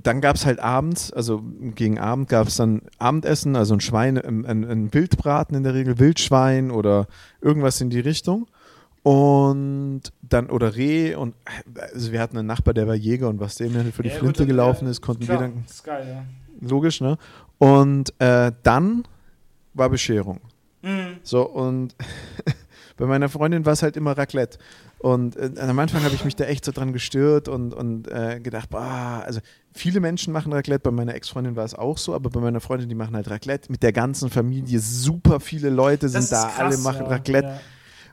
dann 0.01 0.21
gab 0.21 0.38
es 0.38 0.45
halt 0.45 0.60
abends, 0.60 1.12
also 1.12 1.43
gegen 1.75 1.99
Abend 1.99 2.30
gab 2.30 2.47
es 2.47 2.56
dann 2.56 2.84
Abendessen, 2.99 3.58
also 3.58 3.73
ein 3.73 3.82
Schwein, 3.82 4.17
ein, 4.17 4.45
ein 4.45 4.93
Wildbraten 4.93 5.58
in 5.58 5.63
der 5.63 5.73
Regel, 5.73 5.99
Wildschwein 5.99 6.71
oder 6.71 7.08
irgendwas 7.41 7.82
in 7.82 7.89
die 7.89 7.99
Richtung. 7.99 8.47
Und 9.08 10.02
dann, 10.22 10.50
oder 10.50 10.76
Reh, 10.76 11.15
und 11.15 11.34
also 11.93 12.12
wir 12.12 12.20
hatten 12.20 12.38
einen 12.38 12.48
Nachbar, 12.48 12.74
der 12.74 12.88
war 12.88 12.96
Jäger 12.96 13.30
und 13.30 13.39
was 13.39 13.56
dem 13.56 13.74
dann 13.74 13.93
für 13.93 14.04
die 14.04 14.10
ja, 14.10 14.15
Flinte 14.15 14.41
gut, 14.41 14.50
gelaufen 14.50 14.84
ja, 14.84 14.91
ist, 14.91 15.02
konnten 15.02 15.24
klar, 15.24 15.39
wir 15.39 15.48
dann. 15.48 15.63
Ist 15.65 15.82
geil, 15.86 16.06
ja. 16.10 16.67
Logisch, 16.67 17.00
ne? 17.00 17.17
Und 17.58 18.13
äh, 18.20 18.52
dann 18.63 19.08
war 19.74 19.89
Bescherung. 19.89 20.41
Mhm. 20.82 21.20
So, 21.24 21.43
und 21.43 21.96
bei 22.98 23.06
meiner 23.06 23.30
Freundin 23.30 23.65
war 23.65 23.72
es 23.72 23.82
halt 23.82 23.96
immer 23.96 24.17
Raclette. 24.17 24.58
Und 25.00 25.38
äh, 25.38 25.52
am 25.58 25.80
Anfang 25.80 26.04
habe 26.04 26.13
ich 26.13 26.26
mich 26.26 26.36
da 26.36 26.43
echt 26.43 26.65
so 26.65 26.74
dran 26.74 26.91
gestört 26.91 27.48
und, 27.48 27.74
und 27.74 28.12
äh, 28.12 28.41
gedacht, 28.41 28.70
boah, 28.70 29.24
also 29.26 29.39
viele 29.72 30.02
Menschen 30.02 30.34
machen 30.34 30.52
Raclette, 30.52 30.82
bei 30.84 30.91
meiner 30.91 31.15
Ex-Freundin 31.15 31.56
war 31.56 31.63
es 31.63 31.76
auch 31.76 31.98
so, 31.98 32.13
aber 32.13 32.30
bei 32.30 32.41
meiner 32.41 32.60
Freundin, 32.60 32.89
die 32.89 32.96
machen 32.96 33.15
halt 33.15 33.30
Raclette 33.30 33.72
mit 33.72 33.84
der 33.84 33.93
ganzen 33.93 34.30
Familie, 34.30 34.80
super 34.82 35.39
viele 35.39 35.70
Leute 35.70 36.10
sind 36.10 36.30
da, 36.30 36.50
krass, 36.50 36.60
alle 36.60 36.78
machen 36.80 37.06
ja, 37.06 37.12
Raclette. 37.12 37.48
Ja. 37.48 37.60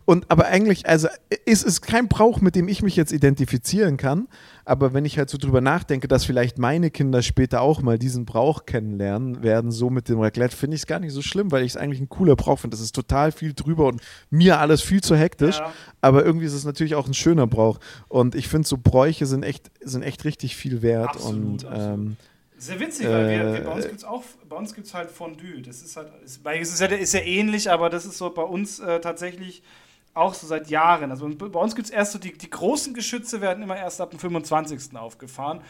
Und 0.07 0.31
aber 0.31 0.47
eigentlich, 0.47 0.87
also 0.87 1.09
ist 1.47 1.65
es 1.67 1.81
kein 1.81 2.09
Brauch, 2.09 2.41
mit 2.41 2.57
dem 2.57 2.69
ich 2.69 2.83
mich 2.83 2.95
jetzt 2.95 3.13
identifizieren 3.13 3.97
kann. 3.97 4.29
Aber 4.67 4.93
wenn 4.93 5.05
ich 5.05 5.19
halt 5.19 5.31
so 5.31 5.39
drüber 5.39 5.61
nachdenke, 5.61 6.09
dass 6.09 6.25
vielleicht 6.25 6.59
meine 6.59 6.91
Kinder 6.91 7.23
später 7.23 7.63
auch 7.63 7.81
mal 7.81 7.99
diesen 7.99 8.25
Brauch 8.27 8.67
kennenlernen 8.67 9.43
werden, 9.43 9.71
so 9.71 9.91
mit 9.91 10.09
dem 10.09 10.21
Raclette, 10.21 10.57
finde 10.57 10.75
ich 10.75 10.83
es 10.83 10.87
gar 10.87 11.01
nicht 11.01 11.13
so 11.13 11.23
schlimm, 11.23 11.53
weil 11.53 11.65
ich 11.65 11.73
es 11.73 11.77
eigentlich 11.77 12.01
ein 12.01 12.09
cooler 12.09 12.37
Brauch 12.37 12.59
finde. 12.59 12.77
Das 12.77 12.85
ist 12.85 12.95
total 12.95 13.33
viel 13.33 13.55
drüber 13.55 13.87
und 13.87 14.01
mir 14.31 14.59
alles 14.59 14.83
viel 14.83 15.01
zu 15.01 15.17
hektisch. 15.17 15.59
Ja. 15.59 15.73
Aber 16.03 16.25
irgendwie 16.25 16.47
ist 16.47 16.55
es 16.55 16.65
natürlich 16.65 16.95
auch 16.95 17.07
ein 17.07 17.15
schöner 17.15 17.47
Brauch. 17.47 17.79
Und 18.09 18.35
ich 18.35 18.49
finde, 18.49 18.69
so 18.69 18.77
Bräuche 18.77 19.27
sind 19.27 19.43
echt, 19.43 19.71
sind 19.81 20.03
echt 20.03 20.25
richtig 20.25 20.57
viel 20.57 20.83
wert. 20.83 21.11
Absolut, 21.11 21.65
und 21.65 21.67
ähm, 21.73 22.17
sehr 22.57 22.79
witzig, 22.81 23.07
weil 23.09 23.29
wir, 23.29 23.53
wir, 23.53 23.61
bei 23.63 23.73
uns 23.73 23.85
gibt 23.85 23.99
es 23.99 24.05
auch, 24.05 24.23
bei 24.49 24.57
uns 24.57 24.75
gibt 24.75 24.95
halt 24.95 25.11
Fondue. 25.11 25.61
Das 25.61 25.83
ist 25.83 25.97
halt, 25.97 26.09
ist, 26.25 26.41
ist, 26.47 26.81
ja, 26.81 26.87
ist 26.87 27.13
ja 27.15 27.21
ähnlich, 27.21 27.71
aber 27.71 27.91
das 27.91 28.07
ist 28.07 28.17
so 28.17 28.31
bei 28.31 28.43
uns 28.43 28.79
äh, 28.79 29.01
tatsächlich 29.01 29.63
auch 30.15 30.33
so 30.33 30.47
seit 30.47 30.71
Jahren. 30.71 31.11
Also 31.11 31.29
bei 31.29 31.59
uns 31.59 31.75
gibt 31.75 31.89
es 31.89 31.93
erst 31.93 32.13
so, 32.13 32.19
die, 32.19 32.33
die 32.33 32.51
großen 32.51 32.95
Geschütze 32.95 33.41
werden 33.41 33.63
immer 33.63 33.77
erst 33.77 34.01
ab 34.01 34.11
dem 34.11 34.21
25. 34.21 34.97
aufgefahren. 34.97 35.61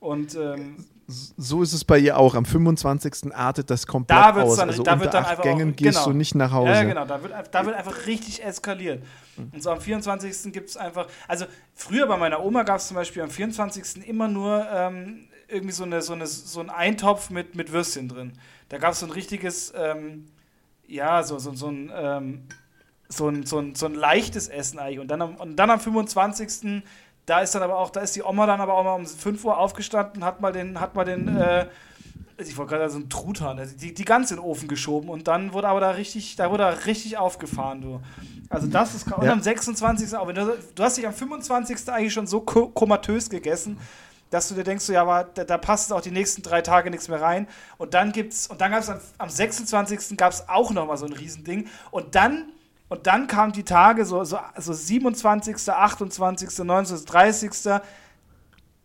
Und 0.00 0.34
ähm, 0.34 0.86
so 1.06 1.62
ist 1.62 1.74
es 1.74 1.84
bei 1.84 1.98
ihr 1.98 2.16
auch. 2.16 2.34
Am 2.34 2.46
25. 2.46 3.34
artet 3.34 3.68
das 3.68 3.86
komplett 3.86 4.18
da 4.18 4.42
aus. 4.42 4.56
Dann, 4.56 4.70
also 4.70 4.82
da 4.82 4.98
wird 4.98 5.12
dann 5.12 5.26
einfach 5.26 5.42
Gängen 5.42 5.72
auch, 5.72 5.76
gehst 5.76 5.98
genau. 5.98 6.10
du 6.10 6.16
nicht 6.16 6.34
nach 6.34 6.52
Hause. 6.52 6.72
Ja, 6.72 6.84
genau. 6.84 7.04
Da 7.04 7.22
wird, 7.22 7.34
da 7.50 7.66
wird 7.66 7.76
einfach 7.76 8.06
richtig 8.06 8.42
eskaliert. 8.42 9.02
Mhm. 9.36 9.50
Und 9.52 9.62
so 9.62 9.70
am 9.70 9.80
24. 9.80 10.52
gibt 10.52 10.70
es 10.70 10.76
einfach. 10.78 11.06
Also 11.28 11.44
früher 11.74 12.06
bei 12.06 12.16
meiner 12.16 12.42
Oma 12.42 12.62
gab 12.62 12.78
es 12.78 12.88
zum 12.88 12.94
Beispiel 12.94 13.22
am 13.22 13.30
24. 13.30 14.08
immer 14.08 14.28
nur 14.28 14.66
ähm, 14.72 15.28
irgendwie 15.48 15.72
so, 15.74 15.84
eine, 15.84 16.00
so, 16.00 16.14
eine, 16.14 16.26
so 16.26 16.60
einen 16.60 16.70
Eintopf 16.70 17.28
mit, 17.28 17.54
mit 17.54 17.72
Würstchen 17.72 18.08
drin. 18.08 18.32
Da 18.70 18.78
gab 18.78 18.92
es 18.92 19.00
so 19.00 19.06
ein 19.06 19.12
richtiges, 19.12 19.74
ähm, 19.76 20.28
ja, 20.86 21.22
so, 21.22 21.38
so, 21.38 21.54
so 21.54 21.68
ein. 21.68 22.48
So 23.12 23.28
ein, 23.28 23.44
so 23.44 23.58
ein, 23.58 23.74
so 23.74 23.86
ein 23.86 23.94
leichtes 23.94 24.48
Essen 24.48 24.78
eigentlich. 24.78 25.00
Und 25.00 25.08
dann, 25.08 25.20
am, 25.20 25.34
und 25.36 25.56
dann 25.56 25.70
am 25.70 25.80
25. 25.80 26.82
Da 27.26 27.40
ist 27.40 27.54
dann 27.54 27.62
aber 27.62 27.78
auch, 27.78 27.90
da 27.90 28.00
ist 28.00 28.16
die 28.16 28.22
Oma 28.22 28.46
dann 28.46 28.60
aber 28.60 28.74
auch 28.74 28.84
mal 28.84 28.94
um 28.94 29.06
5 29.06 29.44
Uhr 29.44 29.58
aufgestanden, 29.58 30.24
hat 30.24 30.40
mal 30.40 30.52
den, 30.52 30.80
hat 30.80 30.94
mal 30.94 31.04
den, 31.04 31.36
äh, 31.36 31.66
ich 32.38 32.56
wollte 32.56 32.76
gerade 32.76 32.90
so 32.90 32.98
einen 32.98 33.10
Truthahn, 33.10 33.58
also 33.58 33.76
die, 33.76 33.92
die 33.94 34.04
ganz 34.04 34.30
in 34.30 34.38
den 34.38 34.44
Ofen 34.44 34.68
geschoben 34.68 35.08
und 35.08 35.28
dann 35.28 35.52
wurde 35.52 35.68
aber 35.68 35.80
da 35.80 35.90
richtig, 35.90 36.36
da 36.36 36.50
wurde 36.50 36.64
da 36.64 36.70
richtig 36.70 37.18
aufgefahren, 37.18 37.82
du. 37.82 38.00
Also 38.48 38.66
das 38.66 38.94
ist, 38.94 39.12
und 39.12 39.24
ja. 39.24 39.32
am 39.32 39.42
26. 39.42 40.16
auch, 40.16 40.26
wenn 40.26 40.34
du, 40.34 40.56
du 40.74 40.82
hast 40.82 40.96
dich 40.96 41.06
am 41.06 41.12
25. 41.12 41.88
eigentlich 41.90 42.12
schon 42.12 42.26
so 42.26 42.40
komatös 42.40 43.30
gegessen, 43.30 43.78
dass 44.30 44.48
du 44.48 44.54
dir 44.54 44.64
denkst, 44.64 44.84
so, 44.84 44.92
ja, 44.92 45.02
aber 45.02 45.24
da, 45.34 45.44
da 45.44 45.58
passt 45.58 45.92
auch 45.92 46.00
die 46.00 46.10
nächsten 46.10 46.42
drei 46.42 46.62
Tage 46.62 46.90
nichts 46.90 47.08
mehr 47.08 47.20
rein. 47.20 47.48
Und 47.78 47.94
dann 47.94 48.12
gibt's, 48.12 48.46
und 48.46 48.60
dann 48.60 48.70
gab 48.70 48.80
es 48.80 48.88
am, 48.88 49.00
am 49.18 49.28
26. 49.28 50.16
gab 50.16 50.32
es 50.32 50.48
auch 50.48 50.70
nochmal 50.70 50.96
so 50.96 51.06
ein 51.06 51.12
Riesending. 51.12 51.68
Und 51.90 52.14
dann, 52.14 52.52
und 52.90 53.06
dann 53.06 53.28
kamen 53.28 53.52
die 53.52 53.62
Tage, 53.62 54.04
so, 54.04 54.24
so, 54.24 54.38
so 54.58 54.72
27., 54.72 55.56
28., 55.68 56.58
19., 56.58 57.04
30., 57.06 57.50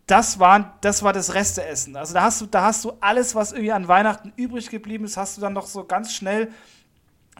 das, 0.06 0.38
waren, 0.38 0.70
das 0.80 1.02
war 1.02 1.12
das 1.12 1.34
Resteessen. 1.34 1.96
Also 1.96 2.14
da 2.14 2.22
hast 2.22 2.40
du, 2.40 2.46
da 2.46 2.62
hast 2.62 2.84
du 2.84 2.92
alles, 3.00 3.34
was 3.34 3.50
irgendwie 3.50 3.72
an 3.72 3.88
Weihnachten 3.88 4.32
übrig 4.36 4.70
geblieben 4.70 5.04
ist, 5.04 5.16
hast 5.16 5.36
du 5.36 5.40
dann 5.40 5.52
noch 5.52 5.66
so 5.66 5.84
ganz 5.84 6.14
schnell 6.14 6.52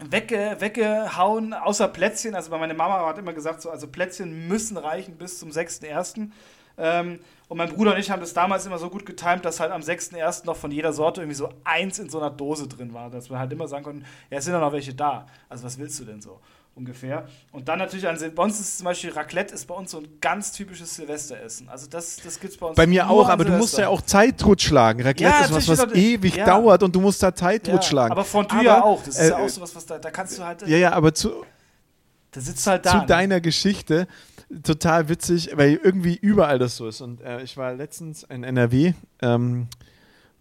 wegge, 0.00 0.56
weggehauen, 0.58 1.54
außer 1.54 1.86
Plätzchen. 1.86 2.34
Also 2.34 2.50
meine 2.50 2.74
Mama 2.74 3.06
hat 3.06 3.18
immer 3.18 3.32
gesagt, 3.32 3.62
so, 3.62 3.70
also 3.70 3.86
Plätzchen 3.86 4.48
müssen 4.48 4.76
reichen 4.76 5.16
bis 5.16 5.38
zum 5.38 5.50
6.1. 5.50 6.30
Ähm, 6.78 7.20
und 7.48 7.58
mein 7.58 7.68
Bruder 7.68 7.94
und 7.94 8.00
ich 8.00 8.10
haben 8.10 8.20
das 8.20 8.34
damals 8.34 8.66
immer 8.66 8.78
so 8.78 8.90
gut 8.90 9.06
getimt, 9.06 9.44
dass 9.44 9.60
halt 9.60 9.70
am 9.70 9.80
6.1. 9.80 10.46
noch 10.46 10.56
von 10.56 10.70
jeder 10.72 10.92
Sorte 10.92 11.20
irgendwie 11.20 11.36
so 11.36 11.48
eins 11.62 11.98
in 11.98 12.08
so 12.08 12.18
einer 12.18 12.30
Dose 12.30 12.66
drin 12.66 12.92
war. 12.92 13.08
Dass 13.08 13.30
wir 13.30 13.38
halt 13.38 13.52
immer 13.52 13.68
sagen 13.68 13.84
konnten, 13.84 14.04
ja, 14.30 14.38
es 14.38 14.44
sind 14.44 14.54
ja 14.54 14.60
noch 14.60 14.72
welche 14.72 14.94
da. 14.94 15.26
Also 15.48 15.64
was 15.64 15.78
willst 15.78 15.98
du 16.00 16.04
denn 16.04 16.20
so? 16.20 16.40
ungefähr. 16.76 17.26
Und 17.52 17.68
dann 17.68 17.78
natürlich 17.78 18.06
an 18.06 18.18
bei 18.34 18.42
uns 18.42 18.60
ist 18.60 18.78
zum 18.78 18.84
Beispiel 18.84 19.10
Raclette 19.10 19.54
ist 19.54 19.66
bei 19.66 19.74
uns 19.74 19.90
so 19.90 19.98
ein 19.98 20.08
ganz 20.20 20.52
typisches 20.52 20.94
Silvesteressen. 20.94 21.68
Also 21.68 21.86
das, 21.88 22.16
das 22.16 22.38
gibt 22.38 22.52
es 22.52 22.58
bei 22.58 22.66
uns. 22.66 22.76
Bei 22.76 22.86
mir 22.86 23.08
auch, 23.08 23.28
aber 23.28 23.44
du 23.44 23.52
musst 23.52 23.78
ja 23.78 23.88
auch 23.88 24.02
Zeit 24.02 24.38
totschlagen. 24.38 25.02
Raclette 25.02 25.32
ja, 25.32 25.44
ist 25.44 25.54
was, 25.54 25.68
was 25.68 25.78
das, 25.78 25.92
ewig 25.94 26.36
ja. 26.36 26.44
dauert 26.44 26.82
und 26.82 26.94
du 26.94 27.00
musst 27.00 27.22
da 27.22 27.34
Zeit 27.34 27.66
ja, 27.66 27.74
totschlagen. 27.74 28.12
Aber 28.12 28.24
Fondue 28.24 28.62
ja 28.62 28.82
auch. 28.82 29.02
Das 29.02 29.14
ist 29.14 29.20
äh, 29.20 29.28
ja 29.30 29.38
auch 29.38 29.48
sowas, 29.48 29.74
was 29.74 29.86
da, 29.86 29.98
da 29.98 30.10
kannst 30.10 30.38
du 30.38 30.44
halt. 30.44 30.62
Ja, 30.68 30.76
ja, 30.76 30.92
aber 30.92 31.14
zu. 31.14 31.44
Da 32.30 32.40
sitzt 32.42 32.66
halt 32.66 32.84
da. 32.84 32.90
Zu 32.90 32.96
ne? 32.98 33.06
deiner 33.06 33.40
Geschichte 33.40 34.06
total 34.62 35.08
witzig, 35.08 35.50
weil 35.54 35.80
irgendwie 35.82 36.16
überall 36.16 36.58
das 36.58 36.76
so 36.76 36.88
ist. 36.88 37.00
Und 37.00 37.20
äh, 37.20 37.42
ich 37.42 37.56
war 37.56 37.74
letztens 37.74 38.22
in 38.24 38.44
NRW. 38.44 38.94
Ähm, 39.22 39.68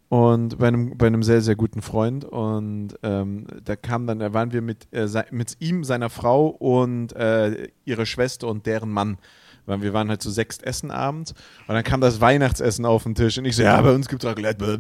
und 0.10 0.60
bei 0.60 0.68
einem, 0.68 0.98
bei 0.98 1.08
einem 1.08 1.24
sehr, 1.24 1.42
sehr 1.42 1.56
guten 1.56 1.82
Freund. 1.82 2.26
Und 2.26 2.98
ähm, 3.04 3.48
da 3.64 3.76
kam 3.76 4.08
dann, 4.08 4.20
da 4.20 4.34
waren 4.34 4.54
wir 4.54 4.62
mit, 4.62 4.88
äh, 4.92 5.08
mit 5.32 5.58
ihm, 5.60 5.84
seiner 5.84 6.10
Frau 6.10 6.48
und 6.48 7.14
äh, 7.16 7.70
ihrer 7.86 8.06
Schwester 8.06 8.48
und 8.48 8.66
deren 8.66 8.92
Mann 8.92 9.18
weil 9.66 9.82
wir 9.82 9.94
waren 9.94 10.10
halt 10.10 10.22
zu 10.22 10.30
so 10.30 10.36
sechst 10.36 10.64
Essen 10.64 10.92
abends 10.92 11.34
und 11.68 11.76
dann 11.76 11.84
kam 11.84 12.02
das 12.02 12.22
Weihnachtsessen 12.22 12.86
auf 12.86 13.04
den 13.04 13.16
Tisch 13.16 13.38
und 13.38 13.46
ich 13.46 13.56
so, 13.56 13.64
ja, 13.64 13.80
bei 13.82 13.92
uns 13.92 14.08
gibt 14.08 14.24
es 14.24 14.30
Raclette. 14.30 14.74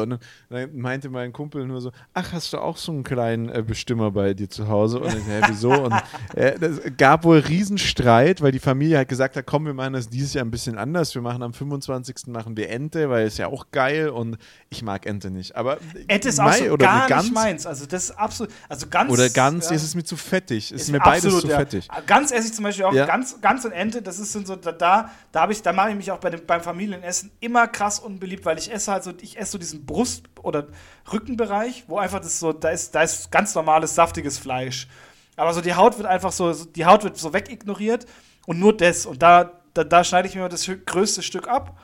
Und 0.00 0.18
dann 0.50 0.76
meinte 0.76 1.08
mein 1.08 1.32
Kumpel 1.32 1.66
nur 1.66 1.80
so, 1.80 1.92
ach, 2.14 2.32
hast 2.32 2.52
du 2.52 2.58
auch 2.58 2.76
so 2.76 2.92
einen 2.92 3.02
kleinen 3.02 3.48
äh, 3.48 3.62
Bestimmer 3.66 4.10
bei 4.10 4.34
dir 4.34 4.48
zu 4.48 4.68
Hause? 4.68 5.00
Und 5.00 5.08
ich 5.08 5.24
so, 5.24 5.30
hä, 5.30 5.40
wieso? 5.48 5.72
Und 5.72 5.94
äh, 6.34 6.54
es 6.60 6.80
gab 6.96 7.24
wohl 7.24 7.38
Riesenstreit, 7.38 8.42
weil 8.42 8.52
die 8.52 8.58
Familie 8.58 8.98
halt 8.98 9.08
gesagt 9.08 9.36
hat, 9.36 9.46
komm, 9.46 9.66
wir 9.66 9.74
machen 9.74 9.94
das 9.94 10.08
dieses 10.08 10.34
Jahr 10.34 10.44
ein 10.44 10.50
bisschen 10.50 10.78
anders. 10.78 11.14
Wir 11.14 11.22
machen 11.22 11.42
am 11.42 11.52
25. 11.52 12.28
machen 12.28 12.56
wir 12.56 12.70
Ente, 12.70 13.10
weil 13.10 13.26
es 13.26 13.38
ja 13.38 13.48
auch 13.48 13.66
geil 13.72 14.08
und 14.08 14.38
ich 14.68 14.82
mag 14.82 15.06
Ente 15.06 15.30
nicht. 15.30 15.56
Aber 15.56 15.78
Ente 16.06 16.28
ist 16.28 16.40
auch 16.40 16.52
so 16.52 16.64
oder 16.64 16.86
gar 16.86 17.08
Gans, 17.08 17.24
nicht 17.24 17.34
meins. 17.34 17.66
Also 17.66 17.86
das 17.86 18.04
ist 18.04 18.10
absolut, 18.12 18.52
also 18.68 18.86
ganz 18.88 19.12
oder 19.12 19.28
Gans 19.28 19.68
ja, 19.68 19.76
ist 19.76 19.82
es 19.82 19.94
mir 19.94 20.04
zu 20.04 20.16
fettig. 20.16 20.72
Ist, 20.72 20.82
ist 20.82 20.90
mir 20.90 20.98
beides 20.98 21.24
absolut, 21.24 21.42
zu 21.42 21.48
ja. 21.48 21.58
fettig. 21.58 21.88
Ganz 22.06 22.30
esse 22.30 22.48
ich 22.48 22.54
zum 22.54 22.64
Beispiel 22.64 22.84
auch 22.84 22.92
ja. 22.92 23.06
ganz, 23.06 23.40
ganz 23.40 23.64
und 23.64 23.72
Ente, 23.72 23.79
das 23.88 24.18
ist 24.18 24.32
so, 24.32 24.56
da, 24.56 24.72
da, 24.72 25.10
da 25.32 25.40
habe 25.40 25.52
ich, 25.52 25.62
da 25.62 25.72
mache 25.72 25.90
ich 25.90 25.96
mich 25.96 26.10
auch 26.10 26.18
bei 26.18 26.30
dem, 26.30 26.44
beim 26.46 26.60
Familienessen 26.60 27.30
immer 27.40 27.66
krass 27.68 27.98
unbeliebt, 27.98 28.44
weil 28.44 28.58
ich 28.58 28.72
esse 28.72 28.92
halt 28.92 29.04
so, 29.04 29.12
ich 29.20 29.38
esse 29.38 29.52
so 29.52 29.58
diesen 29.58 29.86
Brust- 29.86 30.24
oder 30.42 30.66
Rückenbereich, 31.12 31.84
wo 31.86 31.98
einfach 31.98 32.20
das 32.20 32.38
so, 32.38 32.52
da 32.52 32.70
ist, 32.70 32.94
da 32.94 33.02
ist 33.02 33.30
ganz 33.30 33.54
normales, 33.54 33.94
saftiges 33.94 34.38
Fleisch. 34.38 34.88
Aber 35.36 35.54
so 35.54 35.60
die 35.60 35.74
Haut 35.74 35.96
wird 35.96 36.06
einfach 36.06 36.32
so, 36.32 36.52
die 36.52 36.84
Haut 36.84 37.02
wird 37.04 37.16
so 37.16 37.32
wegignoriert 37.32 38.06
und 38.46 38.58
nur 38.58 38.76
das. 38.76 39.06
Und 39.06 39.22
da, 39.22 39.52
da, 39.72 39.84
da 39.84 40.04
schneide 40.04 40.28
ich 40.28 40.34
mir 40.34 40.48
das 40.48 40.70
größte 40.84 41.22
Stück 41.22 41.48
ab. 41.48 41.78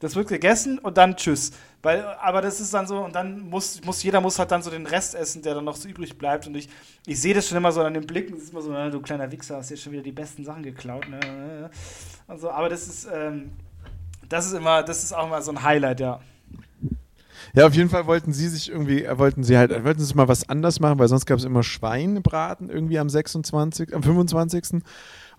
Das 0.00 0.14
wird 0.14 0.28
gegessen 0.28 0.78
und 0.78 0.98
dann 0.98 1.16
tschüss. 1.16 1.52
Weil, 1.82 2.04
aber 2.20 2.42
das 2.42 2.60
ist 2.60 2.74
dann 2.74 2.86
so, 2.88 3.04
und 3.04 3.14
dann 3.14 3.40
muss, 3.48 3.84
muss 3.84 4.02
jeder 4.02 4.20
muss 4.20 4.38
halt 4.38 4.50
dann 4.50 4.62
so 4.62 4.70
den 4.70 4.84
Rest 4.84 5.14
essen, 5.14 5.42
der 5.42 5.54
dann 5.54 5.64
noch 5.64 5.76
so 5.76 5.88
übrig 5.88 6.18
bleibt. 6.18 6.46
Und 6.46 6.56
ich, 6.56 6.68
ich 7.06 7.20
sehe 7.20 7.34
das 7.34 7.48
schon 7.48 7.56
immer 7.56 7.70
so 7.70 7.82
an 7.82 7.94
den 7.94 8.06
Blicken, 8.06 8.34
das 8.34 8.44
ist 8.44 8.50
immer 8.50 8.62
so, 8.62 8.72
na, 8.72 8.90
du 8.90 9.00
kleiner 9.00 9.30
Wichser, 9.30 9.56
hast 9.56 9.70
jetzt 9.70 9.82
schon 9.82 9.92
wieder 9.92 10.02
die 10.02 10.12
besten 10.12 10.44
Sachen 10.44 10.64
geklaut. 10.64 11.08
Ne? 11.08 11.70
Und 12.26 12.40
so, 12.40 12.50
aber 12.50 12.68
das 12.68 12.88
ist, 12.88 13.08
ähm, 13.12 13.52
das 14.28 14.46
ist 14.46 14.54
immer, 14.54 14.82
das 14.82 15.04
ist 15.04 15.12
auch 15.12 15.26
immer 15.26 15.40
so 15.40 15.52
ein 15.52 15.62
Highlight, 15.62 16.00
ja. 16.00 16.20
Ja, 17.54 17.66
auf 17.66 17.74
jeden 17.74 17.88
Fall 17.88 18.06
wollten 18.06 18.32
sie 18.32 18.48
sich 18.48 18.70
irgendwie, 18.70 19.04
äh, 19.04 19.18
wollten 19.18 19.44
sie 19.44 19.56
halt, 19.56 19.70
wollten 19.84 20.00
sie 20.00 20.14
mal 20.14 20.28
was 20.28 20.48
anders 20.48 20.80
machen, 20.80 20.98
weil 20.98 21.08
sonst 21.08 21.26
gab 21.26 21.38
es 21.38 21.44
immer 21.44 21.62
Schweinebraten 21.62 22.68
irgendwie 22.68 22.98
am 22.98 23.08
26., 23.08 23.94
am 23.94 24.02
25. 24.02 24.82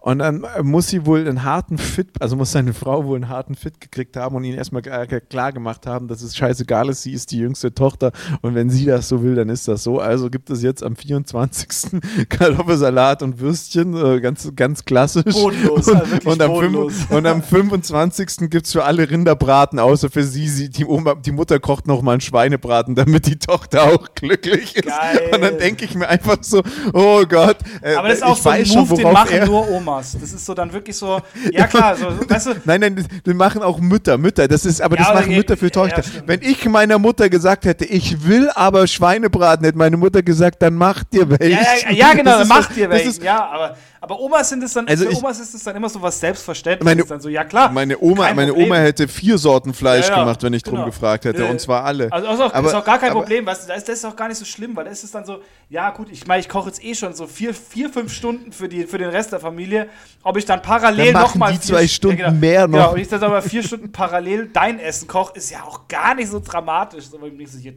Und 0.02 0.20
dann 0.20 0.46
muss 0.64 0.88
sie 0.88 1.06
wohl 1.06 1.20
einen 1.20 1.44
harten 1.44 1.78
Fit, 1.78 2.08
also 2.20 2.36
muss 2.38 2.54
seine 2.54 2.74
Frau 2.74 3.06
wohl 3.06 3.18
einen 3.18 3.28
harten 3.30 3.56
Fit 3.56 3.82
gekriegt 3.82 4.16
haben 4.16 4.36
und 4.36 4.46
ihn 4.46 4.56
erstmal 4.56 4.82
klar 4.82 5.52
gemacht 5.52 5.86
haben, 5.86 6.08
dass 6.08 6.22
es 6.22 6.38
scheißegal 6.38 6.90
ist, 6.90 7.04
sie 7.04 7.12
ist 7.12 7.32
die 7.32 7.40
jüngste 7.40 7.74
Tochter 7.74 8.12
und 8.42 8.56
wenn 8.56 8.70
sie 8.70 8.86
das 8.86 9.10
so 9.10 9.22
will, 9.24 9.36
dann 9.36 9.50
ist 9.50 9.68
das 9.68 9.84
so. 9.84 10.00
Also 10.00 10.30
gibt 10.30 10.50
es 10.50 10.64
jetzt 10.64 10.84
am 10.84 10.96
24. 10.96 12.02
Kartoffelsalat 12.30 13.24
und 13.24 13.40
Würstchen, 13.40 13.96
äh, 13.96 14.22
ganz, 14.22 14.50
ganz 14.56 14.86
klassisch. 14.86 15.34
Bodenlos, 15.34 15.88
und, 15.88 15.96
also 15.98 16.30
und, 16.30 16.42
am 16.42 16.52
bodenlos. 16.52 16.94
und 17.10 17.28
am 17.28 17.44
25. 17.44 18.50
gibt 18.50 18.68
es 18.68 18.72
für 18.72 18.86
alle 18.86 19.10
Rinderbraten, 19.10 19.80
außer 19.80 20.10
für 20.10 20.24
sie, 20.24 20.48
sie 20.48 20.70
die, 20.70 20.86
Oma, 20.86 21.16
die 21.16 21.32
Mutter 21.32 21.60
kocht 21.60 21.88
nochmal 21.88 22.14
einen 22.14 22.22
Schweinebraten, 22.22 22.96
damit 22.96 23.26
die 23.26 23.38
Tochter 23.38 23.84
auch 23.84 24.08
glücklich 24.16 24.78
ist. 24.78 24.88
Geil. 24.88 25.30
Und 25.34 25.42
dann 25.42 25.58
denke 25.58 25.84
ich 25.84 25.94
mir 25.96 26.08
einfach 26.08 26.38
so, 26.42 26.64
oh 26.94 27.24
Gott. 27.28 27.58
Äh, 27.82 27.96
Aber 27.96 28.08
das 28.08 28.20
ist 28.20 28.24
auch 28.24 28.38
so 28.38 28.50
ein 28.50 28.66
Move, 28.66 28.88
schon, 28.88 28.98
den 28.98 29.12
machen 29.12 29.46
nur 29.46 29.70
Oma. 29.70 29.99
Omas. 30.00 30.18
Das 30.20 30.34
ist 30.34 30.46
so 30.46 30.54
dann 30.54 30.72
wirklich 30.72 30.96
so, 30.96 31.22
ja 31.52 31.68
klar, 31.68 31.96
so, 31.96 32.08
weißt 32.30 32.48
du. 32.48 32.52
Nein, 32.66 32.82
nein, 32.82 33.08
das 33.24 33.36
machen 33.36 33.62
auch 33.62 33.80
Mütter, 33.80 34.18
Mütter. 34.18 34.48
Das 34.48 34.66
ist, 34.66 34.82
aber 34.82 34.98
ja, 34.98 35.04
das 35.04 35.14
machen 35.14 35.36
Mütter 35.36 35.58
für 35.58 35.70
Tochter. 35.70 36.02
Ja, 36.02 36.22
Wenn 36.26 36.42
ich 36.42 36.66
meiner 36.66 37.00
Mutter 37.00 37.30
gesagt 37.30 37.66
hätte, 37.66 37.86
ich 37.86 38.26
will 38.26 38.50
aber 38.56 38.88
Schweinebraten, 38.88 39.66
hätte 39.66 39.78
meine 39.78 39.98
Mutter 39.98 40.24
gesagt, 40.24 40.62
dann 40.62 40.76
mach 40.76 41.04
dir 41.04 41.30
welche. 41.30 41.50
Ja, 41.50 41.90
ja, 41.90 41.92
ja 41.92 42.14
genau, 42.14 42.40
dann 42.40 42.48
mach 42.48 42.72
dir 42.72 42.90
welche. 42.90 43.22
Ja, 43.24 43.46
aber 43.50 43.76
aber 44.02 44.20
Omas 44.20 44.48
sind 44.48 44.64
es 44.64 44.74
dann, 44.74 44.88
also 44.88 45.06
für 45.06 45.12
ich, 45.12 45.18
Omas 45.18 45.40
ist 45.40 45.54
es 45.54 45.64
dann 45.64 45.76
immer 45.76 45.90
so 45.90 46.02
was 46.02 46.20
Selbstverständliches. 46.20 46.86
Meine, 46.86 47.04
dann 47.04 47.20
so, 47.20 47.28
ja 47.28 47.44
klar. 47.44 47.70
Meine 47.72 48.00
Oma, 48.00 48.34
meine 48.34 48.54
Oma 48.54 48.76
hätte 48.76 49.10
vier 49.10 49.38
Sorten 49.38 49.74
Fleisch 49.74 50.08
ja, 50.08 50.16
ja, 50.16 50.20
gemacht, 50.22 50.42
wenn 50.42 50.54
ich 50.54 50.64
genau. 50.64 50.78
drum 50.78 50.86
gefragt 50.86 51.26
hätte, 51.26 51.46
und 51.46 51.60
zwar 51.60 51.84
alle. 51.84 52.12
Also 52.12 52.28
ist 52.30 52.40
auch, 52.40 52.54
aber, 52.54 52.70
ist 52.70 52.74
auch 52.76 52.86
gar 52.86 52.98
kein 52.98 53.12
aber, 53.12 53.20
Problem, 53.20 53.46
weißt 53.46 53.64
du, 53.64 53.68
das 53.68 53.80
ist, 53.80 53.90
das 53.90 53.96
ist 54.00 54.06
auch 54.06 54.16
gar 54.16 54.30
nicht 54.30 54.38
so 54.38 54.46
schlimm, 54.46 54.76
weil 54.76 54.86
da 54.86 54.92
ist 54.92 55.04
es 55.04 55.12
dann 55.12 55.26
so, 55.26 55.42
ja 55.70 55.90
gut, 55.90 56.08
ich 56.12 56.26
meine, 56.28 56.40
ich 56.40 56.48
koche 56.48 56.70
jetzt 56.70 56.84
eh 56.84 56.96
schon 56.96 57.14
so 57.14 57.28
vier, 57.28 57.54
vier, 57.54 57.90
fünf 57.90 58.14
Stunden 58.14 58.54
für, 58.54 58.70
die, 58.70 58.86
für 58.86 58.98
den 58.98 59.10
Rest 59.10 59.34
der 59.34 59.42
Familie, 59.42 59.79
ob 60.24 60.38
ich 60.38 60.46
dann 60.46 60.62
parallel 60.62 61.14
nochmal 61.14 61.54
die 61.54 61.60
zwei 61.60 61.80
vier, 61.80 61.88
Stunden 61.88 62.20
ja, 62.20 62.28
genau, 62.30 62.40
mehr 62.40 62.68
noch. 62.68 62.78
Genau, 62.78 62.94
und 62.94 63.00
ich 63.00 63.08
dann 63.08 63.24
aber 63.24 63.42
vier 63.42 63.64
Stunden 63.64 63.92
parallel 63.92 64.48
dein 64.48 64.80
Essen 64.80 65.08
koche, 65.08 65.34
ist 65.36 65.50
ja 65.50 65.64
auch 65.64 65.88
gar 65.88 66.16
nicht 66.16 66.30
so 66.30 66.40
dramatisch. 66.40 67.06
So, 67.06 67.24
ich 67.24 67.52
so 67.52 67.58
hier, 67.58 67.74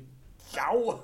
jau. 0.54 1.00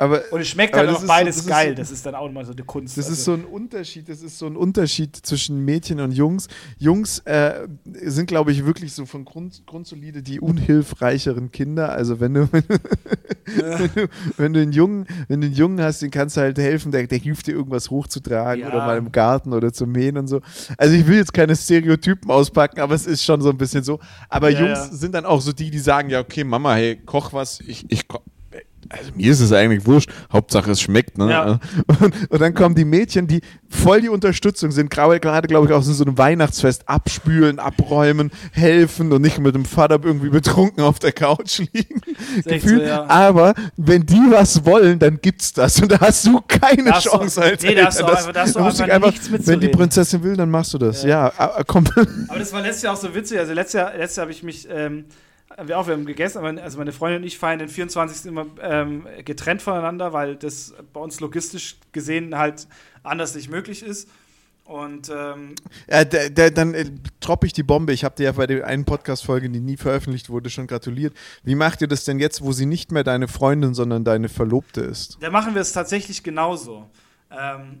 Aber, 0.00 0.22
und 0.30 0.40
es 0.40 0.46
schmeckt 0.46 0.76
halt 0.76 0.88
auch 0.90 1.04
beides 1.04 1.42
so, 1.42 1.50
geil. 1.50 1.70
So, 1.70 1.74
das 1.74 1.90
ist 1.90 2.06
dann 2.06 2.14
auch 2.14 2.30
mal 2.30 2.44
so 2.44 2.52
eine 2.52 2.62
Kunst. 2.62 2.96
Das 2.96 3.06
also. 3.06 3.14
ist 3.14 3.24
so 3.24 3.32
ein 3.32 3.44
Unterschied. 3.44 4.08
Das 4.08 4.22
ist 4.22 4.38
so 4.38 4.46
ein 4.46 4.56
Unterschied 4.56 5.16
zwischen 5.16 5.64
Mädchen 5.64 5.98
und 5.98 6.12
Jungs. 6.12 6.46
Jungs 6.78 7.18
äh, 7.24 7.66
sind, 8.04 8.26
glaube 8.26 8.52
ich, 8.52 8.64
wirklich 8.64 8.92
so 8.92 9.06
von 9.06 9.24
Grund, 9.24 9.66
Grundsolide 9.66 10.22
die 10.22 10.38
unhilfreicheren 10.40 11.50
Kinder. 11.50 11.90
Also 11.90 12.20
wenn 12.20 12.34
du, 12.34 12.48
wenn, 12.52 12.62
ja. 13.58 13.78
wenn, 13.80 13.90
du, 13.92 14.08
wenn 14.36 14.52
du 14.52 14.60
einen 14.60 14.72
Jungen, 14.72 15.06
wenn 15.26 15.40
du 15.40 15.48
einen 15.48 15.56
Jungen 15.56 15.80
hast, 15.80 16.00
den 16.00 16.12
kannst 16.12 16.36
du 16.36 16.42
halt 16.42 16.58
helfen, 16.58 16.92
der, 16.92 17.08
der 17.08 17.18
hilft 17.18 17.48
dir 17.48 17.52
irgendwas 17.52 17.90
hochzutragen 17.90 18.62
ja. 18.62 18.68
oder 18.68 18.86
mal 18.86 18.98
im 18.98 19.10
Garten 19.10 19.52
oder 19.52 19.72
zu 19.72 19.84
mähen 19.84 20.16
und 20.16 20.28
so. 20.28 20.40
Also 20.76 20.94
ich 20.94 21.08
will 21.08 21.16
jetzt 21.16 21.34
keine 21.34 21.56
Stereotypen 21.56 22.30
auspacken, 22.30 22.78
aber 22.78 22.94
es 22.94 23.04
ist 23.04 23.24
schon 23.24 23.40
so 23.40 23.50
ein 23.50 23.58
bisschen 23.58 23.82
so. 23.82 23.98
Aber 24.28 24.48
ja, 24.48 24.60
Jungs 24.60 25.00
sind 25.00 25.12
dann 25.16 25.26
auch 25.26 25.40
so 25.40 25.52
die, 25.52 25.72
die 25.72 25.80
sagen, 25.80 26.08
ja 26.08 26.20
okay, 26.20 26.44
Mama, 26.44 26.74
hey, 26.74 27.02
koch 27.04 27.32
was, 27.32 27.58
ich, 27.62 27.84
ich 27.88 28.06
koch 28.06 28.22
also 28.90 29.10
mir 29.14 29.30
ist 29.30 29.40
es 29.40 29.52
eigentlich 29.52 29.86
wurscht, 29.86 30.10
Hauptsache 30.32 30.70
es 30.70 30.80
schmeckt. 30.80 31.18
Ne? 31.18 31.30
Ja. 31.30 31.60
Und, 31.86 32.30
und, 32.30 32.40
dann 32.40 32.54
kommen 32.54 32.74
die 32.74 32.84
Mädchen, 32.84 33.26
die 33.26 33.40
voll 33.68 34.00
die 34.00 34.08
Unterstützung 34.08 34.70
sind, 34.70 34.90
gerade, 34.90 35.20
glaube 35.20 35.66
ich, 35.66 35.72
auch 35.72 35.82
so 35.82 36.02
einem 36.02 36.16
Weihnachtsfest 36.16 36.88
abspülen, 36.88 37.58
abräumen, 37.58 38.30
helfen 38.52 39.12
und 39.12 39.22
nicht 39.22 39.38
mit 39.38 39.54
dem 39.54 39.64
Vater 39.64 40.00
irgendwie 40.02 40.30
betrunken 40.30 40.82
auf 40.82 40.98
der 40.98 41.12
Couch 41.12 41.58
liegen. 41.58 42.00
Gefühl. 42.44 42.78
So, 42.78 42.84
ja. 42.84 43.06
Aber 43.08 43.54
wenn 43.76 44.06
die 44.06 44.22
was 44.30 44.64
wollen, 44.64 44.98
dann 44.98 45.20
gibt's 45.20 45.52
das 45.52 45.80
und 45.80 45.92
da 45.92 46.00
hast 46.00 46.26
du 46.26 46.40
keine 46.46 46.84
das 46.84 47.04
Chance 47.04 47.42
als 47.42 47.62
nee, 47.62 47.70
Eltern. 47.70 47.84
Das, 47.86 47.98
das, 47.98 48.26
das, 48.26 48.52
das 48.52 48.80
einfach, 48.80 48.94
einfach 48.94 49.10
nichts 49.10 49.46
Wenn 49.46 49.60
die 49.60 49.68
Prinzessin 49.68 50.22
will, 50.22 50.36
dann 50.36 50.50
machst 50.50 50.74
du 50.74 50.78
das. 50.78 51.02
Ja, 51.02 51.32
ja 51.38 51.62
komm. 51.66 51.84
Aber 52.28 52.38
das 52.38 52.52
war 52.52 52.62
letztes 52.62 52.82
Jahr 52.82 52.94
auch 52.94 52.98
so 53.00 53.14
witzig. 53.14 53.38
Also 53.38 53.52
letztes 53.52 53.74
Jahr, 53.74 53.96
letztes 53.96 54.16
Jahr 54.16 54.24
habe 54.24 54.32
ich 54.32 54.42
mich 54.42 54.68
ähm, 54.70 55.04
wir 55.66 55.78
auch, 55.78 55.86
wir 55.86 55.94
haben 55.94 56.06
gegessen, 56.06 56.38
aber 56.38 56.62
also 56.62 56.78
meine 56.78 56.92
Freundin 56.92 57.22
und 57.22 57.26
ich 57.26 57.38
feiern 57.38 57.58
den 57.58 57.68
24. 57.68 58.26
immer 58.26 58.46
ähm, 58.62 59.06
getrennt 59.24 59.62
voneinander, 59.62 60.12
weil 60.12 60.36
das 60.36 60.74
bei 60.92 61.00
uns 61.00 61.20
logistisch 61.20 61.76
gesehen 61.92 62.36
halt 62.36 62.68
anders 63.02 63.34
nicht 63.34 63.50
möglich 63.50 63.82
ist. 63.82 64.08
Und 64.64 65.08
ähm, 65.08 65.54
ja, 65.90 66.04
der, 66.04 66.28
der, 66.28 66.50
dann 66.50 66.74
äh, 66.74 66.84
droppe 67.20 67.46
ich 67.46 67.54
die 67.54 67.62
Bombe. 67.62 67.94
Ich 67.94 68.04
habe 68.04 68.16
dir 68.16 68.24
ja 68.24 68.32
bei 68.32 68.46
der 68.46 68.66
einen 68.66 68.84
Podcast-Folge, 68.84 69.48
die 69.48 69.60
nie 69.60 69.78
veröffentlicht 69.78 70.28
wurde, 70.28 70.50
schon 70.50 70.66
gratuliert. 70.66 71.14
Wie 71.42 71.54
macht 71.54 71.80
ihr 71.80 71.88
das 71.88 72.04
denn 72.04 72.18
jetzt, 72.18 72.42
wo 72.42 72.52
sie 72.52 72.66
nicht 72.66 72.92
mehr 72.92 73.02
deine 73.02 73.28
Freundin, 73.28 73.72
sondern 73.72 74.04
deine 74.04 74.28
Verlobte 74.28 74.82
ist? 74.82 75.16
Da 75.20 75.30
machen 75.30 75.54
wir 75.54 75.62
es 75.62 75.72
tatsächlich 75.72 76.22
genauso. 76.22 76.86
Ähm, 77.30 77.80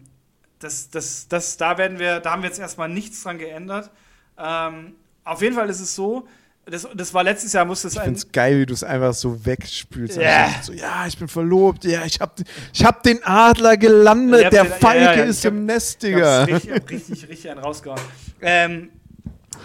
das, 0.60 0.88
das, 0.88 1.28
das, 1.28 1.58
da 1.58 1.76
werden 1.76 1.98
wir, 1.98 2.20
da 2.20 2.32
haben 2.32 2.42
wir 2.42 2.48
jetzt 2.48 2.58
erstmal 2.58 2.88
nichts 2.88 3.22
dran 3.22 3.36
geändert. 3.36 3.90
Ähm, 4.38 4.94
auf 5.24 5.42
jeden 5.42 5.54
Fall 5.54 5.68
ist 5.68 5.80
es 5.80 5.94
so, 5.94 6.26
das, 6.70 6.86
das 6.94 7.14
war 7.14 7.24
letztes 7.24 7.52
Jahr, 7.52 7.64
musste 7.64 7.88
es 7.88 7.96
Ich 7.96 8.02
es 8.02 8.30
geil, 8.32 8.60
wie 8.60 8.66
du 8.66 8.74
es 8.74 8.84
einfach 8.84 9.14
so 9.14 9.44
wegspülst. 9.44 10.16
Ja. 10.16 10.50
So, 10.62 10.72
ja, 10.72 11.06
ich 11.06 11.18
bin 11.18 11.28
verlobt. 11.28 11.84
Ja, 11.84 12.04
ich 12.04 12.20
habe 12.20 12.32
ich 12.72 12.84
hab 12.84 13.02
den 13.02 13.22
Adler 13.24 13.76
gelandet. 13.76 14.52
Der 14.52 14.64
den- 14.64 14.72
Falke 14.72 15.04
ja, 15.04 15.14
ja, 15.16 15.22
ist 15.24 15.44
hab- 15.44 15.52
im 15.52 15.66
Nest, 15.66 16.02
Digga. 16.02 16.44
richtig, 16.44 16.70
hab 16.72 16.90
richtig, 16.90 17.28
richtig 17.28 17.50
einen 17.50 17.60
rausgehauen. 17.60 18.00
Ähm, 18.40 18.90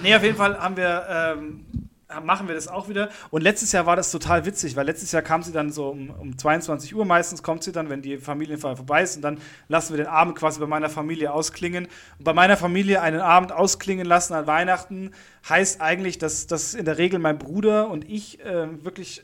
nee, 0.01 0.15
auf 0.15 0.23
jeden 0.23 0.37
Fall 0.37 0.57
haben 0.59 0.77
wir, 0.77 1.05
ähm, 1.09 1.65
machen 2.21 2.47
wir 2.47 2.56
das 2.56 2.67
auch 2.67 2.89
wieder. 2.89 3.10
Und 3.32 3.41
letztes 3.41 3.71
Jahr 3.71 3.86
war 3.86 3.95
das 3.95 4.12
total 4.12 4.45
witzig, 4.45 4.76
weil 4.76 4.86
letztes 4.86 5.12
Jahr 5.12 5.21
kam 5.21 5.43
sie 5.43 5.52
dann 5.52 5.71
so 5.71 5.89
um, 5.89 6.10
um 6.10 6.38
22 6.38 6.95
Uhr 6.95 7.06
meistens, 7.06 7.43
kommt 7.43 7.63
sie 7.63 7.71
dann, 7.71 7.89
wenn 7.89 8.02
die 8.02 8.17
Familienfeier 8.17 8.76
vorbei 8.76 9.04
ist. 9.04 9.15
Und 9.15 9.21
dann 9.21 9.39
lassen 9.67 9.93
wir 9.93 9.97
den 9.97 10.08
Abend 10.08 10.36
quasi 10.36 10.60
bei 10.60 10.67
meiner 10.67 10.89
Familie 10.89 11.34
ausklingen. 11.34 11.88
Und 12.17 12.23
bei 12.23 12.34
meiner 12.34 12.58
Familie 12.58 13.02
einen 13.02 13.21
Abend 13.21 13.52
ausklingen 13.52 14.06
lassen 14.06 14.34
an 14.34 14.47
Weihnachten 14.47 15.12
heißt 15.47 15.82
eigentlich, 15.82 16.17
dass, 16.17 16.47
dass 16.47 16.73
in 16.73 16.86
der 16.86 16.97
Regel 16.97 17.19
mein 17.19 17.38
Bruder 17.38 17.89
und 17.89 18.10
ich 18.10 18.39
äh, 18.39 18.84
wirklich 18.84 19.23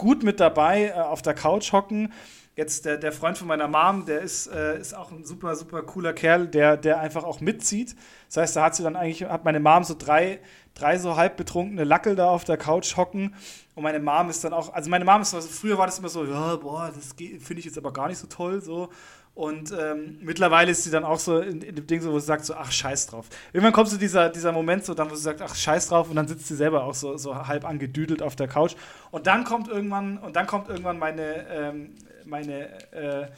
gut 0.00 0.22
mit 0.22 0.40
dabei 0.40 0.86
äh, 0.86 0.92
auf 0.92 1.22
der 1.22 1.34
Couch 1.34 1.72
hocken. 1.72 2.12
Jetzt 2.60 2.84
der, 2.84 2.98
der 2.98 3.10
Freund 3.10 3.38
von 3.38 3.48
meiner 3.48 3.68
Mom, 3.68 4.04
der 4.04 4.20
ist, 4.20 4.46
äh, 4.48 4.78
ist 4.78 4.94
auch 4.94 5.10
ein 5.12 5.24
super, 5.24 5.56
super 5.56 5.80
cooler 5.80 6.12
Kerl, 6.12 6.46
der, 6.46 6.76
der 6.76 7.00
einfach 7.00 7.24
auch 7.24 7.40
mitzieht. 7.40 7.96
Das 8.26 8.36
heißt, 8.36 8.56
da 8.56 8.64
hat 8.64 8.76
sie 8.76 8.82
dann 8.82 8.96
eigentlich, 8.96 9.24
hat 9.24 9.46
meine 9.46 9.60
Mom 9.60 9.82
so 9.82 9.94
drei, 9.98 10.40
drei 10.74 10.98
so 10.98 11.16
halb 11.16 11.38
betrunkene 11.38 11.84
Lackel 11.84 12.16
da 12.16 12.28
auf 12.28 12.44
der 12.44 12.58
Couch 12.58 12.98
hocken. 12.98 13.34
Und 13.74 13.82
meine 13.82 13.98
Mom 13.98 14.28
ist 14.28 14.44
dann 14.44 14.52
auch, 14.52 14.74
also 14.74 14.90
meine 14.90 15.06
Mom 15.06 15.22
ist, 15.22 15.32
also 15.32 15.48
früher 15.48 15.78
war 15.78 15.86
das 15.86 16.00
immer 16.00 16.10
so, 16.10 16.26
ja, 16.26 16.56
boah, 16.56 16.92
das 16.94 17.14
finde 17.16 17.60
ich 17.60 17.64
jetzt 17.64 17.78
aber 17.78 17.94
gar 17.94 18.08
nicht 18.08 18.18
so 18.18 18.26
toll, 18.26 18.60
so. 18.60 18.90
Und 19.32 19.72
ähm, 19.72 20.18
mittlerweile 20.20 20.72
ist 20.72 20.84
sie 20.84 20.90
dann 20.90 21.04
auch 21.04 21.18
so 21.18 21.38
in, 21.38 21.62
in 21.62 21.74
dem 21.74 21.86
Ding 21.86 22.02
so, 22.02 22.12
wo 22.12 22.18
sie 22.18 22.26
sagt 22.26 22.44
so, 22.44 22.52
ach, 22.52 22.70
scheiß 22.70 23.06
drauf. 23.06 23.26
Irgendwann 23.54 23.72
kommt 23.72 23.88
so 23.88 23.96
dieser, 23.96 24.28
dieser 24.28 24.52
Moment 24.52 24.84
so, 24.84 24.92
dann 24.92 25.10
wo 25.10 25.14
sie 25.14 25.22
sagt, 25.22 25.40
ach, 25.40 25.54
scheiß 25.54 25.88
drauf 25.88 26.10
und 26.10 26.16
dann 26.16 26.28
sitzt 26.28 26.46
sie 26.48 26.56
selber 26.56 26.84
auch 26.84 26.94
so, 26.94 27.16
so 27.16 27.46
halb 27.46 27.64
angedüdelt 27.64 28.20
auf 28.20 28.36
der 28.36 28.48
Couch. 28.48 28.74
Und 29.10 29.26
dann 29.26 29.44
kommt 29.44 29.68
irgendwann, 29.68 30.18
und 30.18 30.36
dann 30.36 30.46
kommt 30.46 30.68
irgendwann 30.68 30.98
meine, 30.98 31.46
ähm, 31.48 31.94
meine, 32.30 32.92
äh, 32.92 33.28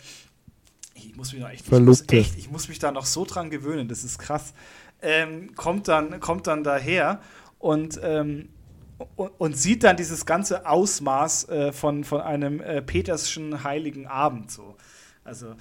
ich 0.94 1.16
muss 1.16 1.32
mich 1.32 1.42
noch 1.42 1.50
echt, 1.50 1.66
ich 1.66 1.80
muss 1.80 2.04
echt, 2.08 2.38
ich 2.38 2.50
muss 2.50 2.68
mich 2.68 2.78
da 2.78 2.92
noch 2.92 3.06
so 3.06 3.24
dran 3.24 3.50
gewöhnen, 3.50 3.88
das 3.88 4.04
ist 4.04 4.18
krass. 4.18 4.54
Ähm, 5.00 5.54
kommt 5.56 5.88
dann, 5.88 6.20
kommt 6.20 6.46
dann 6.46 6.62
daher 6.62 7.20
und, 7.58 7.98
ähm, 8.04 8.50
und, 9.16 9.32
und 9.38 9.56
sieht 9.56 9.82
dann 9.82 9.96
dieses 9.96 10.26
ganze 10.26 10.66
Ausmaß 10.66 11.48
äh, 11.48 11.72
von, 11.72 12.04
von 12.04 12.20
einem 12.20 12.60
äh, 12.60 12.82
Peterschen 12.82 13.64
heiligen 13.64 14.06
Abend 14.06 14.50
so. 14.50 14.76
Also 15.24 15.56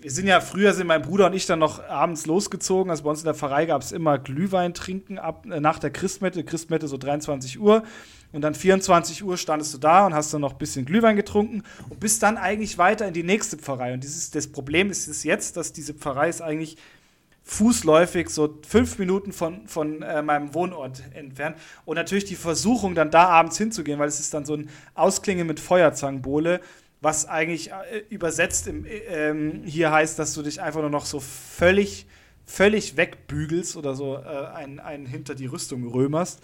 wir 0.00 0.10
sind 0.10 0.26
ja 0.26 0.40
früher 0.40 0.72
sind 0.72 0.88
mein 0.88 1.02
Bruder 1.02 1.26
und 1.26 1.34
ich 1.34 1.46
dann 1.46 1.58
noch 1.58 1.82
abends 1.84 2.26
losgezogen. 2.26 2.90
Also 2.90 3.04
bei 3.04 3.10
uns 3.10 3.20
in 3.20 3.26
der 3.26 3.34
Pfarrei 3.34 3.66
gab 3.66 3.82
es 3.82 3.92
immer 3.92 4.18
Glühwein 4.18 4.74
trinken 4.74 5.18
ab 5.18 5.46
äh, 5.46 5.60
nach 5.60 5.78
der 5.78 5.90
Christmette, 5.90 6.44
Christmette 6.44 6.88
so 6.88 6.96
23 6.96 7.58
Uhr 7.58 7.82
und 8.36 8.42
dann 8.42 8.54
24 8.54 9.24
Uhr 9.24 9.38
standest 9.38 9.72
du 9.72 9.78
da 9.78 10.04
und 10.04 10.12
hast 10.12 10.34
dann 10.34 10.42
noch 10.42 10.52
ein 10.52 10.58
bisschen 10.58 10.84
Glühwein 10.84 11.16
getrunken 11.16 11.62
und 11.88 12.00
bist 12.00 12.22
dann 12.22 12.36
eigentlich 12.36 12.76
weiter 12.76 13.08
in 13.08 13.14
die 13.14 13.22
nächste 13.22 13.56
Pfarrei. 13.56 13.94
Und 13.94 14.04
dieses, 14.04 14.30
das 14.30 14.46
Problem 14.46 14.90
ist 14.90 15.08
es 15.08 15.24
jetzt, 15.24 15.56
dass 15.56 15.72
diese 15.72 15.94
Pfarrei 15.94 16.28
ist 16.28 16.42
eigentlich 16.42 16.76
fußläufig 17.44 18.28
so 18.28 18.58
fünf 18.68 18.98
Minuten 18.98 19.32
von, 19.32 19.66
von 19.66 20.02
äh, 20.02 20.20
meinem 20.20 20.52
Wohnort 20.52 21.02
entfernt. 21.14 21.56
Und 21.86 21.94
natürlich 21.94 22.26
die 22.26 22.36
Versuchung, 22.36 22.94
dann 22.94 23.10
da 23.10 23.26
abends 23.26 23.56
hinzugehen, 23.56 23.98
weil 23.98 24.08
es 24.08 24.20
ist 24.20 24.34
dann 24.34 24.44
so 24.44 24.52
ein 24.52 24.68
Ausklingen 24.94 25.46
mit 25.46 25.58
Feuerzangenbowle, 25.58 26.60
was 27.00 27.26
eigentlich 27.26 27.70
äh, 27.70 28.02
übersetzt 28.10 28.66
im, 28.66 28.84
äh, 28.84 28.98
ähm, 29.08 29.62
hier 29.64 29.92
heißt, 29.92 30.18
dass 30.18 30.34
du 30.34 30.42
dich 30.42 30.60
einfach 30.60 30.82
nur 30.82 30.90
noch 30.90 31.06
so 31.06 31.20
völlig, 31.20 32.06
völlig 32.44 32.98
wegbügelst 32.98 33.78
oder 33.78 33.94
so 33.94 34.16
äh, 34.16 34.48
einen, 34.54 34.78
einen 34.78 35.06
hinter 35.06 35.34
die 35.34 35.46
Rüstung 35.46 35.88
römerst. 35.88 36.42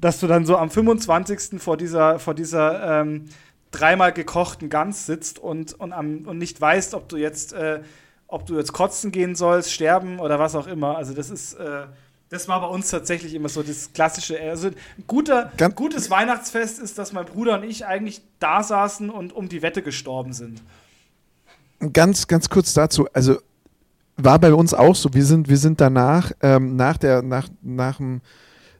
Dass 0.00 0.20
du 0.20 0.26
dann 0.26 0.46
so 0.46 0.56
am 0.56 0.70
25. 0.70 1.60
vor 1.60 1.76
dieser, 1.76 2.18
vor 2.18 2.34
dieser 2.34 3.00
ähm, 3.00 3.26
dreimal 3.70 4.12
gekochten 4.12 4.68
Gans 4.68 5.06
sitzt 5.06 5.38
und, 5.38 5.78
und, 5.78 5.92
am, 5.92 6.26
und 6.26 6.38
nicht 6.38 6.60
weißt, 6.60 6.94
ob 6.94 7.08
du 7.08 7.16
jetzt 7.16 7.52
äh, 7.52 7.80
ob 8.28 8.44
du 8.46 8.56
jetzt 8.56 8.72
kotzen 8.72 9.10
gehen 9.10 9.34
sollst, 9.34 9.72
sterben 9.72 10.20
oder 10.20 10.38
was 10.38 10.54
auch 10.54 10.66
immer. 10.66 10.96
Also 10.98 11.14
das 11.14 11.30
ist, 11.30 11.54
äh, 11.54 11.86
das 12.28 12.46
war 12.46 12.60
bei 12.60 12.66
uns 12.66 12.90
tatsächlich 12.90 13.34
immer 13.34 13.48
so 13.48 13.62
das 13.62 13.92
klassische. 13.94 14.38
Also 14.38 14.68
ein 14.68 14.74
guter, 15.06 15.50
Ganz- 15.56 15.74
gutes 15.74 16.10
Weihnachtsfest 16.10 16.78
ist, 16.78 16.98
dass 16.98 17.14
mein 17.14 17.24
Bruder 17.24 17.54
und 17.54 17.64
ich 17.64 17.86
eigentlich 17.86 18.20
da 18.38 18.62
saßen 18.62 19.08
und 19.08 19.32
um 19.32 19.48
die 19.48 19.62
Wette 19.62 19.82
gestorben 19.82 20.34
sind. 20.34 20.62
Ganz, 21.92 22.26
ganz 22.26 22.50
kurz 22.50 22.74
dazu. 22.74 23.08
Also 23.14 23.38
war 24.18 24.38
bei 24.38 24.52
uns 24.52 24.74
auch 24.74 24.94
so. 24.94 25.14
Wir 25.14 25.24
sind, 25.24 25.48
wir 25.48 25.56
sind 25.56 25.80
danach, 25.80 26.32
ähm, 26.42 26.76
nach 26.76 26.98
der, 26.98 27.22
nach, 27.22 27.48
nach 27.62 27.96
dem 27.96 28.20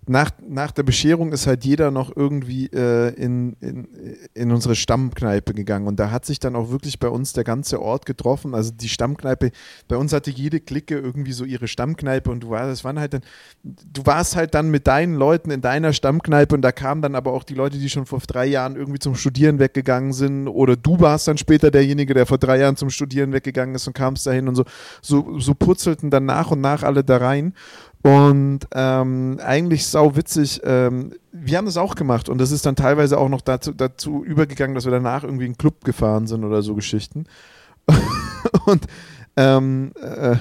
nach, 0.09 0.31
nach 0.47 0.71
der 0.71 0.83
Bescherung 0.83 1.33
ist 1.33 1.47
halt 1.47 1.65
jeder 1.65 1.91
noch 1.91 2.15
irgendwie 2.15 2.67
äh, 2.67 3.15
in, 3.15 3.55
in, 3.61 3.89
in 4.35 4.51
unsere 4.51 4.75
Stammkneipe 4.75 5.55
gegangen. 5.55 5.87
Und 5.87 6.01
da 6.01 6.11
hat 6.11 6.25
sich 6.25 6.39
dann 6.39 6.57
auch 6.57 6.71
wirklich 6.71 6.99
bei 6.99 7.09
uns 7.09 7.33
der 7.33 7.45
ganze 7.45 7.81
Ort 7.83 8.07
getroffen. 8.07 8.55
Also 8.55 8.73
die 8.73 8.89
Stammkneipe, 8.89 9.51
bei 9.87 9.97
uns 9.97 10.13
hatte 10.13 10.31
jede 10.31 10.61
Clique 10.61 10.97
irgendwie 10.97 11.33
so 11.33 11.45
ihre 11.45 11.69
Stammkneipe 11.69 12.31
und 12.31 12.41
du 12.41 12.51
warst, 12.51 12.71
das 12.71 12.85
waren 12.85 12.99
halt 12.99 13.15
dann, 13.15 13.21
du 13.63 14.07
warst 14.07 14.37
halt 14.37 14.55
dann 14.55 14.71
mit 14.71 14.87
deinen 14.87 15.15
Leuten 15.15 15.51
in 15.51 15.61
deiner 15.61 15.93
Stammkneipe 15.93 16.55
und 16.55 16.63
da 16.63 16.73
kamen 16.73 17.03
dann 17.03 17.15
aber 17.15 17.33
auch 17.33 17.45
die 17.45 17.55
Leute, 17.55 17.79
die 17.79 17.91
schon 17.91 18.07
vor 18.07 18.21
drei 18.27 18.47
Jahren 18.47 18.77
irgendwie 18.77 18.99
zum 18.99 19.15
Studieren 19.15 19.59
weggegangen 19.59 20.13
sind. 20.13 20.49
Oder 20.49 20.77
du 20.77 21.01
warst 21.01 21.29
dann 21.29 21.39
später 21.39 21.71
derjenige, 21.71 22.15
der 22.15 22.27
vor 22.27 22.39
drei 22.39 22.59
Jahren 22.59 22.77
zum 22.77 22.91
Studieren 22.91 23.33
weggegangen 23.33 23.75
ist 23.75 23.87
und 23.87 23.95
kamst 23.95 24.27
dahin 24.27 24.49
und 24.49 24.55
so, 24.55 24.65
so, 25.03 25.39
so 25.39 25.55
purzelten 25.55 26.11
dann 26.11 26.25
nach 26.25 26.51
und 26.51 26.61
nach 26.61 26.83
alle 26.83 27.05
da 27.05 27.19
rein. 27.19 27.53
Und 28.09 28.61
ähm, 28.75 29.39
eigentlich 29.45 29.87
sau 29.87 30.17
witzig. 30.17 30.61
Ähm, 30.65 31.13
wir 31.33 31.59
haben 31.59 31.67
das 31.67 31.77
auch 31.77 31.95
gemacht 31.95 32.29
und 32.29 32.39
das 32.39 32.53
ist 32.53 32.65
dann 32.65 32.75
teilweise 32.75 33.19
auch 33.19 33.29
noch 33.29 33.43
dazu, 33.43 33.73
dazu 33.73 34.25
übergegangen, 34.25 34.75
dass 34.75 34.85
wir 34.85 34.93
danach 34.93 35.25
irgendwie 35.25 35.45
in 35.45 35.51
einen 35.51 35.59
Club 35.59 35.85
gefahren 35.85 36.27
sind 36.27 36.45
oder 36.45 36.63
so 36.63 36.75
Geschichten. 36.75 37.27
und 38.67 38.87
ähm, 39.37 39.93
äh, 40.01 40.37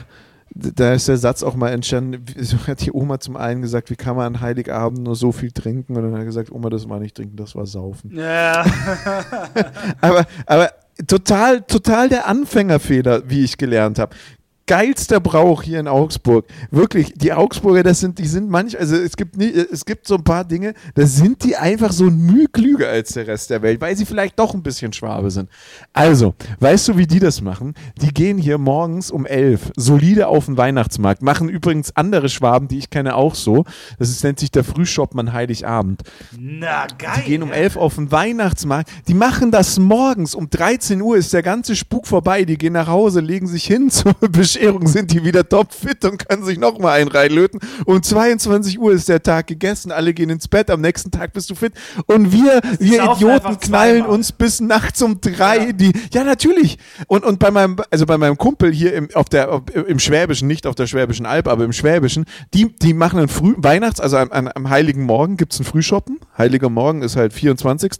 da 0.49 0.93
ist 0.93 1.07
der 1.07 1.17
Satz 1.17 1.43
auch 1.43 1.55
mal 1.55 1.69
entstanden, 1.69 2.23
hat 2.67 2.81
die 2.81 2.91
Oma 2.91 3.19
zum 3.19 3.35
einen 3.37 3.61
gesagt, 3.61 3.89
wie 3.89 3.95
kann 3.95 4.15
man 4.15 4.35
an 4.35 4.41
Heiligabend 4.41 5.03
nur 5.03 5.15
so 5.15 5.31
viel 5.31 5.51
trinken? 5.51 5.95
Und 5.95 6.03
dann 6.03 6.13
hat 6.13 6.19
er 6.19 6.25
gesagt, 6.25 6.51
Oma, 6.51 6.69
das 6.69 6.87
war 6.89 6.99
nicht 6.99 7.15
trinken, 7.15 7.35
das 7.35 7.55
war 7.55 7.65
saufen. 7.65 8.15
Ja. 8.15 8.65
Aber, 10.01 10.25
aber 10.45 10.71
total, 11.05 11.61
total 11.61 12.09
der 12.09 12.27
Anfängerfehler, 12.27 13.29
wie 13.29 13.43
ich 13.43 13.57
gelernt 13.57 13.99
habe. 13.99 14.15
Geilster 14.67 15.19
Brauch 15.19 15.63
hier 15.63 15.79
in 15.79 15.87
Augsburg. 15.87 16.45
Wirklich, 16.71 17.13
die 17.15 17.33
Augsburger, 17.33 17.83
das 17.83 18.01
sind, 18.01 18.19
die 18.19 18.27
sind 18.27 18.49
manch, 18.49 18.77
also 18.77 18.95
es 18.95 19.15
gibt 19.15 19.37
nie, 19.37 19.49
es 19.49 19.85
gibt 19.85 20.07
so 20.07 20.15
ein 20.15 20.23
paar 20.23 20.43
Dinge, 20.43 20.73
da 20.93 21.07
sind 21.07 21.43
die 21.43 21.55
einfach 21.55 21.91
so 21.91 22.05
ein 22.05 22.17
Mühe 22.17 22.47
klüger 22.47 22.89
als 22.89 23.13
der 23.13 23.27
Rest 23.27 23.49
der 23.49 23.61
Welt, 23.61 23.81
weil 23.81 23.95
sie 23.95 24.05
vielleicht 24.05 24.37
doch 24.37 24.53
ein 24.53 24.63
bisschen 24.63 24.93
Schwabe 24.93 25.31
sind. 25.31 25.49
Also, 25.93 26.35
weißt 26.59 26.89
du, 26.89 26.97
wie 26.97 27.07
die 27.07 27.19
das 27.19 27.41
machen? 27.41 27.73
Die 28.01 28.13
gehen 28.13 28.37
hier 28.37 28.57
morgens 28.57 29.09
um 29.09 29.25
elf 29.25 29.71
solide 29.75 30.27
auf 30.27 30.45
den 30.45 30.57
Weihnachtsmarkt, 30.57 31.21
machen 31.21 31.49
übrigens 31.49 31.95
andere 31.95 32.29
Schwaben, 32.29 32.67
die 32.67 32.77
ich 32.77 32.89
kenne, 32.89 33.15
auch 33.15 33.35
so. 33.35 33.63
Das 33.97 34.09
ist, 34.09 34.23
nennt 34.23 34.39
sich 34.39 34.51
der 34.51 34.63
Frühschoppmann 34.63 35.33
Heiligabend. 35.33 36.01
Na, 36.37 36.87
geil. 36.97 37.11
Die 37.17 37.29
gehen 37.29 37.43
um 37.43 37.51
11 37.51 37.77
auf 37.77 37.95
den 37.95 38.11
Weihnachtsmarkt. 38.11 38.89
Die 39.07 39.13
machen 39.13 39.51
das 39.51 39.79
morgens. 39.79 40.35
Um 40.35 40.49
13 40.49 41.01
Uhr 41.01 41.17
ist 41.17 41.33
der 41.33 41.43
ganze 41.43 41.75
Spuk 41.75 42.05
vorbei. 42.07 42.43
Die 42.43 42.57
gehen 42.57 42.73
nach 42.73 42.87
Hause, 42.87 43.21
legen 43.21 43.47
sich 43.47 43.65
hin 43.65 43.89
zur 43.89 44.13
Bescherung, 44.57 44.87
sind 44.87 45.11
die 45.11 45.23
wieder 45.23 45.47
topfit 45.47 46.03
und 46.05 46.27
können 46.27 46.43
sich 46.43 46.57
nochmal 46.57 46.99
einen 46.99 47.09
reinlöten. 47.09 47.59
Um 47.85 48.01
22 48.01 48.79
Uhr 48.79 48.91
ist 48.91 49.09
der 49.09 49.21
Tag 49.21 49.47
gegessen. 49.47 49.91
Alle 49.91 50.13
gehen 50.13 50.29
ins 50.29 50.47
Bett. 50.47 50.69
Am 50.69 50.81
nächsten 50.81 51.11
Tag 51.11 51.33
bist 51.33 51.49
du 51.49 51.55
fit. 51.55 51.73
Und 52.05 52.31
wir, 52.31 52.61
wir 52.79 53.03
Idioten 53.03 53.59
knallen 53.59 54.05
uns 54.05 54.31
bis 54.31 54.59
nachts 54.59 55.01
um 55.01 55.21
drei. 55.21 55.67
Ja. 55.67 55.71
Die, 55.71 55.91
ja, 56.13 56.23
natürlich. 56.23 56.77
Und, 57.07 57.23
und 57.23 57.39
bei 57.39 57.51
meinem, 57.51 57.77
also 57.91 58.05
bei 58.05 58.17
meinem 58.17 58.37
Kumpel 58.37 58.71
hier 58.71 58.93
im, 58.93 59.09
auf 59.13 59.29
der, 59.29 59.51
auf, 59.51 59.63
im 59.73 59.99
Schwäbischen, 59.99 60.47
nicht 60.47 60.67
auf 60.67 60.75
der 60.75 60.87
Schwäbischen 60.87 61.25
Alb, 61.25 61.47
aber 61.47 61.63
im 61.63 61.73
Schwäbischen, 61.73 62.25
die, 62.53 62.73
die 62.75 62.93
machen 62.93 63.19
einen 63.19 63.27
Früh, 63.27 63.53
Weihnachts-, 63.57 63.99
also 63.99 64.17
am, 64.17 64.47
am, 64.47 64.69
Heiligen 64.69 65.03
Morgen 65.03 65.37
gibt 65.37 65.53
es 65.53 65.59
einen 65.59 65.65
Frühschoppen. 65.65 66.19
Heiliger 66.37 66.69
Morgen 66.69 67.01
ist 67.01 67.15
halt 67.15 67.33
24. 67.33 67.93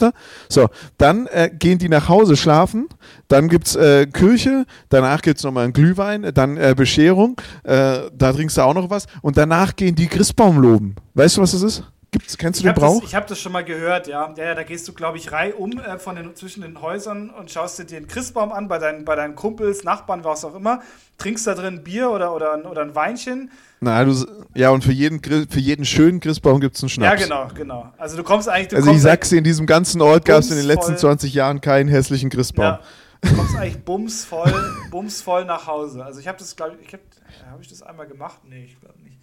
So, 0.50 0.70
dann 0.98 1.28
äh, 1.28 1.50
gehen 1.58 1.78
die 1.78 1.90
nach 1.90 2.10
Hause 2.10 2.36
schlafen, 2.36 2.88
dann 3.28 3.50
gibt 3.50 3.68
es 3.68 3.76
äh, 3.76 4.08
Kirche, 4.08 4.66
danach 4.90 5.22
gibt 5.22 5.38
es 5.38 5.44
nochmal 5.44 5.66
einen 5.66 5.74
Glühwein, 5.74 6.32
dann 6.34 6.47
äh, 6.56 6.74
Bescherung, 6.78 7.42
äh, 7.64 8.10
da 8.14 8.32
trinkst 8.32 8.56
du 8.58 8.62
auch 8.62 8.74
noch 8.74 8.90
was 8.90 9.08
und 9.22 9.36
danach 9.36 9.76
gehen 9.76 9.96
die 9.96 10.08
Christbaum 10.08 10.60
loben. 10.60 10.96
Weißt 11.16 11.36
du, 11.36 11.42
was 11.42 11.52
das 11.52 11.64
ist? 11.64 11.84
Gibt's, 12.10 12.38
kennst 12.38 12.60
du 12.60 12.62
Ich 12.62 12.64
den 12.64 12.70
habe 12.70 12.80
Brauch? 12.80 13.02
das, 13.02 13.10
ich 13.10 13.16
hab 13.16 13.28
das 13.28 13.38
schon 13.38 13.52
mal 13.52 13.66
gehört, 13.66 14.08
ja. 14.08 14.34
ja, 14.38 14.44
ja 14.46 14.56
da 14.56 14.64
gehst 14.64 14.88
du, 14.88 14.94
glaube 14.94 15.18
ich, 15.18 15.34
reihum 15.34 15.74
äh, 15.78 16.00
von 16.00 16.16
den, 16.16 16.34
zwischen 16.38 16.62
den 16.62 16.82
Häusern 16.82 17.30
und 17.30 17.52
schaust 17.52 17.80
dir 17.80 17.84
den 17.84 18.08
Christbaum 18.08 18.54
an, 18.54 18.70
bei 18.70 18.78
deinen, 18.80 19.04
bei 19.04 19.16
deinen 19.18 19.36
Kumpels, 19.36 19.84
Nachbarn, 19.84 20.24
was 20.24 20.46
auch 20.46 20.56
immer. 20.56 20.82
Trinkst 21.18 21.46
da 21.48 21.54
drin 21.54 21.84
Bier 21.84 22.10
oder, 22.10 22.34
oder, 22.34 22.54
ein- 22.54 22.64
oder 22.64 22.82
ein 22.84 22.96
Weinchen. 22.96 23.52
Na, 23.82 24.06
du, 24.06 24.16
ja, 24.56 24.70
und 24.70 24.86
für 24.86 24.94
jeden, 24.94 25.22
für 25.22 25.60
jeden 25.60 25.84
schönen 25.84 26.22
Christbaum 26.22 26.62
gibt 26.62 26.78
es 26.78 26.82
einen 26.82 26.90
Schnaps. 26.90 27.20
Ja, 27.20 27.28
genau, 27.28 27.48
genau. 27.54 27.92
Also 27.98 28.16
du 28.16 28.24
kommst 28.24 28.48
eigentlich. 28.48 28.70
Du 28.70 28.78
Also 28.78 28.88
ich 28.88 28.94
kommst 28.94 29.04
sag's 29.04 29.30
dir, 29.30 29.38
in 29.40 29.44
diesem 29.44 29.66
ganzen 29.68 30.02
Ort 30.02 30.24
gab 30.24 30.40
es 30.40 30.50
in 30.50 30.58
den 30.58 30.66
letzten 30.66 30.94
Bumsvoll. 30.94 31.10
20 31.12 31.34
Jahren 31.34 31.60
keinen 31.62 31.90
hässlichen 31.90 32.30
Christbaum. 32.30 32.66
Ja, 32.66 32.80
du 33.22 33.36
kommst 33.36 33.56
eigentlich 33.56 33.84
bumsvoll, 33.84 34.54
bumsvoll 34.92 35.46
nach 35.46 35.68
Hause. 35.68 36.04
Also 36.06 36.20
ich 36.20 36.28
habe 36.28 36.38
das, 36.38 36.56
glaube 36.56 36.78
ich, 36.82 36.88
ich 36.88 36.94
habe 36.94 37.04
hab 37.52 37.62
ich 37.62 37.68
das 37.68 37.82
einmal 37.82 38.08
gemacht? 38.08 38.40
Nee, 38.48 38.66
ich 38.66 38.80
glaube 38.80 39.00
nicht. 39.02 39.18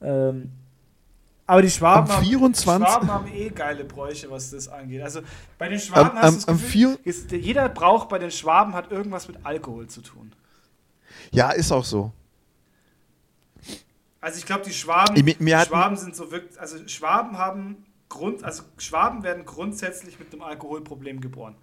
Ähm, 0.00 0.50
Aber 1.46 1.62
die 1.62 1.70
Schwaben, 1.70 2.08
Am 2.10 2.16
haben, 2.16 2.24
24. 2.24 2.88
Schwaben 2.88 3.10
haben 3.10 3.26
eh 3.32 3.48
geile 3.50 3.84
Bräuche, 3.84 4.30
was 4.30 4.50
das 4.50 4.68
angeht. 4.68 5.02
Also 5.02 5.20
bei 5.58 5.68
den 5.68 5.78
Schwaben 5.78 6.16
Am- 6.16 6.22
hast 6.22 6.44
du 6.48 6.52
am- 6.52 6.58
Gefühl, 6.58 6.98
ist, 7.04 7.30
jeder 7.32 7.68
Brauch 7.68 8.06
bei 8.06 8.18
den 8.18 8.30
Schwaben 8.30 8.74
hat 8.74 8.90
irgendwas 8.90 9.28
mit 9.28 9.38
Alkohol 9.44 9.86
zu 9.88 10.00
tun. 10.02 10.32
Ja, 11.30 11.50
ist 11.50 11.70
auch 11.72 11.84
so. 11.84 12.12
Also 14.20 14.38
ich 14.38 14.46
glaube, 14.46 14.62
die 14.64 14.72
Schwaben, 14.72 15.16
Ich- 15.16 15.36
die 15.38 15.48
Schwaben 15.66 15.96
sind 15.96 16.14
so 16.14 16.30
wirklich, 16.30 16.58
also 16.60 16.76
Schwaben 16.86 17.38
haben 17.38 17.84
Grund, 18.08 18.44
also 18.44 18.62
Schwaben 18.78 19.22
werden 19.22 19.44
grundsätzlich 19.44 20.18
mit 20.18 20.32
einem 20.32 20.42
Alkoholproblem 20.42 21.20
geboren. 21.20 21.56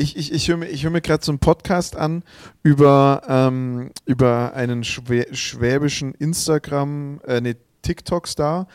Ich, 0.00 0.16
ich, 0.16 0.32
ich 0.32 0.48
höre 0.48 0.58
mir, 0.58 0.66
ich 0.68 0.84
hör 0.84 0.92
mir 0.92 1.00
gerade 1.00 1.24
so 1.24 1.32
einen 1.32 1.40
Podcast 1.40 1.96
an 1.96 2.22
über, 2.62 3.22
ähm, 3.28 3.90
über 4.06 4.54
einen 4.54 4.84
schwä 4.84 5.26
schwäbischen 5.32 6.14
Instagram, 6.14 7.20
äh, 7.26 7.40
nee, 7.40 7.56
TikTok-Star, 7.82 8.68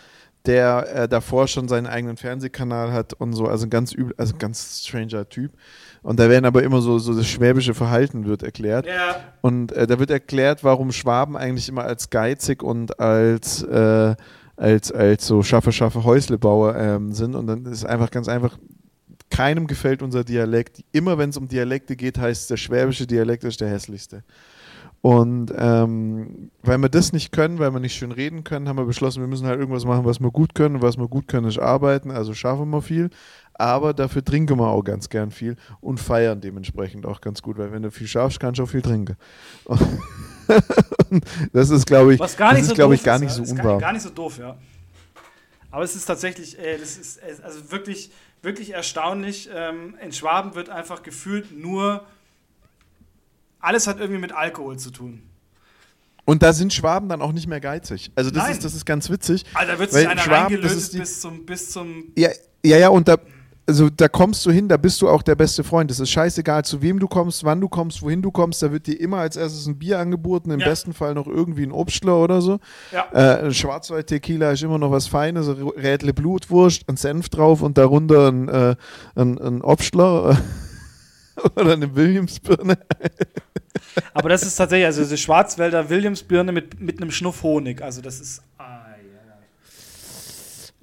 der 0.46 0.94
äh, 0.94 1.08
davor 1.08 1.48
schon 1.48 1.70
seinen 1.70 1.88
eigenen 1.88 2.18
Fernsehkanal 2.18 2.92
hat 2.92 3.14
und 3.14 3.32
so, 3.32 3.46
also 3.46 3.66
ein 3.66 3.70
ganz 3.70 3.94
übel, 3.94 4.14
also 4.18 4.34
ein 4.36 4.40
ganz 4.40 4.84
stranger 4.86 5.30
Typ. 5.30 5.54
Und 6.02 6.20
da 6.20 6.30
werden 6.30 6.44
aber 6.44 6.62
immer 6.62 6.82
so, 6.82 7.00
so 7.00 7.16
das 7.16 7.26
schwäbische 7.26 7.74
Verhalten 7.74 8.26
wird 8.26 8.44
erklärt. 8.44 8.86
Ja, 8.86 9.16
Und 9.40 9.72
äh, 9.72 9.88
da 9.88 10.00
wird 10.00 10.12
erklärt, 10.12 10.66
warum 10.66 10.92
Schwaben 10.92 11.38
eigentlich 11.38 11.70
immer 11.70 11.86
als 11.86 12.10
geizig 12.10 12.62
und 12.62 13.00
als, 13.00 13.64
äh, 13.64 14.16
als, 14.58 14.92
als 14.92 15.26
so 15.26 15.42
schaffe, 15.42 15.72
schaffe 15.72 16.04
Häuslebauer 16.04 16.76
ähm, 16.76 17.14
sind. 17.14 17.36
Und 17.36 17.48
dann 17.48 17.66
ist 17.66 17.86
einfach 17.86 18.12
ganz 18.12 18.28
einfach, 18.28 18.58
keinem 19.34 19.65
gefällt 19.65 20.04
unser 20.04 20.24
Dialekt. 20.24 20.84
Immer 20.91 21.17
wenn 21.17 21.32
es 21.32 21.38
um 21.38 21.48
Dialekte 21.48 21.96
geht, 21.96 22.19
heißt 22.19 22.43
es, 22.43 22.48
der 22.48 22.58
schwäbische 22.58 23.08
Dialekt 23.08 23.43
ist 23.43 23.60
der 23.62 23.69
hässlichste. 23.69 24.24
Und 25.02 25.52
ähm, 25.58 26.52
weil 26.62 26.78
wir 26.78 26.88
das 26.88 27.12
nicht 27.12 27.32
können, 27.32 27.60
weil 27.60 27.72
wir 27.72 27.80
nicht 27.80 27.96
schön 27.96 28.12
reden 28.12 28.43
können, 28.43 28.69
haben 28.69 28.78
wir 28.78 28.86
beschlossen, 28.86 29.22
wir 29.22 29.28
müssen 29.28 29.48
halt 29.48 29.60
irgendwas 29.60 29.86
machen, 29.86 30.06
was 30.06 30.19
wir 30.19 30.32
gut 30.32 30.54
können. 30.56 30.76
Und 30.76 30.82
was 30.84 30.98
wir 30.98 31.08
gut 31.08 31.28
können, 31.28 31.48
ist 31.48 31.58
arbeiten. 31.58 32.12
Also 32.12 32.34
schaffen 32.34 32.69
wir 32.69 32.82
viel. 32.82 33.10
Aber 33.56 33.93
dafür 33.93 34.24
trinken 34.24 34.58
wir 34.60 34.67
auch 34.67 34.84
ganz 34.84 35.10
gern 35.10 35.32
viel 35.32 35.58
und 35.82 36.00
feiern 36.00 36.39
dementsprechend 36.39 37.06
auch 37.06 37.19
ganz 37.19 37.41
gut, 37.41 37.58
weil 37.58 37.72
wenn 37.72 37.84
du 37.84 37.91
viel 37.91 38.08
schaffst, 38.08 38.39
kannst 38.39 38.60
du 38.60 38.63
auch 38.63 38.69
viel 38.69 38.82
trinken. 38.82 39.17
Das 41.54 41.69
ist, 41.69 41.86
glaube 41.86 42.15
ich, 42.15 42.19
was 42.19 42.36
gar 42.36 42.50
das 42.50 42.58
nicht 42.58 42.63
ist, 42.63 42.69
so 42.69 42.76
glaube 42.76 42.96
doof 42.96 43.00
ich, 43.00 43.06
gar 43.06 43.15
ist, 43.15 43.22
nicht 43.22 43.30
ja. 43.30 43.36
so 43.36 43.43
ist 43.43 43.52
unwahr. 43.52 43.78
gar 43.78 43.93
nicht 43.93 44.02
so 44.02 44.10
doof, 44.10 44.39
ja. 44.39 44.58
Aber 45.72 45.84
es 45.84 45.96
ist 45.96 46.06
tatsächlich, 46.06 46.60
äh, 46.60 46.78
das 46.78 46.98
ist 46.98 47.19
also 47.43 47.72
wirklich, 47.72 48.12
wirklich 48.43 48.71
erstaunlich. 48.71 49.49
Ähm, 49.53 49.95
in 50.03 50.12
Schwaben 50.12 50.53
wird 50.56 50.69
einfach 50.69 51.01
gefühlt 51.03 51.51
nur, 51.58 52.06
alles 53.60 53.88
hat 53.88 53.99
irgendwie 53.99 54.19
mit 54.21 54.32
Alkohol 54.34 54.77
zu 54.77 54.91
tun. 54.91 55.23
Und 56.25 56.41
da 56.41 56.53
sind 56.53 56.73
Schwaben 56.73 57.10
dann 57.10 57.21
auch 57.21 57.34
nicht 57.34 57.47
mehr 57.47 57.60
geizig. 57.60 58.12
Also 58.15 58.29
das, 58.32 58.43
Nein. 58.43 58.51
ist, 58.53 58.63
das 58.63 58.73
ist 58.75 58.86
ganz 58.86 59.10
witzig. 59.10 59.43
Alter, 59.53 59.73
da 59.73 59.79
wird 59.79 59.91
sich 59.91 60.08
einer 60.08 60.21
Schwaben, 60.21 60.53
reingelötet 60.56 60.93
die- 60.93 60.99
bis 60.99 61.19
zum, 61.19 61.45
bis 61.45 61.71
zum 61.71 62.12
Ja, 62.15 62.29
ja, 62.63 62.77
ja, 62.77 62.88
und 62.89 63.08
da, 63.10 63.17
also 63.65 63.89
da 63.89 64.08
kommst 64.08 64.45
du 64.45 64.52
hin, 64.52 64.67
da 64.67 64.78
bist 64.78 65.02
du 65.02 65.08
auch 65.10 65.21
der 65.21 65.36
beste 65.36 65.63
Freund. 65.63 65.89
Es 65.89 65.99
ist 65.99 66.10
scheißegal, 66.10 66.65
zu 66.65 66.82
wem 66.82 66.99
du 66.99 67.08
kommst, 67.08 67.43
wann 67.43 67.62
du 67.62 67.69
kommst, 67.69 68.02
wohin 68.02 68.21
du 68.21 68.32
kommst. 68.32 68.62
Da 68.62 68.71
wird 68.71 68.88
dir 68.88 68.99
immer 68.99 69.17
als 69.19 69.36
erstes 69.38 69.65
ein 69.67 69.78
Bier 69.80 69.99
angeboten, 69.99 70.52
im 70.52 70.60
Ja. 70.60 70.67
besten 70.67 70.93
Fall 70.93 71.13
noch 71.13 71.28
irgendwie 71.28 71.63
ein 71.63 71.71
Obstler 71.71 72.17
oder 72.17 72.41
so. 72.41 72.60
Ja. 72.91 73.10
Äh, 73.12 73.52
Schwarzwald-Tequila 73.54 74.52
ist 74.52 74.63
immer 74.63 74.78
noch 74.78 74.91
was 74.91 75.08
Feines, 75.08 75.47
ein 75.47 75.62
Rädle 75.78 76.13
Blutwurst, 76.13 76.84
ein 76.89 76.97
Senf 76.97 77.30
drauf 77.30 77.62
und 77.62 77.78
darunter 77.78 78.28
ein, 78.30 78.49
äh, 78.49 78.76
ein, 79.15 79.38
ein 79.39 79.62
Obstler 79.62 80.38
oder 81.56 81.73
eine 81.73 81.95
Williamsbirne. 81.95 82.78
Aber 84.13 84.30
das 84.30 84.43
ist 84.43 84.56
tatsächlich, 84.56 84.86
also 84.86 85.02
diese 85.02 85.17
Schwarzwälder 85.17 85.89
Williamsbirne 85.89 86.52
mit, 86.52 86.80
mit 86.80 87.02
einem 87.02 87.12
Schnuff 87.12 87.43
Honig. 87.43 87.82
Also 87.82 88.02
das 88.02 88.19
ist. 88.19 88.41
Ah, 88.58 88.82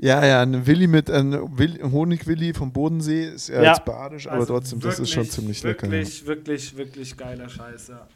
ja, 0.01 0.25
ja. 0.25 0.41
Ein 0.43 0.67
Willi 0.67 0.87
mit 0.87 1.11
einem 1.11 1.59
Will, 1.59 1.79
Honigwilli 1.83 2.55
vom 2.55 2.73
Bodensee 2.73 3.27
ist 3.29 3.49
ja, 3.49 3.63
Ja. 3.63 3.73
jetzt 3.73 3.85
badisch, 3.85 4.27
aber 4.27 4.37
Also 4.41 4.55
trotzdem, 4.55 4.81
das 4.81 4.99
ist 4.99 5.11
schon 5.11 5.19
wirklich, 5.25 5.33
ziemlich 5.33 5.63
lecker. 5.63 5.87
ja. 5.87 5.93
Wirklich, 5.93 6.27
wirklich, 6.27 6.77
wirklich 6.77 7.17
geiler 7.17 7.49
Scheiß, 7.49 7.89
ja. 7.89 8.07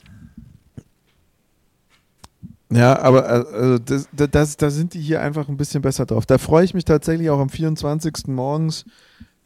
Ja, 2.73 2.99
aber 2.99 3.25
äh, 3.29 3.55
also 3.57 3.79
das, 3.79 4.09
das, 4.13 4.31
das, 4.31 4.57
da 4.57 4.71
sind 4.71 4.95
die 4.95 5.01
hier 5.01 5.21
einfach 5.21 5.49
ein 5.49 5.57
bisschen 5.57 5.83
besser 5.83 6.07
drauf. 6.07 6.27
Da 6.27 6.39
freue 6.39 6.65
ich 6.65 6.75
mich 6.75 6.85
tatsächlich 6.85 7.31
auch 7.31 7.39
am 7.39 7.49
24. 7.51 8.27
morgens. 8.29 8.85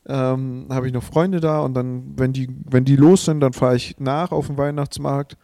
Ähm, 0.07 0.66
habe 0.70 0.87
ich 0.87 0.94
noch 0.94 1.03
Freunde 1.03 1.38
da 1.40 1.61
und 1.61 1.74
dann, 1.74 2.14
wenn 2.16 2.33
die, 2.33 2.48
wenn 2.64 2.87
die 2.87 2.96
los 2.96 3.27
sind, 3.27 3.40
dann 3.40 3.53
fahre 3.53 3.77
ich 3.77 3.96
nach 3.98 4.33
auf 4.33 4.46
den 4.46 4.57
Weihnachtsmarkt 4.57 5.37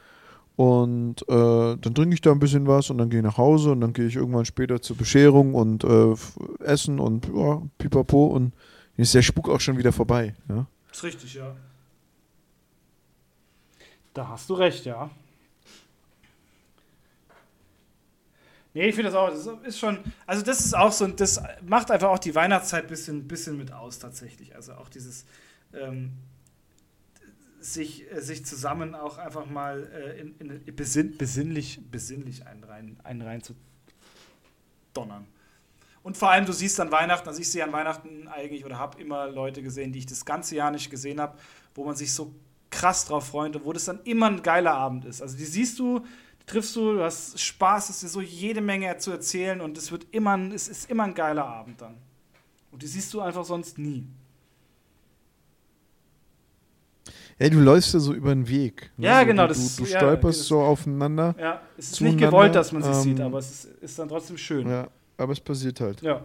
und 0.56 1.22
äh, 1.28 1.76
dann 1.76 1.94
trinke 1.94 2.14
ich 2.14 2.20
da 2.20 2.30
ein 2.30 2.38
bisschen 2.38 2.66
was 2.66 2.90
und 2.90 2.98
dann 2.98 3.10
gehe 3.10 3.20
ich 3.20 3.24
nach 3.24 3.38
Hause 3.38 3.72
und 3.72 3.80
dann 3.80 3.92
gehe 3.92 4.06
ich 4.06 4.16
irgendwann 4.16 4.44
später 4.44 4.80
zur 4.80 4.96
Bescherung 4.96 5.54
und 5.54 5.82
äh, 5.82 6.14
essen 6.60 7.00
und 7.00 7.28
ja, 7.34 7.62
pipapo 7.78 8.26
und 8.26 8.52
dann 8.96 9.02
ist 9.02 9.14
der 9.14 9.22
Spuk 9.22 9.48
auch 9.48 9.60
schon 9.60 9.78
wieder 9.78 9.92
vorbei. 9.92 10.34
Ja? 10.48 10.66
Ist 10.92 11.02
richtig, 11.02 11.34
ja. 11.34 11.56
Da 14.12 14.28
hast 14.28 14.48
du 14.48 14.54
recht, 14.54 14.84
ja. 14.84 15.10
Nee, 18.74 18.88
ich 18.88 18.94
finde 18.94 19.10
das 19.10 19.18
auch, 19.18 19.30
das 19.30 19.46
ist 19.66 19.78
schon, 19.78 19.98
also 20.26 20.44
das 20.44 20.64
ist 20.64 20.76
auch 20.76 20.92
so, 20.92 21.06
das 21.06 21.40
macht 21.66 21.90
einfach 21.90 22.08
auch 22.08 22.18
die 22.18 22.34
Weihnachtszeit 22.34 22.84
ein 22.84 22.88
bisschen, 22.88 23.26
bisschen 23.26 23.56
mit 23.56 23.72
aus 23.72 23.98
tatsächlich. 23.98 24.54
Also 24.54 24.74
auch 24.74 24.88
dieses 24.88 25.24
ähm, 25.72 26.12
sich, 27.64 28.10
äh, 28.12 28.20
sich 28.20 28.44
zusammen 28.44 28.94
auch 28.94 29.18
einfach 29.18 29.46
mal 29.46 29.90
äh, 29.92 30.20
in, 30.20 30.34
in 30.38 30.76
besinn, 30.76 31.16
besinnlich, 31.16 31.80
besinnlich 31.90 32.46
einen 32.46 32.64
rein, 32.64 32.96
einen 33.02 33.22
rein 33.22 33.42
zu 33.42 33.54
donnern. 34.92 35.26
Und 36.02 36.18
vor 36.18 36.30
allem, 36.30 36.44
du 36.44 36.52
siehst 36.52 36.78
an 36.80 36.92
Weihnachten, 36.92 37.26
also 37.26 37.40
ich 37.40 37.50
sehe 37.50 37.64
an 37.64 37.72
Weihnachten 37.72 38.28
eigentlich 38.28 38.64
oder 38.66 38.78
habe 38.78 39.00
immer 39.00 39.28
Leute 39.28 39.62
gesehen, 39.62 39.92
die 39.92 40.00
ich 40.00 40.06
das 40.06 40.26
ganze 40.26 40.54
Jahr 40.54 40.70
nicht 40.70 40.90
gesehen 40.90 41.18
habe, 41.20 41.38
wo 41.74 41.84
man 41.84 41.96
sich 41.96 42.12
so 42.12 42.34
krass 42.70 43.06
drauf 43.06 43.28
freut 43.28 43.56
und 43.56 43.64
wo 43.64 43.72
das 43.72 43.86
dann 43.86 44.00
immer 44.04 44.26
ein 44.26 44.42
geiler 44.42 44.74
Abend 44.74 45.06
ist. 45.06 45.22
Also 45.22 45.36
die 45.36 45.46
siehst 45.46 45.78
du, 45.78 46.00
die 46.00 46.46
triffst 46.46 46.76
du, 46.76 46.96
du 46.96 47.02
hast 47.02 47.40
Spaß, 47.40 47.88
es 47.88 48.02
ist 48.02 48.12
so 48.12 48.20
jede 48.20 48.60
Menge 48.60 48.98
zu 48.98 49.10
erzählen 49.10 49.62
und 49.62 49.78
es 49.78 49.90
wird 49.90 50.06
immer, 50.10 50.38
es 50.52 50.68
ist 50.68 50.90
immer 50.90 51.04
ein 51.04 51.14
geiler 51.14 51.46
Abend 51.46 51.80
dann. 51.80 51.96
Und 52.70 52.82
die 52.82 52.86
siehst 52.86 53.14
du 53.14 53.22
einfach 53.22 53.44
sonst 53.44 53.78
nie. 53.78 54.06
Ey, 57.38 57.50
du 57.50 57.58
läufst 57.60 57.92
ja 57.94 58.00
so 58.00 58.12
über 58.14 58.34
den 58.34 58.48
Weg. 58.48 58.90
ne? 58.96 59.06
Ja, 59.06 59.24
genau, 59.24 59.42
Du, 59.42 59.48
das 59.54 59.76
du, 59.76 59.84
du 59.84 59.90
ja, 59.90 59.98
stolperst 59.98 60.40
das- 60.40 60.46
so 60.46 60.60
aufeinander. 60.62 61.34
Ja, 61.38 61.60
es 61.76 61.92
ist 61.92 62.00
nicht 62.00 62.18
gewollt, 62.18 62.54
dass 62.54 62.70
man 62.72 62.82
sich 62.82 62.94
ähm, 62.94 63.02
sieht, 63.02 63.20
aber 63.20 63.38
es 63.38 63.50
ist, 63.50 63.64
ist 63.82 63.98
dann 63.98 64.08
trotzdem 64.08 64.38
schön. 64.38 64.68
Ja, 64.68 64.88
aber 65.16 65.32
es 65.32 65.40
passiert 65.40 65.80
halt. 65.80 66.00
Ja. 66.02 66.22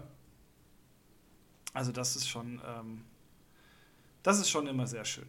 Also 1.74 1.91
das 1.91 2.15
ist 2.15 2.28
schon, 2.28 2.62
ähm, 2.67 3.02
das 4.24 4.39
ist 4.39 4.50
schon 4.50 4.67
immer 4.67 4.86
sehr 4.86 5.06
schön. 5.06 5.26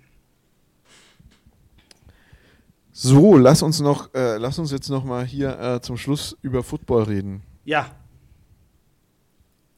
So, 2.92 3.36
lass 3.38 3.62
uns 3.62 3.80
noch, 3.80 4.12
äh, 4.14 4.36
lass 4.36 4.58
uns 4.58 4.70
jetzt 4.72 4.88
noch 4.90 5.04
mal 5.04 5.24
hier 5.24 5.58
äh, 5.58 5.80
zum 5.80 5.96
Schluss 5.96 6.36
über 6.42 6.62
Football 6.62 7.04
reden. 7.04 7.42
Ja. 7.64 7.90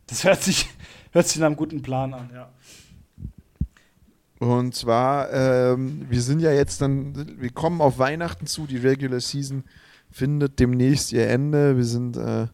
Das 0.07 0.25
hört 0.25 0.43
sich, 0.43 0.69
hört 1.13 1.29
sich 1.29 1.39
nach 1.39 1.47
einem 1.47 1.57
guten 1.57 1.83
Plan 1.83 2.13
an, 2.15 2.31
ja. 2.35 2.51
Und 4.43 4.75
zwar, 4.75 5.33
ähm, 5.33 6.05
wir 6.11 6.21
sind 6.21 6.41
ja 6.41 6.51
jetzt 6.51 6.81
dann, 6.81 7.15
wir 7.41 7.51
kommen 7.51 7.81
auf 7.81 8.01
Weihnachten 8.01 8.47
zu, 8.47 8.67
die 8.67 8.77
Regular 8.77 9.21
Season 9.21 9.63
findet 10.11 10.59
demnächst 10.59 11.13
ihr 11.13 11.29
Ende. 11.29 11.77
Wir 11.77 11.85
sind 11.85 12.17
äh, 12.17 12.43
äh, 12.43 12.49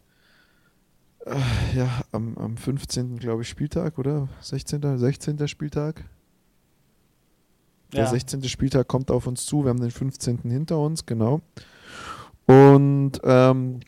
ja 1.73 1.89
am, 2.11 2.37
am 2.37 2.57
15. 2.57 3.17
glaube 3.17 3.41
ich 3.41 3.49
Spieltag, 3.49 3.97
oder? 3.97 4.29
16. 4.39 4.99
16. 4.99 5.47
Spieltag. 5.47 6.03
Der 7.91 8.03
ja. 8.03 8.07
16. 8.07 8.43
Spieltag 8.43 8.87
kommt 8.87 9.09
auf 9.09 9.25
uns 9.25 9.47
zu. 9.47 9.63
Wir 9.63 9.69
haben 9.69 9.81
den 9.81 9.89
15. 9.89 10.41
hinter 10.43 10.77
uns, 10.77 11.07
genau. 11.07 11.41
Und 12.45 13.13
ähm, 13.23 13.79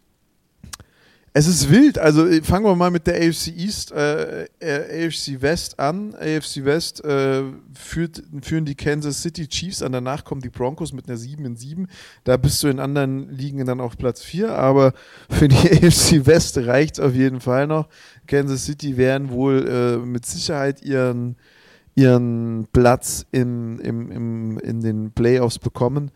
es 1.33 1.47
ist 1.47 1.69
wild. 1.69 1.97
Also 1.97 2.27
äh, 2.27 2.41
fangen 2.41 2.65
wir 2.65 2.75
mal 2.75 2.91
mit 2.91 3.07
der 3.07 3.15
AFC 3.15 3.47
East, 3.47 3.91
äh, 3.91 4.43
äh, 4.59 5.07
AFC 5.07 5.41
West 5.41 5.79
an. 5.79 6.13
AFC 6.15 6.65
West 6.65 7.03
äh, 7.05 7.43
führt, 7.73 8.21
führen 8.41 8.65
die 8.65 8.75
Kansas 8.75 9.21
City 9.21 9.47
Chiefs 9.47 9.81
an. 9.81 9.93
Danach 9.93 10.25
kommen 10.25 10.41
die 10.41 10.49
Broncos 10.49 10.91
mit 10.91 11.07
einer 11.07 11.17
7 11.17 11.45
in 11.45 11.55
7. 11.55 11.87
Da 12.25 12.35
bist 12.35 12.61
du 12.63 12.67
in 12.67 12.79
anderen 12.79 13.29
Ligen 13.29 13.65
dann 13.65 13.79
auf 13.79 13.97
Platz 13.97 14.21
4. 14.23 14.53
Aber 14.53 14.93
für 15.29 15.47
die 15.47 15.55
AFC 15.85 16.25
West 16.25 16.57
reicht 16.57 16.95
es 16.97 16.99
auf 16.99 17.13
jeden 17.13 17.39
Fall 17.39 17.67
noch. 17.67 17.87
Kansas 18.27 18.65
City 18.65 18.97
werden 18.97 19.29
wohl 19.31 19.67
äh, 19.67 19.97
mit 20.05 20.25
Sicherheit 20.25 20.81
ihren 20.83 21.37
ihren 21.93 22.67
Platz 22.71 23.25
im, 23.31 23.77
im, 23.81 24.11
im, 24.11 24.57
in 24.59 24.79
den 24.79 25.11
Playoffs 25.11 25.59
bekommen. 25.59 26.11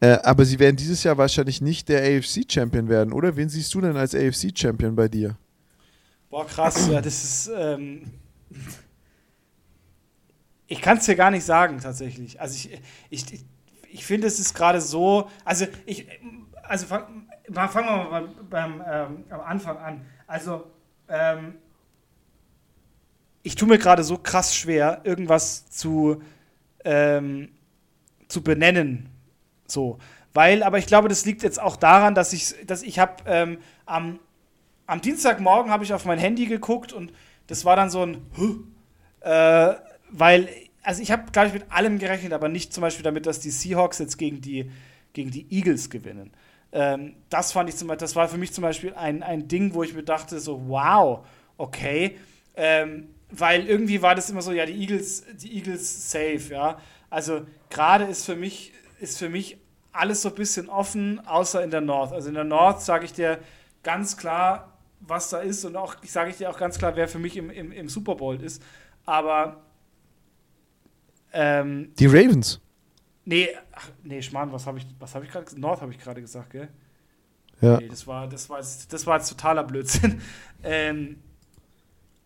Äh, 0.00 0.18
aber 0.22 0.44
sie 0.44 0.58
werden 0.58 0.76
dieses 0.76 1.02
Jahr 1.04 1.18
wahrscheinlich 1.18 1.60
nicht 1.60 1.88
der 1.88 2.02
AFC-Champion 2.02 2.88
werden, 2.88 3.12
oder? 3.12 3.36
Wen 3.36 3.48
siehst 3.48 3.74
du 3.74 3.80
denn 3.80 3.96
als 3.96 4.14
AFC-Champion 4.14 4.96
bei 4.96 5.08
dir? 5.08 5.36
Boah, 6.30 6.46
krass, 6.46 6.88
ja, 6.88 7.00
das 7.00 7.22
ist. 7.24 7.50
Ähm, 7.54 8.10
ich 10.66 10.80
kann 10.80 10.98
es 10.98 11.06
dir 11.06 11.16
gar 11.16 11.30
nicht 11.30 11.44
sagen, 11.44 11.78
tatsächlich. 11.80 12.40
Also, 12.40 12.54
ich, 12.54 12.80
ich, 13.10 13.32
ich, 13.32 13.44
ich 13.92 14.04
finde, 14.04 14.26
es 14.26 14.38
ist 14.38 14.54
gerade 14.54 14.80
so. 14.80 15.28
Also, 15.44 15.66
ich. 15.86 16.06
Also, 16.62 16.86
fang- 16.86 17.26
fangen 17.52 17.88
wir 17.88 17.96
mal 18.10 18.20
beim, 18.48 18.48
beim, 18.48 18.82
ähm, 18.88 19.24
am 19.30 19.40
Anfang 19.40 19.76
an. 19.78 20.06
Also, 20.26 20.64
Ähm, 21.08 21.54
ich 23.42 23.54
tue 23.54 23.68
mir 23.68 23.78
gerade 23.78 24.04
so 24.04 24.18
krass 24.18 24.54
schwer, 24.54 25.00
irgendwas 25.04 25.68
zu, 25.70 26.22
ähm, 26.84 27.48
zu 28.28 28.42
benennen. 28.42 29.08
So. 29.70 29.98
Weil, 30.32 30.62
aber 30.62 30.78
ich 30.78 30.86
glaube, 30.86 31.08
das 31.08 31.24
liegt 31.24 31.42
jetzt 31.42 31.60
auch 31.60 31.76
daran, 31.76 32.14
dass 32.14 32.32
ich, 32.32 32.54
dass 32.66 32.82
ich 32.82 32.98
habe 32.98 33.22
ähm, 33.26 33.58
am, 33.86 34.20
am 34.86 35.00
Dienstagmorgen 35.00 35.70
habe 35.72 35.84
ich 35.84 35.92
auf 35.92 36.04
mein 36.04 36.18
Handy 36.18 36.46
geguckt 36.46 36.92
und 36.92 37.12
das 37.48 37.64
war 37.64 37.74
dann 37.74 37.90
so 37.90 38.02
ein, 38.02 38.26
äh, 39.20 39.74
weil, 40.10 40.48
also 40.82 41.02
ich 41.02 41.10
habe, 41.10 41.30
glaube 41.32 41.48
ich, 41.48 41.54
mit 41.54 41.72
allem 41.72 41.98
gerechnet, 41.98 42.32
aber 42.32 42.48
nicht 42.48 42.72
zum 42.72 42.82
Beispiel 42.82 43.02
damit, 43.02 43.26
dass 43.26 43.40
die 43.40 43.50
Seahawks 43.50 43.98
jetzt 43.98 44.18
gegen 44.18 44.40
die, 44.40 44.70
gegen 45.12 45.30
die 45.30 45.46
Eagles 45.50 45.90
gewinnen. 45.90 46.30
Ähm, 46.72 47.16
das 47.28 47.50
fand 47.50 47.68
ich 47.68 47.76
zum 47.76 47.88
Beispiel, 47.88 48.00
das 48.00 48.14
war 48.14 48.28
für 48.28 48.38
mich 48.38 48.52
zum 48.52 48.62
Beispiel 48.62 48.94
ein, 48.94 49.24
ein 49.24 49.48
Ding, 49.48 49.74
wo 49.74 49.82
ich 49.82 49.94
mir 49.94 50.04
dachte, 50.04 50.38
so, 50.38 50.68
wow, 50.68 51.26
okay. 51.56 52.16
Ähm, 52.54 53.08
weil 53.30 53.66
irgendwie 53.66 54.02
war 54.02 54.14
das 54.14 54.30
immer 54.30 54.42
so, 54.42 54.52
ja, 54.52 54.66
die 54.66 54.80
Eagles, 54.80 55.24
die 55.42 55.56
Eagles 55.56 56.10
safe, 56.10 56.52
ja. 56.52 56.80
Also 57.08 57.46
gerade 57.68 58.04
ist 58.04 58.24
für 58.24 58.36
mich, 58.36 58.72
ist 59.00 59.18
für 59.18 59.28
mich 59.28 59.58
alles 59.92 60.22
so 60.22 60.28
ein 60.28 60.34
bisschen 60.34 60.68
offen, 60.68 61.24
außer 61.26 61.62
in 61.62 61.70
der 61.70 61.80
North. 61.80 62.12
Also 62.12 62.28
in 62.28 62.34
der 62.34 62.44
North 62.44 62.82
sage 62.82 63.04
ich 63.04 63.12
dir 63.12 63.38
ganz 63.82 64.16
klar, 64.16 64.78
was 65.00 65.30
da 65.30 65.38
ist 65.38 65.64
und 65.64 65.76
auch 65.76 65.96
ich 66.02 66.12
sage 66.12 66.30
ich 66.30 66.36
dir 66.36 66.50
auch 66.50 66.58
ganz 66.58 66.78
klar, 66.78 66.94
wer 66.96 67.08
für 67.08 67.18
mich 67.18 67.36
im, 67.36 67.50
im, 67.50 67.72
im 67.72 67.88
Super 67.88 68.14
Bowl 68.14 68.40
ist. 68.40 68.62
Aber 69.06 69.62
ähm, 71.32 71.92
die 71.98 72.06
Ravens. 72.06 72.60
Nee, 73.24 73.48
ach, 73.72 73.88
nee, 74.02 74.22
Schmarrn, 74.22 74.52
was 74.52 74.66
habe 74.66 74.78
ich, 74.78 74.86
was 74.98 75.14
habe 75.14 75.24
ich 75.24 75.30
gerade 75.30 75.44
gesagt? 75.44 75.60
North 75.60 75.80
habe 75.80 75.92
ich 75.92 75.98
gerade 75.98 76.20
gesagt, 76.20 76.50
gell? 76.50 76.68
Ja. 77.60 77.78
Nee, 77.78 77.88
das 77.88 78.06
war, 78.06 78.26
das 78.26 78.48
war, 78.48 78.58
jetzt, 78.58 78.92
das 78.92 79.06
war 79.06 79.18
jetzt 79.18 79.28
totaler 79.28 79.64
Blödsinn. 79.64 80.20
ähm, 80.62 81.22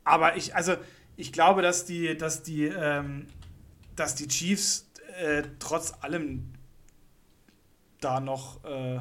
aber 0.04 0.36
ich, 0.36 0.54
also 0.54 0.76
ich 1.16 1.32
glaube, 1.32 1.62
dass 1.62 1.84
die, 1.84 2.16
dass 2.16 2.42
die, 2.42 2.66
ähm, 2.66 3.26
dass 3.96 4.14
die 4.14 4.28
Chiefs 4.28 4.90
äh, 5.20 5.42
trotz 5.58 5.94
allem 6.00 6.52
da 8.04 8.20
noch, 8.20 8.62
äh, 8.64 8.98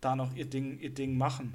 da 0.00 0.16
noch 0.16 0.34
ihr 0.34 0.46
Ding, 0.46 0.78
ihr 0.80 0.90
Ding 0.90 1.16
machen. 1.16 1.54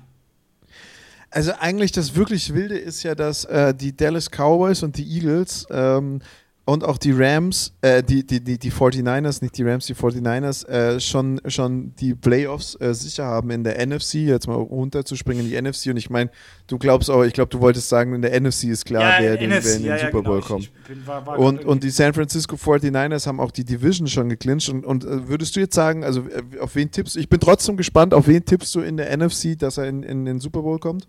Also 1.30 1.54
eigentlich 1.60 1.92
das 1.92 2.16
wirklich 2.16 2.54
Wilde 2.54 2.78
ist 2.78 3.04
ja, 3.04 3.16
dass 3.16 3.44
äh, 3.46 3.74
die 3.74 3.96
Dallas 3.96 4.30
Cowboys 4.30 4.84
und 4.84 4.98
die 4.98 5.06
Eagles 5.06 5.68
ähm, 5.70 6.22
und 6.68 6.84
auch 6.84 6.98
die 6.98 7.14
Rams, 7.14 7.74
äh, 7.80 8.04
die, 8.04 8.28
die, 8.28 8.44
die, 8.44 8.58
die 8.58 8.72
49ers, 8.74 9.42
nicht 9.42 9.58
die 9.58 9.64
Rams, 9.64 9.86
die 9.86 9.96
49ers, 9.96 10.68
äh, 10.68 11.00
schon, 11.00 11.40
schon 11.48 11.96
die 11.96 12.14
Playoffs 12.14 12.76
äh, 12.82 12.94
sicher 12.94 13.24
haben 13.24 13.52
in 13.52 13.64
der 13.64 13.88
NFC, 13.88 14.16
jetzt 14.16 14.48
mal 14.48 14.56
runterzuspringen 14.56 15.46
in 15.46 15.50
die 15.50 15.62
NFC. 15.62 15.92
Und 15.92 15.98
ich 15.98 16.10
meine, 16.10 16.30
du 16.68 16.78
glaubst 16.78 17.10
auch, 17.10 17.24
ich 17.24 17.32
glaube, 17.32 17.48
du 17.52 17.62
wolltest 17.62 17.88
sagen, 17.88 18.14
in 18.14 18.22
der 18.22 18.38
NFC 18.38 18.66
ist 18.66 18.84
klar, 18.84 19.02
ja, 19.02 19.22
wer, 19.22 19.38
den, 19.38 19.50
NFC, 19.52 19.64
wer 19.64 19.76
in 19.76 19.82
den 19.84 19.92
ja, 19.92 19.98
Super 20.00 20.22
Bowl 20.24 20.42
genau. 20.42 20.46
kommt. 20.46 20.64
Ich, 20.64 20.72
ich 20.82 20.88
bin, 20.90 21.08
war, 21.08 21.26
war 21.26 21.40
und, 21.40 21.64
und 21.64 21.86
die 21.86 21.90
San 21.90 22.14
Francisco 22.14 22.58
49ers 22.58 23.28
haben 23.28 23.40
auch 23.40 23.52
die 23.52 23.64
Division 23.64 24.08
schon 24.08 24.28
geclincht. 24.28 24.68
Und, 24.68 24.86
und 24.86 25.06
äh, 25.06 25.30
würdest 25.30 25.56
du 25.56 25.62
jetzt 25.62 25.74
sagen, 25.74 26.04
also 26.04 26.28
äh, 26.28 26.60
auf 26.60 26.76
wen 26.76 26.92
tippst 26.92 27.16
du? 27.16 27.22
Ich 27.22 27.30
bin 27.30 27.40
trotzdem 27.40 27.78
gespannt, 27.78 28.14
auf 28.14 28.28
wen 28.28 28.44
tippst 28.44 28.76
du 28.76 28.82
in 28.82 28.98
der 28.98 29.16
NFC, 29.16 29.58
dass 29.58 29.78
er 29.78 29.88
in, 29.88 30.04
in 30.04 30.26
den 30.26 30.42
Super 30.42 30.64
Bowl 30.64 30.80
kommt? 30.80 31.08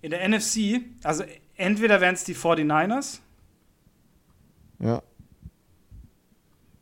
In 0.00 0.10
der 0.12 0.28
NFC, 0.28 0.82
also 1.02 1.24
entweder 1.56 2.00
wären 2.00 2.14
es 2.14 2.22
die 2.22 2.36
49ers. 2.36 3.18
Ja. 4.78 5.02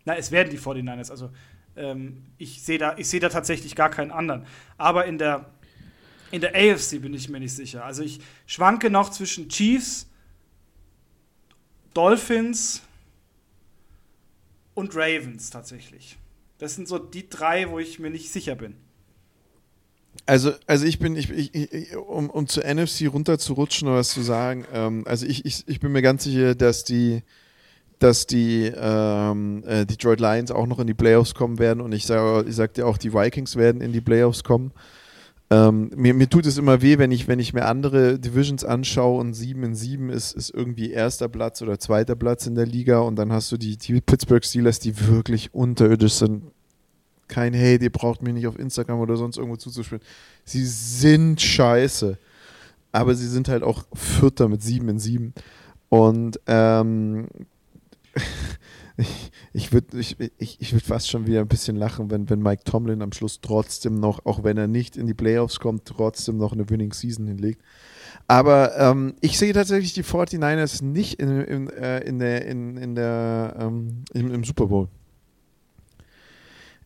Na, 0.05 0.17
es 0.17 0.31
werden 0.31 0.51
die 0.51 0.59
49ers. 0.59 1.11
Also 1.11 1.31
ähm, 1.77 2.25
ich 2.39 2.63
sehe 2.63 2.79
da, 2.79 2.97
seh 2.99 3.21
da 3.21 3.29
tatsächlich 3.29 3.75
gar 3.75 3.91
keinen 3.91 4.11
anderen. 4.11 4.47
Aber 4.77 5.07
in 5.07 5.19
der, 5.19 5.51
in 6.31 6.41
der 6.41 6.55
AFC 6.55 7.01
bin 7.01 7.15
ich 7.15 7.29
mir 7.29 7.41
nicht 7.41 7.55
sicher. 7.55 7.85
Also 7.85 8.03
ich 8.03 8.21
schwanke 8.47 8.91
noch 8.91 9.11
zwischen 9.11 9.49
Chiefs, 9.49 10.09
Dolphins 11.95 12.83
und 14.75 14.95
Ravens 14.95 15.51
tatsächlich. 15.51 16.19
Das 16.59 16.75
sind 16.75 16.89
so 16.89 16.99
die 16.99 17.29
drei, 17.29 17.71
wo 17.71 17.79
ich 17.79 17.99
mir 17.99 18.11
nicht 18.11 18.31
sicher 18.31 18.55
bin. 18.55 18.77
Also, 20.27 20.53
also 20.67 20.87
ich 20.87 20.99
bin, 20.99 21.17
ich, 21.17 21.31
ich, 21.31 21.55
ich, 21.55 21.97
um, 21.97 22.31
um 22.31 22.47
zur 22.47 22.65
NFC 22.65 23.13
runter 23.13 23.39
zu 23.39 23.55
rutschen 23.55 23.89
oder 23.89 23.99
was 23.99 24.11
zu 24.11 24.23
sagen, 24.23 24.65
ähm, 24.73 25.03
also 25.07 25.27
ich, 25.27 25.45
ich, 25.45 25.67
ich 25.67 25.81
bin 25.81 25.93
mir 25.93 26.03
ganz 26.03 26.25
sicher, 26.25 26.55
dass 26.55 26.85
die, 26.85 27.23
dass 27.99 28.27
die 28.27 28.73
ähm, 28.77 29.63
äh, 29.67 29.87
Detroit 29.87 30.21
Lions 30.21 30.51
auch 30.51 30.67
noch 30.67 30.79
in 30.79 30.87
die 30.87 30.95
Playoffs 30.95 31.35
kommen 31.35 31.59
werden 31.59 31.81
und 31.81 31.93
ich 31.93 32.07
sage 32.07 32.49
ich 32.49 32.57
sag 32.57 32.75
dir 32.75 32.87
auch, 32.87 32.99
die 32.99 33.13
Vikings 33.13 33.57
werden 33.57 33.81
in 33.81 33.93
die 33.93 34.01
Playoffs 34.01 34.45
kommen. 34.45 34.73
Ähm, 35.51 35.91
mir, 35.95 36.15
mir 36.15 36.29
tut 36.29 36.47
es 36.47 36.59
immer 36.59 36.81
weh, 36.81 36.99
wenn 36.99 37.13
ich, 37.13 37.29
wenn 37.29 37.39
ich 37.39 37.53
mir 37.53 37.67
andere 37.67 38.19
Divisions 38.19 38.65
anschaue 38.65 39.21
und 39.21 39.35
7 39.35 39.63
in 39.63 39.75
7 39.75 40.11
ist, 40.11 40.33
ist 40.33 40.51
irgendwie 40.51 40.91
erster 40.91 41.29
Platz 41.29 41.61
oder 41.63 41.79
zweiter 41.79 42.17
Platz 42.17 42.47
in 42.47 42.55
der 42.55 42.67
Liga 42.67 43.01
und 43.01 43.17
dann 43.17 43.31
hast 43.31 43.53
du 43.53 43.57
die, 43.57 43.77
die 43.77 44.01
Pittsburgh 44.01 44.45
Steelers, 44.45 44.81
die 44.81 45.07
wirklich 45.07 45.55
unterirdisch 45.55 46.15
sind. 46.15 46.45
Kein 47.29 47.55
Hey, 47.55 47.79
ihr 47.81 47.91
braucht 47.93 48.23
mich 48.23 48.35
nicht 48.35 48.47
auf 48.47 48.59
Instagram 48.59 49.01
oder 49.01 49.17
sonst 49.17 49.37
irgendwo 49.37 49.57
zuzuspielen. 49.57 50.03
Sie 50.45 50.65
sind 50.65 51.41
scheiße. 51.41 52.19
Aber 52.93 53.15
sie 53.15 53.27
sind 53.27 53.49
halt 53.49 53.63
auch 53.63 53.85
Vierter 53.93 54.49
mit 54.49 54.63
7 54.63 54.89
in 54.89 54.99
7. 54.99 55.35
Und 55.89 56.39
ähm, 56.47 57.27
ich, 58.97 59.33
ich 59.53 59.73
würde 59.73 59.99
ich, 59.99 60.17
ich, 60.39 60.61
ich 60.61 60.73
würd 60.73 60.85
fast 60.85 61.11
schon 61.11 61.27
wieder 61.27 61.41
ein 61.41 61.49
bisschen 61.49 61.77
lachen, 61.77 62.11
wenn, 62.11 62.31
wenn 62.31 62.41
Mike 62.41 62.65
Tomlin 62.65 63.03
am 63.03 63.13
Schluss 63.13 63.41
trotzdem 63.41 63.95
noch, 63.95 64.25
auch 64.25 64.45
wenn 64.45 64.57
er 64.57 64.69
nicht 64.69 64.97
in 64.97 65.07
die 65.07 65.15
Playoffs 65.15 65.59
kommt, 65.59 65.85
trotzdem 65.85 66.39
noch 66.39 66.53
eine 66.53 66.69
Winning 66.71 66.93
Season 66.93 67.27
hinlegt. 67.27 67.61
Aber 68.29 68.77
ähm, 68.79 69.15
ich 69.21 69.39
sehe 69.39 69.53
tatsächlich 69.53 69.93
die 69.93 70.05
49ers 70.05 70.83
nicht 70.85 71.21
in, 71.21 71.41
in, 71.41 71.69
äh, 71.71 72.01
in 72.01 72.19
der, 72.19 72.47
in, 72.47 72.77
in 72.77 72.95
der, 72.95 73.57
ähm, 73.59 74.05
im, 74.15 74.33
im 74.33 74.45
Super 74.45 74.67
Bowl. 74.67 74.89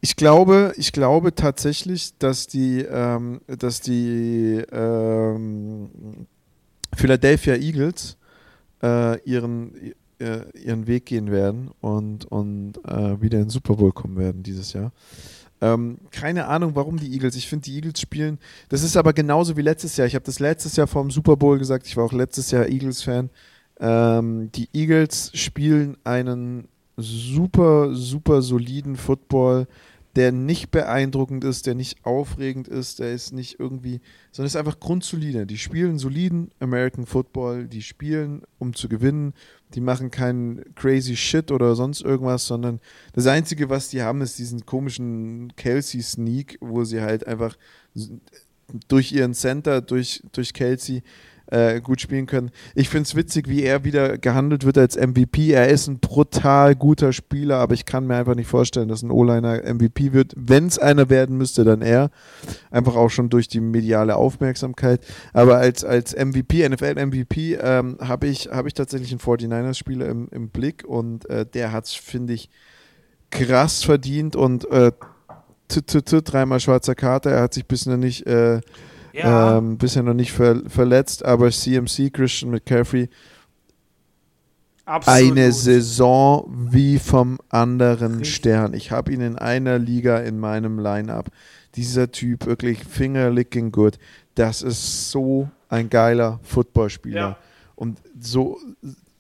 Ich 0.01 0.17
glaube, 0.17 0.73
ich 0.77 0.93
glaube 0.93 1.35
tatsächlich, 1.35 2.17
dass 2.19 2.47
die, 2.47 2.81
ähm, 2.83 3.41
dass 3.47 3.81
die 3.81 4.63
ähm, 4.71 6.27
Philadelphia 6.95 7.55
Eagles 7.55 8.17
äh, 8.83 9.21
ihren, 9.23 9.73
äh, 10.21 10.41
ihren 10.59 10.87
Weg 10.87 11.07
gehen 11.07 11.31
werden 11.31 11.71
und, 11.81 12.25
und 12.27 12.79
äh, 12.85 13.21
wieder 13.21 13.39
in 13.39 13.45
den 13.45 13.51
Super 13.51 13.77
Bowl 13.77 13.93
kommen 13.93 14.17
werden 14.17 14.43
dieses 14.43 14.73
Jahr. 14.73 14.93
Ähm, 15.61 15.99
keine 16.11 16.47
Ahnung, 16.47 16.75
warum 16.75 16.99
die 16.99 17.13
Eagles. 17.13 17.35
Ich 17.37 17.49
finde, 17.49 17.65
die 17.65 17.75
Eagles 17.75 18.01
spielen. 18.01 18.39
Das 18.69 18.83
ist 18.83 18.97
aber 18.97 19.13
genauso 19.13 19.57
wie 19.57 19.63
letztes 19.63 19.97
Jahr. 19.97 20.07
Ich 20.07 20.15
habe 20.15 20.25
das 20.25 20.39
letztes 20.39 20.77
Jahr 20.77 20.87
vor 20.87 21.03
dem 21.03 21.11
Super 21.11 21.37
Bowl 21.37 21.59
gesagt. 21.59 21.87
Ich 21.87 21.97
war 21.97 22.05
auch 22.05 22.13
letztes 22.13 22.51
Jahr 22.51 22.69
Eagles-Fan. 22.69 23.31
Ähm, 23.81 24.51
die 24.53 24.69
Eagles 24.73 25.31
spielen 25.35 25.97
einen 26.05 26.69
super, 26.97 27.95
super 27.95 28.43
soliden 28.43 28.97
Football, 28.97 29.67
der 30.17 30.33
nicht 30.33 30.71
beeindruckend 30.71 31.45
ist, 31.45 31.67
der 31.67 31.75
nicht 31.75 32.05
aufregend 32.05 32.67
ist, 32.67 32.99
der 32.99 33.13
ist 33.13 33.33
nicht 33.33 33.61
irgendwie, 33.61 34.01
sondern 34.33 34.49
ist 34.49 34.57
einfach 34.57 34.81
grundsolide. 34.81 35.47
Die 35.47 35.59
spielen 35.59 35.99
soliden 35.99 36.51
American 36.59 37.07
Football, 37.07 37.69
die 37.69 37.83
spielen, 37.83 38.43
um 38.59 38.75
zu 38.75 38.89
gewinnen, 38.89 39.33
die 39.75 39.81
machen 39.81 40.11
keinen 40.11 40.75
crazy 40.75 41.17
Shit 41.17 41.51
oder 41.51 41.75
sonst 41.75 42.03
irgendwas, 42.03 42.47
sondern 42.47 42.81
das 43.13 43.27
Einzige, 43.27 43.69
was 43.69 43.89
die 43.89 44.03
haben, 44.03 44.23
ist 44.23 44.39
diesen 44.39 44.65
komischen 44.65 45.53
Kelsey-Sneak, 45.57 46.59
wo 46.61 46.85
sie 46.85 47.01
halt 47.01 47.27
einfach 47.27 47.57
durch 48.89 49.13
ihren 49.13 49.35
Center, 49.35 49.81
durch, 49.81 50.23
durch 50.33 50.53
Kelsey, 50.53 51.03
äh, 51.51 51.81
gut 51.81 52.01
spielen 52.01 52.27
können. 52.27 52.51
Ich 52.75 52.89
finde 52.89 53.05
es 53.05 53.15
witzig, 53.15 53.49
wie 53.49 53.63
er 53.63 53.85
wieder 53.85 54.19
gehandelt 54.19 54.65
wird 54.65 54.79
als 54.79 54.97
MVP. 54.97 55.53
Er 55.53 55.69
ist 55.69 55.87
ein 55.87 55.99
brutal 55.99 56.75
guter 56.75 57.13
Spieler, 57.13 57.57
aber 57.59 57.75
ich 57.75 57.85
kann 57.85 58.07
mir 58.07 58.17
einfach 58.17 58.35
nicht 58.35 58.49
vorstellen, 58.49 58.89
dass 58.89 59.03
ein 59.03 59.11
O-Liner 59.11 59.63
MVP 59.65 60.13
wird. 60.13 60.33
Wenn 60.37 60.67
es 60.67 60.79
einer 60.79 61.09
werden 61.09 61.37
müsste, 61.37 61.65
dann 61.65 61.83
er. 61.83 62.11
Einfach 62.71 62.97
auch 62.97 63.09
schon 63.09 63.31
durch 63.31 63.49
die 63.49 63.61
mediale 63.61 64.17
Aufmerksamkeit. 64.17 65.01
Aber 65.33 65.57
als, 65.59 65.85
als 65.85 66.15
MVP, 66.15 66.69
NFL-MVP, 66.69 67.59
ähm, 67.61 67.97
habe 68.01 68.27
ich, 68.27 68.49
hab 68.49 68.67
ich 68.67 68.75
tatsächlich 68.75 69.11
einen 69.11 69.21
49ers-Spieler 69.21 70.07
im, 70.07 70.29
im 70.31 70.51
Blick 70.51 70.85
und 70.85 71.29
äh, 71.31 71.47
der 71.47 71.73
hat 71.73 71.87
es, 71.87 71.95
finde 71.95 72.35
ich, 72.35 72.51
krass 73.31 73.85
verdient 73.85 74.37
und 74.37 74.71
äh, 74.71 74.93
dreimal 75.69 76.61
schwarzer 76.61 76.95
Karte. 76.95 77.31
Er 77.31 77.43
hat 77.43 77.55
sich 77.55 77.67
bisher 77.67 77.97
nicht 77.97 78.27
äh, 78.27 78.61
ja. 79.13 79.59
Ähm, 79.59 79.79
bisher 79.79 80.03
noch 80.03 80.15
nicht 80.15 80.33
ver 80.33 80.63
verletzt, 80.69 81.25
aber 81.25 81.51
CMC, 81.51 82.13
Christian 82.13 82.51
McCaffrey, 82.51 83.09
Absolut. 84.85 85.21
eine 85.21 85.53
Saison 85.53 86.51
wie 86.71 86.99
vom 86.99 87.39
anderen 87.51 88.19
Richtig. 88.19 88.37
Stern. 88.37 88.75
Ich 88.75 88.91
habe 88.91 89.13
ihn 89.13 89.21
in 89.21 89.37
einer 89.37 89.79
Liga 89.79 90.19
in 90.19 90.41
meinem 90.41 90.79
Line-Up. 90.79 91.31
Dieser 91.75 92.11
Typ, 92.11 92.47
wirklich 92.47 92.85
fingerlicking 92.85 93.71
good. 93.71 93.99
Das 94.35 94.63
ist 94.63 95.11
so 95.11 95.51
ein 95.69 95.91
geiler 95.91 96.41
Footballspieler. 96.43 97.21
Ja. 97.21 97.37
Und 97.75 97.99
so, 98.19 98.59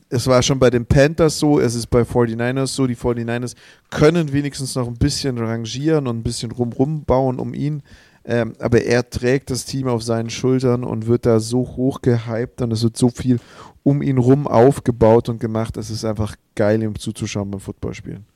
es 0.08 0.26
war 0.26 0.42
schon 0.42 0.58
bei 0.58 0.70
den 0.70 0.86
Panthers 0.86 1.38
so, 1.38 1.60
es 1.60 1.74
ist 1.74 1.88
bei 1.88 2.00
49ers 2.00 2.68
so. 2.68 2.86
Die 2.86 2.96
49ers 2.96 3.54
können 3.90 4.32
wenigstens 4.32 4.74
noch 4.74 4.88
ein 4.88 4.96
bisschen 4.96 5.36
rangieren 5.38 6.06
und 6.06 6.18
ein 6.18 6.22
bisschen 6.22 6.50
rumrum 6.50 7.04
bauen 7.04 7.38
um 7.38 7.52
ihn 7.52 7.82
Ähm, 8.30 8.52
aber 8.58 8.82
er 8.82 9.08
trägt 9.08 9.48
das 9.48 9.64
Team 9.64 9.88
auf 9.88 10.02
seinen 10.02 10.28
Schultern 10.28 10.84
und 10.84 11.06
wird 11.06 11.24
da 11.24 11.40
so 11.40 11.60
hoch 11.60 12.02
gehypt 12.02 12.60
und 12.60 12.70
es 12.72 12.82
wird 12.82 12.94
so 12.94 13.08
viel 13.08 13.40
um 13.82 14.02
ihn 14.02 14.18
rum 14.18 14.46
aufgebaut 14.46 15.30
und 15.30 15.40
gemacht. 15.40 15.78
Es 15.78 15.88
ist 15.88 16.04
einfach 16.04 16.36
geil, 16.54 16.82
ihm 16.82 16.98
zuzuschauen 16.98 17.50
beim 17.50 17.60
Footballspielen. 17.60 18.26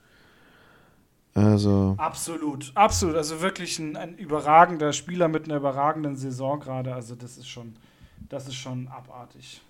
Also. 1.35 1.95
Absolut, 1.99 2.73
absolut. 2.75 3.17
Also 3.17 3.43
wirklich 3.43 3.79
ein, 3.79 3.97
ein 3.97 4.17
überragender 4.17 4.95
Spieler 4.95 5.29
mit 5.29 5.45
einer 5.45 5.57
überragenden 5.57 6.17
Saison 6.17 6.59
gerade. 6.59 6.95
Also 6.95 7.15
das 7.15 7.37
ist 7.37 7.49
schon, 7.49 7.75
das 8.31 8.49
ist 8.49 8.55
schon 8.55 8.89
abartig. 8.89 9.61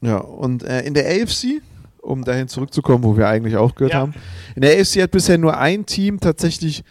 Ja, 0.00 0.16
und 0.16 0.62
äh, 0.62 0.80
in 0.82 0.94
der 0.94 1.04
AFC, 1.06 1.60
um 2.00 2.24
dahin 2.24 2.48
zurückzukommen, 2.48 3.04
wo 3.04 3.18
wir 3.18 3.28
eigentlich 3.28 3.58
auch 3.58 3.74
gehört 3.74 3.92
Ja. 3.92 4.00
haben, 4.00 4.14
in 4.54 4.62
der 4.62 4.80
AFC 4.80 5.02
hat 5.02 5.10
bisher 5.10 5.36
nur 5.36 5.58
ein 5.58 5.84
Team 5.84 6.20
tatsächlich 6.20 6.84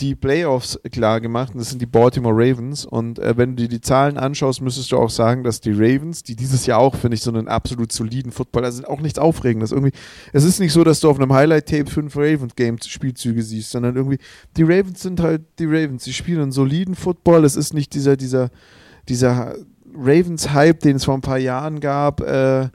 die 0.00 0.14
Playoffs 0.14 0.78
klar 0.90 1.20
gemacht 1.20 1.52
und 1.54 1.60
das 1.60 1.70
sind 1.70 1.80
die 1.80 1.86
Baltimore 1.86 2.34
Ravens. 2.34 2.84
Und 2.84 3.18
äh, 3.18 3.36
wenn 3.36 3.50
du 3.50 3.62
dir 3.62 3.68
die 3.68 3.80
Zahlen 3.80 4.18
anschaust, 4.18 4.60
müsstest 4.60 4.90
du 4.92 4.98
auch 4.98 5.10
sagen, 5.10 5.44
dass 5.44 5.60
die 5.60 5.72
Ravens, 5.72 6.22
die 6.22 6.34
dieses 6.34 6.66
Jahr 6.66 6.80
auch, 6.80 6.96
finde 6.96 7.16
ich, 7.16 7.22
so 7.22 7.30
einen 7.30 7.48
absolut 7.48 7.92
soliden 7.92 8.32
Football, 8.32 8.64
also 8.64 8.84
auch 8.84 9.00
nichts 9.00 9.18
Aufregendes. 9.18 9.72
Irgendwie, 9.72 9.92
es 10.32 10.44
ist 10.44 10.58
nicht 10.58 10.72
so, 10.72 10.82
dass 10.82 11.00
du 11.00 11.08
auf 11.08 11.18
einem 11.18 11.32
Highlight-Tape 11.32 11.90
fünf 11.90 12.16
Ravens-Game-Spielzüge 12.16 13.42
siehst, 13.42 13.70
sondern 13.70 13.96
irgendwie, 13.96 14.18
die 14.56 14.64
Ravens 14.64 15.00
sind 15.02 15.20
halt 15.20 15.42
die 15.58 15.66
Ravens. 15.66 16.04
Sie 16.04 16.12
spielen 16.12 16.42
einen 16.42 16.52
soliden 16.52 16.94
Football. 16.94 17.44
Es 17.44 17.56
ist 17.56 17.72
nicht 17.72 17.94
dieser, 17.94 18.16
dieser, 18.16 18.50
dieser 19.08 19.54
Ravens-Hype, 19.96 20.80
den 20.80 20.96
es 20.96 21.04
vor 21.04 21.14
ein 21.14 21.20
paar 21.20 21.38
Jahren 21.38 21.78
gab, 21.78 22.20
äh, 22.20 22.68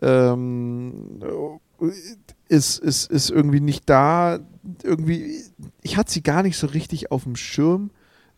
ähm, 0.00 1.20
ist, 2.48 2.78
ist, 2.78 3.10
ist 3.10 3.30
irgendwie 3.30 3.60
nicht 3.60 3.88
da. 3.88 4.38
Irgendwie, 4.82 5.42
ich 5.82 5.96
hatte 5.96 6.12
sie 6.12 6.22
gar 6.22 6.42
nicht 6.42 6.56
so 6.56 6.66
richtig 6.66 7.10
auf 7.10 7.24
dem 7.24 7.36
Schirm, 7.36 7.90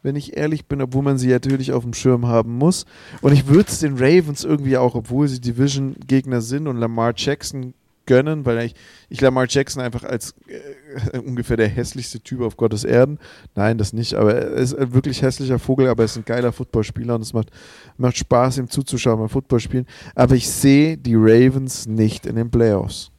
wenn 0.03 0.17
ich 0.17 0.37
ehrlich 0.37 0.67
bin, 0.67 0.83
obwohl 0.83 1.03
man 1.03 1.19
sie 1.19 1.29
natürlich 1.29 1.73
auf 1.73 1.85
dem 1.85 1.95
Schirm 1.95 2.27
haben 2.27 2.57
muss. 2.57 2.85
Und 3.21 3.33
ich 3.33 3.49
würde 3.49 3.69
es 3.69 3.81
den 3.81 3.97
Ravens 3.97 4.45
irgendwie 4.45 4.77
auch, 4.77 4.95
obwohl 4.95 5.29
sie 5.29 5.41
Division-Gegner 5.41 6.41
sind 6.41 6.69
und 6.69 6.77
Lamar 6.77 7.15
Jackson 7.17 7.75
gönnen, 8.07 8.47
weil 8.47 8.67
ich, 8.67 8.75
ich 9.09 9.21
Lamar 9.21 9.47
Jackson 9.49 9.83
einfach 9.83 10.05
als 10.05 10.35
äh, 10.47 11.19
ungefähr 11.19 11.57
der 11.57 11.69
hässlichste 11.69 12.21
Typ 12.21 12.41
auf 12.41 12.57
Gottes 12.57 12.85
Erden. 12.85 13.19
Nein, 13.55 13.79
das 13.79 13.93
nicht, 13.93 14.15
aber 14.15 14.35
er 14.35 14.53
ist 14.53 14.75
ein 14.75 14.95
wirklich 14.95 15.23
hässlicher 15.23 15.59
Vogel, 15.59 15.89
aber 15.89 16.05
er 16.05 16.07
ist 16.07 16.17
ein 16.17 16.25
geiler 16.25 16.53
Footballspieler 16.53 17.17
und 17.17 17.23
es 17.23 17.33
macht, 17.33 17.51
macht 17.99 18.17
Spaß, 18.17 18.59
ihm 18.59 18.71
zuzuschauen 18.71 19.19
beim 19.19 19.29
Footballspielen. 19.29 19.87
Aber 20.15 20.37
ich 20.37 20.49
sehe 20.49 20.97
die 20.97 21.17
Ravens 21.17 21.87
nicht 21.87 22.27
in 22.27 22.37
den 22.37 22.51
Playoffs. 22.51 23.11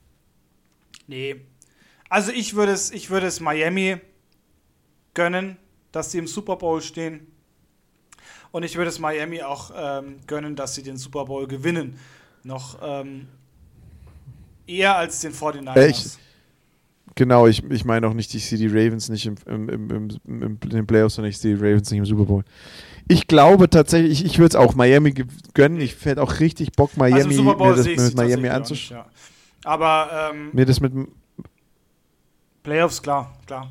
Nee. 1.07 1.41
Also 2.09 2.31
ich 2.31 2.55
würde 2.55 2.71
es, 2.71 2.91
ich 2.91 3.09
würde 3.09 3.27
es 3.27 3.39
Miami 3.39 3.97
gönnen, 5.13 5.57
dass 5.91 6.11
sie 6.11 6.19
im 6.19 6.27
Super 6.27 6.55
Bowl 6.57 6.81
stehen. 6.81 7.27
Und 8.51 8.63
ich 8.63 8.75
würde 8.75 8.89
es 8.89 8.99
Miami 8.99 9.41
auch 9.41 9.71
ähm, 9.75 10.17
gönnen, 10.25 10.55
dass 10.55 10.75
sie 10.75 10.83
den 10.83 10.97
Super 10.97 11.25
Bowl 11.25 11.47
gewinnen. 11.47 11.99
Noch 12.43 12.77
ähm, 12.81 13.27
eher 14.65 14.95
als 14.95 15.19
den 15.19 15.33
49ers. 15.33 15.75
Echt? 15.75 16.19
Genau, 17.15 17.47
ich, 17.47 17.63
ich 17.71 17.83
meine 17.83 18.07
auch 18.07 18.13
nicht, 18.13 18.33
ich 18.35 18.47
sehe 18.47 18.59
die 18.59 18.67
Ravens 18.67 19.09
nicht 19.09 19.25
im, 19.25 19.35
im, 19.47 19.69
im, 19.69 19.89
im, 19.89 20.59
in 20.63 20.69
den 20.69 20.85
Playoffs, 20.85 21.15
sondern 21.15 21.31
ich 21.31 21.39
sehe 21.39 21.55
die 21.55 21.61
Ravens 21.61 21.89
nicht 21.89 21.99
im 21.99 22.05
Super 22.05 22.25
Bowl. 22.25 22.43
Ich 23.07 23.27
glaube 23.27 23.69
tatsächlich, 23.69 24.21
ich, 24.21 24.25
ich 24.25 24.37
würde 24.37 24.49
es 24.49 24.55
auch 24.55 24.75
Miami 24.75 25.13
gönnen. 25.53 25.81
Ich 25.81 26.05
hätte 26.05 26.21
auch 26.21 26.39
richtig 26.39 26.73
Bock, 26.73 26.95
Miami, 26.95 27.21
also 27.21 27.31
Super 27.31 27.55
Bowl 27.55 27.71
mir 27.71 27.77
das 27.77 27.85
ich 27.87 27.97
mit 27.97 28.15
Miami 28.15 28.49
anzuschauen. 28.49 28.99
ja. 28.99 29.11
Aber 29.67 30.31
ähm, 30.31 30.51
Mir 30.53 30.65
das 30.65 30.79
mit, 30.79 30.93
Playoffs, 32.63 33.01
klar, 33.01 33.33
klar. 33.45 33.69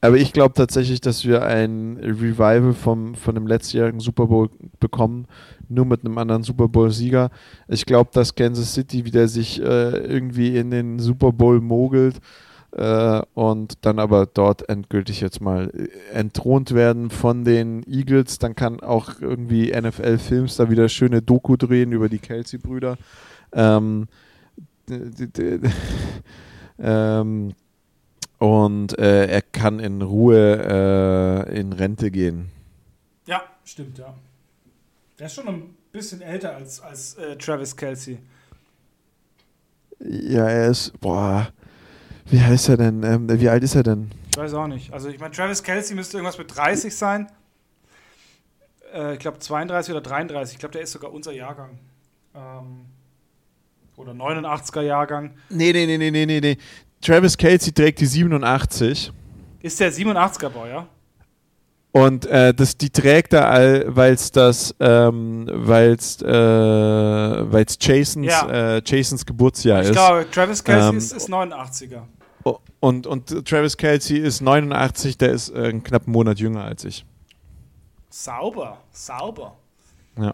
aber 0.00 0.18
ich 0.18 0.32
glaube 0.32 0.54
tatsächlich, 0.54 1.00
dass 1.00 1.24
wir 1.24 1.44
ein 1.44 1.96
Revival 2.00 2.72
vom, 2.72 3.16
von 3.16 3.34
dem 3.34 3.48
letztjährigen 3.48 3.98
Super 3.98 4.28
Bowl 4.28 4.50
bekommen, 4.78 5.26
nur 5.68 5.84
mit 5.84 6.04
einem 6.04 6.16
anderen 6.16 6.44
Super 6.44 6.68
Bowl-Sieger. 6.68 7.30
Ich 7.66 7.86
glaube, 7.86 8.10
dass 8.12 8.36
Kansas 8.36 8.72
City 8.72 9.04
wieder 9.04 9.26
sich 9.26 9.60
äh, 9.60 9.96
irgendwie 9.96 10.56
in 10.56 10.70
den 10.70 11.00
Super 11.00 11.32
Bowl 11.32 11.60
mogelt 11.60 12.20
äh, 12.70 13.20
und 13.34 13.84
dann 13.84 13.98
aber 13.98 14.26
dort 14.26 14.68
endgültig 14.68 15.20
jetzt 15.20 15.40
mal 15.40 15.72
äh, 15.74 15.88
entthront 16.14 16.72
werden 16.72 17.10
von 17.10 17.44
den 17.44 17.82
Eagles. 17.88 18.38
Dann 18.38 18.54
kann 18.54 18.78
auch 18.78 19.20
irgendwie 19.20 19.72
NFL 19.72 20.18
Films 20.18 20.54
da 20.54 20.70
wieder 20.70 20.88
schöne 20.88 21.20
Doku 21.20 21.56
drehen 21.56 21.90
über 21.90 22.08
die 22.08 22.20
Kelsey-Brüder. 22.20 22.96
Ähm, 23.52 24.06
ähm, 26.78 27.54
und 28.38 28.98
äh, 28.98 29.26
er 29.26 29.42
kann 29.42 29.78
in 29.78 30.02
Ruhe 30.02 31.46
äh, 31.48 31.58
in 31.58 31.72
Rente 31.72 32.10
gehen. 32.10 32.50
Ja, 33.26 33.42
stimmt, 33.64 33.98
ja. 33.98 34.14
Der 35.18 35.26
ist 35.26 35.34
schon 35.34 35.48
ein 35.48 35.76
bisschen 35.92 36.22
älter 36.22 36.56
als, 36.56 36.80
als 36.80 37.14
äh, 37.14 37.36
Travis 37.36 37.76
Kelsey. 37.76 38.18
Ja, 40.00 40.48
er 40.48 40.70
ist, 40.70 40.98
boah, 41.00 41.52
wie 42.26 42.40
heißt 42.40 42.70
er 42.70 42.76
denn? 42.76 43.02
Ähm, 43.04 43.40
wie 43.40 43.48
alt 43.48 43.62
ist 43.62 43.76
er 43.76 43.84
denn? 43.84 44.10
Ich 44.30 44.36
weiß 44.36 44.54
auch 44.54 44.66
nicht. 44.66 44.92
Also 44.92 45.08
ich 45.08 45.20
meine, 45.20 45.32
Travis 45.32 45.62
Kelsey 45.62 45.94
müsste 45.94 46.16
irgendwas 46.16 46.38
mit 46.38 46.56
30 46.56 46.96
sein. 46.96 47.30
Äh, 48.92 49.14
ich 49.14 49.18
glaube 49.20 49.38
32 49.38 49.92
oder 49.92 50.00
33. 50.00 50.54
Ich 50.54 50.58
glaube, 50.58 50.72
der 50.72 50.82
ist 50.82 50.92
sogar 50.92 51.12
unser 51.12 51.32
Jahrgang. 51.32 51.78
Ähm, 52.34 52.86
oder 53.96 54.12
89er 54.12 54.82
Jahrgang. 54.82 55.32
Nee, 55.50 55.72
nee, 55.72 55.86
nee, 55.86 55.98
nee, 55.98 56.10
nee, 56.10 56.26
nee, 56.26 56.40
nee. 56.40 56.56
Travis 57.00 57.36
Kelsey 57.36 57.72
trägt 57.72 58.00
die 58.00 58.06
87 58.06 59.12
Ist 59.60 59.80
der 59.80 59.92
87er 59.92 60.48
Baujahr? 60.48 60.86
und 61.94 62.24
äh, 62.26 62.54
das, 62.54 62.78
die 62.78 62.88
trägt 62.88 63.34
er, 63.34 63.84
weil 63.94 64.14
es 64.14 64.32
das, 64.32 64.74
ähm, 64.80 65.46
weil 65.52 65.90
es 65.92 66.22
äh, 66.22 66.26
weil's 66.26 67.76
Jasons, 67.80 68.26
Ja. 68.26 68.76
äh, 68.76 68.82
Jasons 68.84 69.26
Geburtsjahr 69.26 69.82
Ich 69.82 69.88
ist. 69.88 69.92
glaube, 69.92 70.26
Travis 70.30 70.64
Kelsey 70.64 70.88
Ähm, 70.90 70.96
ist, 70.96 71.12
ist 71.12 71.28
89er. 71.28 72.02
Oh, 72.44 72.58
Und, 72.80 73.06
und 73.06 73.46
Travis 73.46 73.76
Kelsey 73.76 74.16
ist 74.18 74.40
89, 74.40 75.18
der 75.18 75.32
ist 75.32 75.50
äh, 75.50 75.64
einen 75.68 75.82
knappen 75.84 76.12
Monat 76.12 76.38
jünger 76.38 76.64
als 76.64 76.84
ich. 76.84 77.04
Sauber, 78.08 78.78
sauber. 78.92 79.56
Ja. 80.18 80.32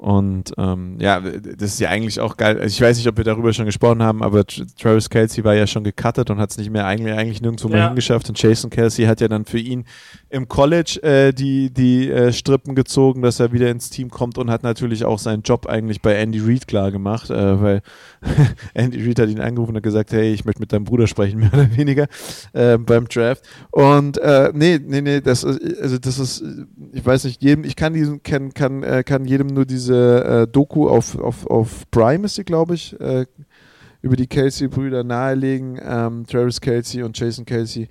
Und 0.00 0.54
ähm, 0.56 0.96
ja, 0.98 1.20
das 1.20 1.74
ist 1.74 1.80
ja 1.80 1.90
eigentlich 1.90 2.20
auch 2.20 2.38
geil. 2.38 2.56
Also 2.58 2.68
ich 2.72 2.80
weiß 2.80 2.96
nicht, 2.96 3.06
ob 3.06 3.18
wir 3.18 3.24
darüber 3.24 3.52
schon 3.52 3.66
gesprochen 3.66 4.02
haben, 4.02 4.22
aber 4.22 4.40
Tra- 4.40 4.66
Travis 4.80 5.10
Kelsey 5.10 5.44
war 5.44 5.54
ja 5.54 5.66
schon 5.66 5.84
gecuttet 5.84 6.30
und 6.30 6.38
hat 6.38 6.50
es 6.52 6.56
nicht 6.56 6.70
mehr 6.70 6.86
eigentlich, 6.86 7.12
eigentlich 7.14 7.42
nirgendwo 7.42 7.68
mehr 7.68 7.80
Ja. 7.80 7.86
hingeschafft. 7.88 8.26
Und 8.30 8.42
Jason 8.42 8.70
Kelsey 8.70 9.04
hat 9.04 9.20
ja 9.20 9.28
dann 9.28 9.44
für 9.44 9.58
ihn 9.58 9.84
im 10.30 10.48
College 10.48 11.00
äh, 11.02 11.34
die, 11.34 11.70
die 11.70 12.08
äh, 12.10 12.32
Strippen 12.32 12.74
gezogen, 12.74 13.20
dass 13.20 13.40
er 13.40 13.52
wieder 13.52 13.70
ins 13.70 13.90
Team 13.90 14.08
kommt 14.08 14.38
und 14.38 14.50
hat 14.50 14.62
natürlich 14.62 15.04
auch 15.04 15.18
seinen 15.18 15.42
Job 15.42 15.66
eigentlich 15.66 16.00
bei 16.00 16.14
Andy 16.14 16.40
Reid 16.40 16.66
klar 16.66 16.90
gemacht, 16.92 17.28
äh, 17.28 17.60
weil 17.60 17.82
Andy 18.72 19.06
Reid 19.06 19.18
hat 19.20 19.28
ihn 19.28 19.40
angerufen 19.40 19.72
und 19.72 19.76
hat 19.76 19.82
gesagt, 19.82 20.12
hey, 20.12 20.32
ich 20.32 20.46
möchte 20.46 20.60
mit 20.60 20.72
deinem 20.72 20.84
Bruder 20.84 21.08
sprechen, 21.08 21.40
mehr 21.40 21.52
oder 21.52 21.76
weniger, 21.76 22.06
äh, 22.54 22.78
beim 22.78 23.06
Draft. 23.06 23.42
Und 23.70 24.16
äh, 24.16 24.50
nee, 24.54 24.80
nee, 24.82 25.02
nee, 25.02 25.20
das 25.20 25.44
ist, 25.44 25.60
also 25.78 25.98
das 25.98 26.18
ist, 26.18 26.42
ich 26.94 27.04
weiß 27.04 27.24
nicht, 27.24 27.42
jedem, 27.42 27.64
ich 27.64 27.76
kann 27.76 27.92
diesen, 27.92 28.22
kann, 28.22 28.54
kann, 28.54 28.82
äh, 28.82 29.02
kann 29.04 29.26
jedem 29.26 29.48
nur 29.48 29.66
diese 29.66 29.89
äh, 29.94 30.46
Doku 30.46 30.88
auf, 30.88 31.18
auf, 31.18 31.46
auf 31.46 31.90
Prime 31.90 32.26
ist 32.26 32.36
sie, 32.36 32.44
glaube 32.44 32.74
ich, 32.74 32.98
äh, 33.00 33.26
über 34.02 34.16
die 34.16 34.26
Kelsey-Brüder 34.26 35.04
nahelegen, 35.04 35.78
ähm, 35.82 36.26
Travis 36.26 36.60
Kelsey 36.60 37.02
und 37.02 37.18
Jason 37.18 37.44
Kelsey. 37.44 37.88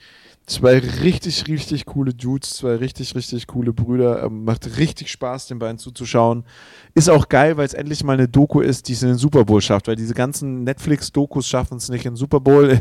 Zwei 0.50 0.80
richtig, 0.80 1.48
richtig 1.48 1.86
coole 1.86 2.12
Dudes, 2.12 2.56
zwei 2.56 2.74
richtig, 2.78 3.14
richtig 3.14 3.46
coole 3.46 3.72
Brüder. 3.72 4.24
Ähm, 4.24 4.46
macht 4.46 4.80
richtig 4.80 5.12
Spaß, 5.12 5.46
den 5.46 5.60
beiden 5.60 5.78
zuzuschauen. 5.78 6.44
Ist 6.96 7.08
auch 7.08 7.30
geil, 7.30 7.56
weil 7.56 7.68
es 7.68 7.76
endlich 7.76 8.04
mal 8.04 8.14
eine 8.14 8.28
Doku 8.28 8.60
ist, 8.60 8.88
die 8.88 8.94
es 8.94 9.04
in 9.04 9.10
den 9.10 9.18
Super 9.20 9.46
Bowl 9.46 9.62
schafft, 9.62 9.88
weil 9.88 9.96
diese 9.96 10.16
ganzen 10.16 10.64
Netflix-Dokus 10.64 11.48
schaffen 11.48 11.78
es 11.78 11.90
nicht 11.90 12.04
in 12.08 12.14
den 12.14 12.18
Super 12.18 12.40
Bowl. 12.40 12.80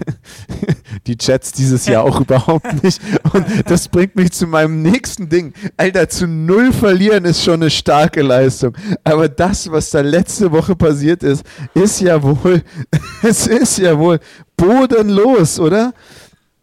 die 1.07 1.19
Chats 1.19 1.53
dieses 1.53 1.85
Jahr 1.85 2.05
auch 2.05 2.23
überhaupt 2.23 2.83
nicht. 2.83 3.03
Und 3.35 3.45
das 3.67 3.89
bringt 3.89 4.17
mich 4.17 4.33
zu 4.33 4.47
meinem 4.47 4.81
nächsten 4.81 5.29
Ding. 5.29 5.53
Alter, 5.77 6.09
zu 6.09 6.27
null 6.27 6.73
verlieren 6.73 7.27
ist 7.27 7.45
schon 7.45 7.57
eine 7.61 7.69
starke 7.69 8.23
Leistung. 8.23 8.75
Aber 9.05 9.29
das, 9.29 9.71
was 9.71 9.91
da 9.91 10.01
letzte 10.01 10.51
Woche 10.53 10.75
passiert 10.75 11.23
ist, 11.23 11.45
ist 11.75 12.01
ja 12.01 12.23
wohl, 12.23 12.63
es 13.23 13.47
ist 13.47 13.77
ja 13.77 13.99
wohl 13.99 14.21
bodenlos, 14.57 15.61
oder? 15.61 15.93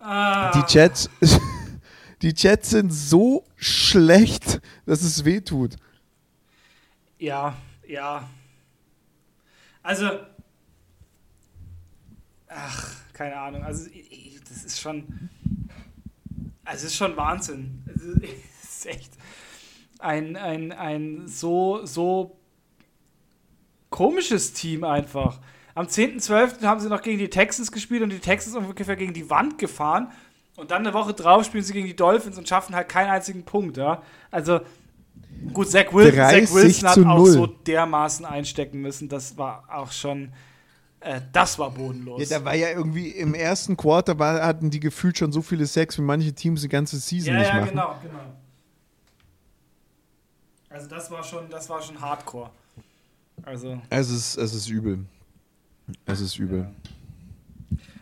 Ah, 0.08 0.52
Die 0.52 0.62
Chats, 0.72 1.10
die 2.22 2.32
Chats 2.32 2.70
sind 2.70 2.92
so 2.92 3.44
schlecht, 3.56 4.62
dass 4.86 5.02
es 5.02 5.26
weh 5.26 5.42
tut. 5.42 5.78
Ja, 7.18 7.58
ja. 7.88 8.30
Also, 9.82 10.12
ach, 12.48 12.92
keine 13.14 13.36
Ahnung. 13.36 13.64
Also, 13.64 13.90
das 14.48 14.64
ist 14.64 14.80
schon, 14.80 15.30
also, 16.64 16.86
es 16.86 16.92
ist 16.92 16.96
schon 16.96 17.18
Wahnsinn. 17.18 17.84
Es 18.62 18.82
ist 18.82 18.86
echt 18.86 19.14
ein, 19.98 20.36
ein, 20.36 20.72
ein 20.72 21.28
so, 21.28 21.84
so 21.86 22.38
komisches 23.90 24.54
Team 24.54 24.84
einfach. 24.84 25.40
Am 25.76 25.88
10.12. 25.88 26.64
haben 26.64 26.80
sie 26.80 26.88
noch 26.88 27.02
gegen 27.02 27.20
die 27.20 27.30
Texans 27.30 27.70
gespielt 27.70 28.02
und 28.02 28.10
die 28.10 28.20
Texans 28.20 28.56
ungefähr 28.56 28.96
gegen 28.96 29.14
die 29.14 29.30
Wand 29.30 29.58
gefahren. 29.58 30.10
Und 30.56 30.72
dann 30.72 30.88
eine 30.88 30.94
Woche 30.94 31.14
drauf 31.14 31.46
spielen 31.46 31.66
sie 31.66 31.74
gegen 31.74 31.86
die 31.86 31.96
Dolphins 31.96 32.38
und 32.38 32.48
schaffen 32.48 32.74
halt 32.74 32.88
keinen 32.88 33.10
einzigen 33.10 33.44
Punkt, 33.44 33.76
ja. 33.76 34.02
Also, 34.32 34.62
gut, 35.54 35.70
Zach, 35.70 35.94
Wil 35.94 36.14
Zach 36.14 36.54
Wilson 36.54 36.90
hat 36.90 36.98
auch 37.00 37.18
0. 37.18 37.28
so 37.30 37.46
dermaßen 37.48 38.26
einstecken 38.26 38.80
müssen. 38.80 39.10
Das 39.10 39.38
war 39.38 39.66
auch 39.70 39.92
schon, 39.92 40.32
äh, 41.02 41.20
das 41.34 41.60
war 41.60 41.72
bodenlos. 41.72 42.30
Ja, 42.30 42.40
da 42.40 42.46
war 42.46 42.56
ja 42.56 42.70
irgendwie 42.70 43.10
im 43.10 43.34
ersten 43.34 43.76
Quarter 43.76 44.18
war, 44.18 44.42
hatten 44.46 44.70
die 44.70 44.80
gefühlt 44.80 45.18
schon 45.18 45.34
so 45.34 45.42
viele 45.42 45.66
Sex, 45.66 45.98
wie 45.98 46.04
manche 46.04 46.32
Teams 46.32 46.62
die 46.62 46.70
ganze 46.70 46.98
Season 47.00 47.34
ja, 47.34 47.40
nicht 47.40 47.50
ja, 47.50 47.60
machen. 47.60 47.76
Ja, 47.76 48.00
genau, 48.00 48.00
genau. 48.02 48.34
Also 50.70 50.88
das 50.88 51.12
war 51.12 51.22
schon, 51.22 51.50
das 51.50 51.70
war 51.70 51.82
schon 51.82 52.00
Hardcore. 52.00 52.50
Also. 53.44 53.82
Es 53.90 54.10
ist, 54.10 54.38
es 54.38 54.54
ist 54.54 54.70
übel. 54.70 55.06
Es 56.06 56.22
ist 56.22 56.38
übel. 56.40 56.60
Ja. 56.60 56.72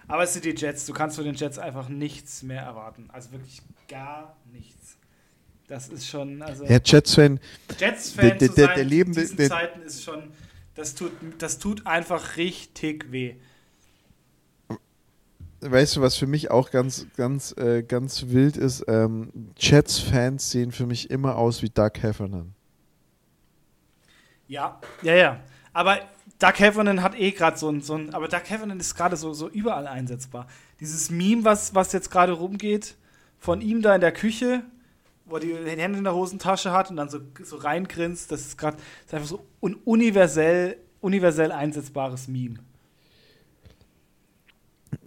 Aber 0.08 0.24
es 0.24 0.34
sind 0.34 0.46
die 0.46 0.56
Jets. 0.56 0.86
Du 0.86 0.94
kannst 0.94 1.16
von 1.16 1.26
den 1.26 1.36
Jets 1.36 1.58
einfach 1.58 1.90
nichts 1.90 2.44
mehr 2.44 2.62
erwarten. 2.62 3.10
Also 3.12 3.32
wirklich 3.32 3.62
gar 3.88 4.36
nichts. 4.52 4.98
Das 5.68 5.88
ist 5.90 6.08
schon. 6.08 6.42
Also 6.42 6.66
ja, 6.66 6.80
Jets-Fan. 6.84 7.40
Jets-Fan 7.80 8.38
der, 8.38 8.50
der, 8.50 8.76
der 8.76 8.84
Leben, 8.84 9.14
in 9.14 9.20
diesen 9.20 9.38
der, 9.38 9.50
Zeiten 9.50 9.82
ist 9.82 10.04
schon. 10.04 10.32
Das 10.76 10.96
tut, 10.96 11.12
das 11.40 11.60
tut 11.60 11.88
einfach 11.88 12.38
richtig 12.38 13.12
weh. 13.12 13.36
Weißt 15.62 15.96
du, 15.96 16.02
was 16.02 16.18
für 16.18 16.28
mich 16.28 16.52
auch 16.52 16.72
ganz, 16.72 17.08
ganz, 17.16 17.56
äh, 17.58 17.84
ganz 17.84 18.26
wild 18.28 18.58
ist? 18.58 18.84
Ähm, 18.88 19.52
Jets-Fans 19.58 20.52
sehen 20.52 20.72
für 20.74 20.86
mich 20.86 21.10
immer 21.10 21.38
aus 21.38 21.62
wie 21.62 21.70
Doug 21.70 21.92
Heffernan. 22.02 22.54
Ja, 24.48 24.82
ja, 25.02 25.16
ja. 25.16 25.40
Aber 25.72 26.00
Doug 26.40 26.60
Heffernan 26.60 27.02
hat 27.02 27.18
eh 27.18 27.32
gerade 27.32 27.58
so 27.58 27.70
ein, 27.70 27.82
so 27.82 27.96
ein, 27.96 28.14
aber 28.14 28.28
Doug 28.28 28.42
Heffernan 28.48 28.80
ist 28.80 28.96
gerade 28.96 29.16
so, 29.16 29.34
so 29.34 29.50
überall 29.50 29.88
einsetzbar. 29.88 30.48
Dieses 30.80 31.10
Meme, 31.10 31.46
was, 31.46 31.74
was 31.74 31.94
jetzt 31.94 32.12
gerade 32.12 32.34
rumgeht, 32.34 32.96
von 33.38 33.62
ihm 33.62 33.82
da 33.82 33.96
in 33.96 34.02
der 34.02 34.12
Küche, 34.12 34.64
wo 35.26 35.36
er 35.36 35.42
die 35.42 35.54
Hände 35.54 35.98
in 35.98 36.04
der 36.04 36.16
Hosentasche 36.16 36.72
hat 36.72 36.90
und 36.90 36.98
dann 36.98 37.10
so, 37.10 37.20
so 37.44 37.58
reingrinst, 37.58 38.32
das 38.32 38.42
ist 38.42 38.58
gerade 38.58 38.78
einfach 39.12 39.28
so 39.28 39.46
ein 39.62 39.76
universell, 39.86 40.78
universell 41.02 41.52
einsetzbares 41.52 42.28
Meme. 42.28 42.60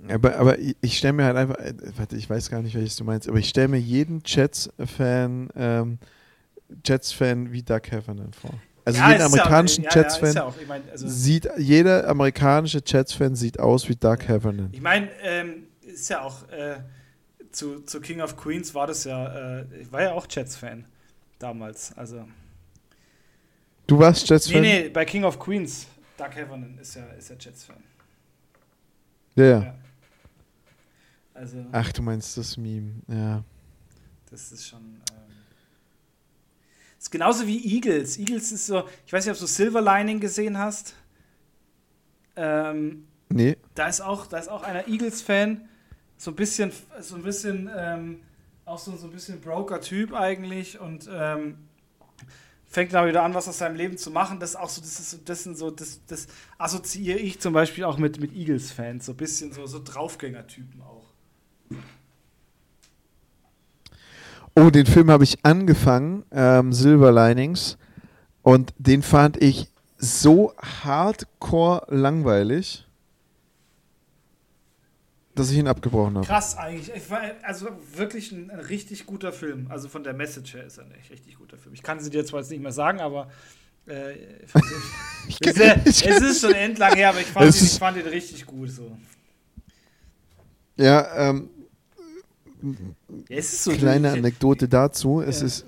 Aber, 0.09 0.37
aber 0.37 0.59
ich 0.59 0.99
stelle 0.99 1.12
mir 1.12 1.24
halt 1.24 1.37
einfach, 1.37 1.57
äh, 1.57 1.74
warte, 1.97 2.16
ich 2.16 2.29
weiß 2.29 2.51
gar 2.51 2.62
nicht, 2.62 2.74
welches 2.74 2.97
du 2.97 3.05
meinst, 3.05 3.29
aber 3.29 3.39
ich 3.39 3.49
stelle 3.49 3.68
mir 3.68 3.79
jeden 3.79 4.22
Jets-Fan, 4.24 5.49
ähm, 5.57 5.99
Jets-Fan 6.85 7.53
wie 7.53 7.62
Doug 7.62 7.83
Heffernan 7.91 8.33
vor. 8.33 8.55
Also 8.87 9.01
ja, 9.01 9.11
jeden 9.11 9.22
amerikanischen 9.22 9.82
ja, 9.82 9.91
Jets-Fan 9.93 10.34
ja, 10.34 10.55
ich 10.61 10.68
mein, 10.68 10.89
also 10.89 11.09
sieht, 11.09 11.49
jeder 11.59 12.09
amerikanische 12.09 12.80
Jets-Fan 12.87 13.34
sieht 13.34 13.59
aus 13.59 13.89
wie 13.89 13.97
Doug 13.97 14.18
Heffernan. 14.28 14.68
Ich 14.70 14.80
meine, 14.80 15.11
ähm, 15.22 15.66
ist 15.82 16.09
ja 16.09 16.22
auch 16.22 16.49
äh, 16.51 16.76
zu, 17.51 17.80
zu 17.80 18.01
King 18.01 18.20
of 18.20 18.37
Queens 18.37 18.76
war 18.76 18.87
das 18.87 19.03
ja, 19.03 19.59
äh, 19.59 19.80
ich 19.80 19.91
war 19.91 20.03
ja 20.03 20.12
auch 20.12 20.28
Jets-Fan 20.30 20.84
damals, 21.41 21.99
also. 21.99 22.28
Du 23.89 23.99
warst 23.99 24.30
Jets-Fan? 24.30 24.62
Nee, 24.62 24.82
nee, 24.82 24.89
bei 24.89 25.05
King 25.05 25.24
of 25.24 25.37
Queens, 25.41 25.89
Doug 26.16 26.30
Heffernan 26.37 26.78
ist 26.78 26.95
ja, 26.95 27.07
ist 27.18 27.28
ja 27.28 27.34
Jets-Fan. 27.37 27.82
Ja, 29.34 29.45
ja. 29.45 29.74
Also, 31.34 31.57
Ach, 31.72 31.93
du 31.93 32.03
meinst 32.03 32.39
das 32.39 32.57
Meme, 32.57 33.03
ja. 33.09 33.43
Das 34.30 34.53
ist 34.53 34.68
schon. 34.68 35.03
Ähm, 35.12 35.16
ist 37.07 37.12
genauso 37.12 37.46
wie 37.46 37.76
Eagles. 37.76 38.18
Eagles 38.18 38.50
ist 38.50 38.66
so, 38.66 38.82
ich 39.07 39.12
weiß 39.12 39.24
nicht, 39.24 39.32
ob 39.32 39.38
du 39.38 39.46
Silver 39.46 39.80
Lining 39.80 40.18
gesehen 40.18 40.59
hast. 40.59 40.94
Ähm, 42.34 43.07
nee. 43.28 43.57
Da 43.76 43.86
ist 43.86 44.00
auch, 44.00 44.26
da 44.26 44.38
ist 44.38 44.48
auch 44.48 44.64
einer 44.64 44.88
Eagles-Fan, 44.88 45.68
so 46.16 46.32
ein 46.32 46.34
bisschen, 46.34 46.72
so 47.00 47.14
ein 47.14 47.22
bisschen, 47.22 47.70
ähm, 47.76 48.22
auch 48.64 48.80
so, 48.80 48.96
so 48.96 49.07
ein 49.07 49.12
bisschen 49.12 49.40
Broker-Typ 49.40 50.14
eigentlich 50.14 50.80
und 50.80 51.09
ähm, 51.12 51.59
fängt 52.64 52.92
dann 52.92 53.07
wieder 53.07 53.22
an, 53.22 53.34
was 53.34 53.46
aus 53.46 53.59
seinem 53.59 53.76
Leben 53.76 53.96
zu 53.96 54.11
machen. 54.11 54.40
Das 54.40 54.50
ist 54.50 54.57
auch 54.57 54.68
so, 54.68 54.80
das 54.80 54.98
ist 54.98 55.28
das 55.28 55.44
sind 55.44 55.57
so, 55.57 55.70
das, 55.70 56.00
das 56.09 56.26
assoziiere 56.59 57.20
ich 57.20 57.38
zum 57.38 57.52
Beispiel 57.52 57.84
auch 57.84 57.98
mit, 57.98 58.18
mit 58.18 58.34
Eagles-Fans, 58.34 59.07
so 59.07 59.12
ein 59.12 59.16
bisschen 59.16 59.52
so, 59.52 59.64
so 59.66 59.80
Draufgänger-Typen 59.80 60.82
auch. 60.82 61.07
Oh, 64.59 64.70
den 64.70 64.86
Film 64.86 65.11
habe 65.11 65.22
ich 65.22 65.44
angefangen, 65.44 66.24
ähm, 66.32 66.72
Silver 66.72 67.12
Linings, 67.12 67.76
und 68.42 68.72
den 68.78 69.02
fand 69.02 69.42
ich 69.42 69.68
so 69.98 70.54
hardcore 70.84 71.86
langweilig, 71.88 72.86
dass 75.34 75.50
ich 75.50 75.59
ihn 75.59 75.68
abgebrochen 75.68 76.16
habe. 76.16 76.26
Krass 76.26 76.57
eigentlich. 76.57 77.11
War, 77.11 77.20
also 77.42 77.68
wirklich 77.94 78.32
ein, 78.32 78.50
ein, 78.50 78.61
richtig 78.61 79.04
guter 79.04 79.32
Film. 79.32 79.66
Also 79.68 79.88
von 79.88 80.02
der 80.02 80.14
Message 80.14 80.54
her 80.54 80.64
ist 80.64 80.78
er 80.78 80.84
ein 80.84 80.92
echt 80.92 81.11
richtig 81.11 81.36
guter 81.36 81.59
Film. 81.59 81.74
Ich 81.74 81.82
kann 81.82 82.00
sie 82.00 82.09
dir 82.09 82.24
zwar 82.24 82.40
jetzt 82.40 82.50
nicht 82.50 82.62
mehr 82.62 82.72
sagen, 82.72 83.00
aber 83.00 83.28
äh, 83.86 84.14
ich, 85.28 85.38
es, 85.46 85.57
ist, 85.59 86.07
es 86.07 86.20
ist 86.22 86.40
schon 86.40 86.54
endlang 86.54 86.94
her, 86.94 87.11
aber 87.11 87.20
ich 87.20 87.26
fand, 87.26 87.54
ihn, 87.54 87.64
ich 87.64 87.78
fand 87.78 87.98
ihn 87.98 88.07
richtig 88.07 88.46
gut. 88.46 88.70
So. 88.70 88.96
Ja, 90.76 91.30
ähm, 91.30 91.50
so 93.62 93.72
Kleine 93.72 94.12
Anekdote 94.12 94.68
dazu. 94.68 95.20
Es 95.20 95.40
ja. 95.40 95.46
ist 95.46 95.66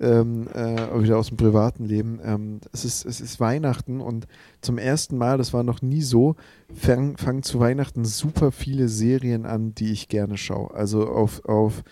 ähm, 0.00 0.48
äh, 0.54 1.02
wieder 1.02 1.18
aus 1.18 1.28
dem 1.28 1.36
privaten 1.36 1.84
Leben. 1.84 2.20
Ähm, 2.24 2.60
es, 2.72 2.84
ist, 2.84 3.04
es 3.04 3.20
ist 3.20 3.40
Weihnachten 3.40 4.00
und 4.00 4.26
zum 4.60 4.78
ersten 4.78 5.18
Mal, 5.18 5.38
das 5.38 5.52
war 5.52 5.62
noch 5.62 5.82
nie 5.82 6.02
so, 6.02 6.36
fangen 6.72 7.16
fang 7.16 7.42
zu 7.42 7.60
Weihnachten 7.60 8.04
super 8.04 8.52
viele 8.52 8.88
Serien 8.88 9.46
an, 9.46 9.74
die 9.74 9.92
ich 9.92 10.08
gerne 10.08 10.36
schaue. 10.36 10.72
Also 10.74 11.08
auf, 11.08 11.44
auf 11.44 11.82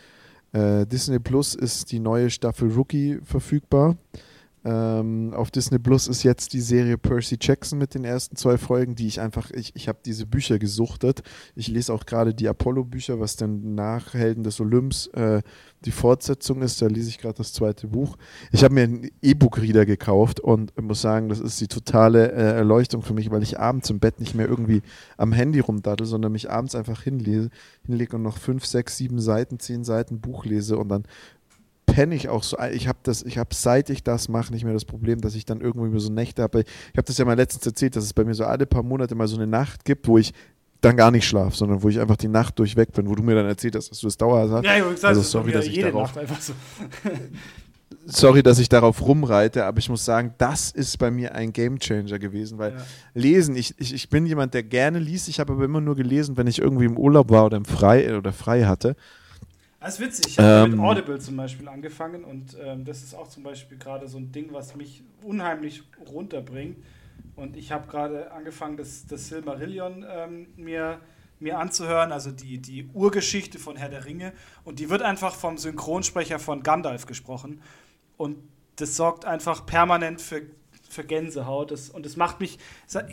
äh, 0.53 0.87
Disney 0.87 1.19
Plus 1.19 1.55
ist 1.55 1.91
die 1.93 1.99
neue 1.99 2.31
Staffel 2.31 2.71
Rookie 2.71 3.19
verfügbar. 3.25 3.97
Ähm, 4.67 5.33
auf 5.33 5.53
Disney 5.53 5.79
Plus 5.79 6.09
ist 6.09 6.25
jetzt 6.25 6.53
die 6.53 6.61
Serie 6.61 6.99
Percy 6.99 7.39
Jackson 7.41 7.79
mit 7.79 7.95
den 7.95 8.05
ersten 8.05 8.35
zwei 8.35 8.59
Folgen, 8.59 8.97
die 8.97 9.07
ich 9.07 9.21
einfach, 9.21 9.53
ich, 9.53 9.71
ich 9.77 9.87
habe 9.87 10.01
diese 10.05 10.27
Bücher 10.27 10.59
gesuchtet. 10.59 11.23
Ich 11.55 11.69
lese 11.69 11.95
auch 11.95 12.05
gerade 12.05 12.35
die 12.35 12.49
Apollo-Bücher, 12.49 13.21
was 13.21 13.37
dann 13.37 13.77
nach 13.77 14.15
Helden 14.15 14.43
des 14.43 14.61
Olymps 14.61 15.07
äh, 15.09 15.43
die 15.85 15.93
Fortsetzung 15.93 16.63
ist. 16.63 16.83
Da 16.83 16.89
lese 16.89 17.11
ich 17.11 17.19
gerade 17.19 17.37
das 17.37 17.53
zweite 17.53 17.87
Buch. 17.87 18.17
Ich 18.51 18.65
habe 18.65 18.75
mir 18.75 18.83
einen 18.83 19.09
E-Book-Reader 19.23 19.87
gekauft 19.87 20.41
und 20.41 20.77
muss 20.83 21.01
sagen, 21.01 21.29
das 21.29 21.39
ist 21.39 21.61
die 21.61 21.69
totale 21.69 22.33
äh, 22.33 22.57
Erleuchtung 22.57 23.03
für 23.03 23.15
mich, 23.15 23.31
weil 23.31 23.45
ich 23.45 23.61
abends 23.61 23.89
im 23.91 24.01
Bett 24.01 24.19
nicht 24.19 24.35
mehr 24.35 24.49
irgendwie 24.49 24.83
am 25.17 25.33
Handy 25.33 25.61
rumdattel, 25.61 26.09
sondern 26.09 26.33
mich 26.33 26.51
abends 26.51 26.75
einfach 26.75 27.03
hinlese, 27.03 27.51
hinlege 27.85 28.17
und 28.17 28.23
noch 28.23 28.39
fünf, 28.39 28.67
sechs, 28.67 28.97
sieben 28.97 29.21
Seiten, 29.21 29.61
zehn 29.61 29.85
Seiten 29.85 30.21
Buch 30.21 30.45
lese 30.45 30.77
und 30.77 30.89
dann 30.89 31.05
penne 31.87 32.15
ich 32.15 32.29
auch 32.29 32.43
so. 32.43 32.59
Ich 32.73 32.89
habe 32.89 32.99
das, 33.03 33.23
ich 33.23 33.39
habe 33.39 33.55
seit 33.55 33.89
ich 33.91 34.03
das 34.03 34.29
mache 34.29 34.53
nicht 34.53 34.65
mehr 34.65 34.75
das 34.75 34.85
Problem, 34.85 35.21
dass 35.21 35.35
ich 35.35 35.45
dann 35.45 35.61
irgendwie 35.61 35.99
so 35.99 36.13
Nächte 36.13 36.43
habe. 36.43 36.61
Ich 36.61 36.97
habe 36.97 37.07
das 37.07 37.17
ja 37.17 37.25
mal 37.25 37.37
letztens 37.37 37.65
erzählt, 37.67 37.97
dass 37.97 38.05
es 38.05 38.13
bei 38.13 38.25
mir 38.25 38.35
so 38.35 38.45
alle 38.45 38.67
paar 38.67 38.83
Monate 38.83 39.15
mal 39.15 39.29
so 39.29 39.37
eine 39.37 39.47
Nacht 39.47 39.85
gibt, 39.85 40.07
wo 40.07 40.19
ich 40.19 40.35
dann 40.81 40.97
gar 40.97 41.11
nicht 41.11 41.27
schlafe, 41.27 41.57
sondern 41.57 41.83
wo 41.83 41.89
ich 41.89 41.99
einfach 41.99 42.17
die 42.17 42.29
Nacht 42.29 42.59
durchweg 42.59 42.93
bin, 42.93 43.09
wo 43.09 43.15
du 43.15 43.23
mir 43.23 43.35
dann 43.35 43.47
erzählt 43.47 43.77
hast, 43.77 43.91
dass 43.91 44.01
du 44.01 44.09
es 44.09 44.17
dauerhaft 44.17 44.53
hast. 44.53 44.65
Ja, 44.65 44.77
ich 44.77 44.85
gesagt, 44.85 45.05
also 45.05 45.23
sorry, 45.23 45.53
dass 45.53 45.67
ich 45.67 45.81
darauf, 45.81 46.13
so. 46.41 46.53
sorry, 48.07 48.43
dass 48.43 48.59
ich 48.59 48.69
darauf 48.69 49.01
rumreite, 49.03 49.65
aber 49.65 49.79
ich 49.79 49.89
muss 49.89 50.05
sagen, 50.05 50.35
das 50.39 50.71
ist 50.71 50.99
bei 50.99 51.11
mir 51.11 51.35
ein 51.35 51.53
Gamechanger 51.53 52.19
gewesen, 52.19 52.59
weil 52.59 52.73
ja. 52.73 52.79
lesen, 53.15 53.57
ich, 53.57 53.75
ich, 53.79 53.95
ich 53.95 54.11
bin 54.11 54.27
jemand, 54.27 54.55
der 54.55 54.63
gerne 54.63 54.99
liest, 54.99 55.29
ich 55.29 55.41
habe 55.41 55.53
aber 55.53 55.65
immer 55.65 55.81
nur 55.81 55.97
gelesen, 55.97 56.37
wenn 56.37 56.47
ich 56.47 56.61
irgendwie 56.61 56.85
im 56.85 56.99
Urlaub 56.99 57.31
war 57.31 57.47
oder 57.47 57.57
im 57.57 57.65
frei 57.65 58.17
oder 58.17 58.33
frei 58.33 58.65
hatte. 58.65 58.97
Das 59.87 60.01
ist 60.01 60.01
witzig. 60.01 60.27
Ich 60.33 60.39
habe 60.41 60.65
ähm, 60.65 60.71
mit 60.73 60.81
Audible 60.81 61.21
zum 61.21 61.37
Beispiel 61.37 61.69
angefangen 61.69 62.25
und 62.25 62.57
ähm, 62.61 62.85
das 62.85 63.05
ist 63.05 63.15
auch 63.15 63.29
zum 63.29 63.45
Beispiel 63.45 63.79
gerade 63.79 64.09
so 64.09 64.19
ein 64.19 64.33
Ding, 64.33 64.49
was 64.51 64.75
mich 64.75 65.05
unheimlich 65.23 65.85
runterbringt. 66.11 66.79
Und 67.37 67.57
ich 67.57 67.71
habe 67.71 67.87
gerade 67.87 68.33
angefangen, 68.33 68.77
das, 68.77 69.07
das 69.07 69.29
Silmarillion 69.29 70.05
ähm, 70.11 70.49
mir, 70.57 71.01
mir 71.39 71.61
anzuhören, 71.61 72.11
also 72.11 72.33
die, 72.33 72.59
die 72.59 72.89
Urgeschichte 72.95 73.61
von 73.61 73.77
Herr 73.77 73.89
der 73.89 74.07
Ringe. 74.07 74.33
Und 74.65 74.81
die 74.81 74.91
wird 74.91 75.03
einfach 75.03 75.37
vom 75.37 75.57
Synchronsprecher 75.57 76.41
von 76.41 76.65
Gandalf 76.65 77.07
gesprochen. 77.07 77.63
Und 78.17 78.39
das 78.75 78.97
sorgt 78.97 79.25
einfach 79.25 79.67
permanent 79.67 80.21
für, 80.21 80.43
für 80.91 81.05
Gänsehaut. 81.05 81.71
Das, 81.71 81.91
und 81.91 82.05
das 82.05 82.17
macht 82.17 82.41
mich, 82.41 82.59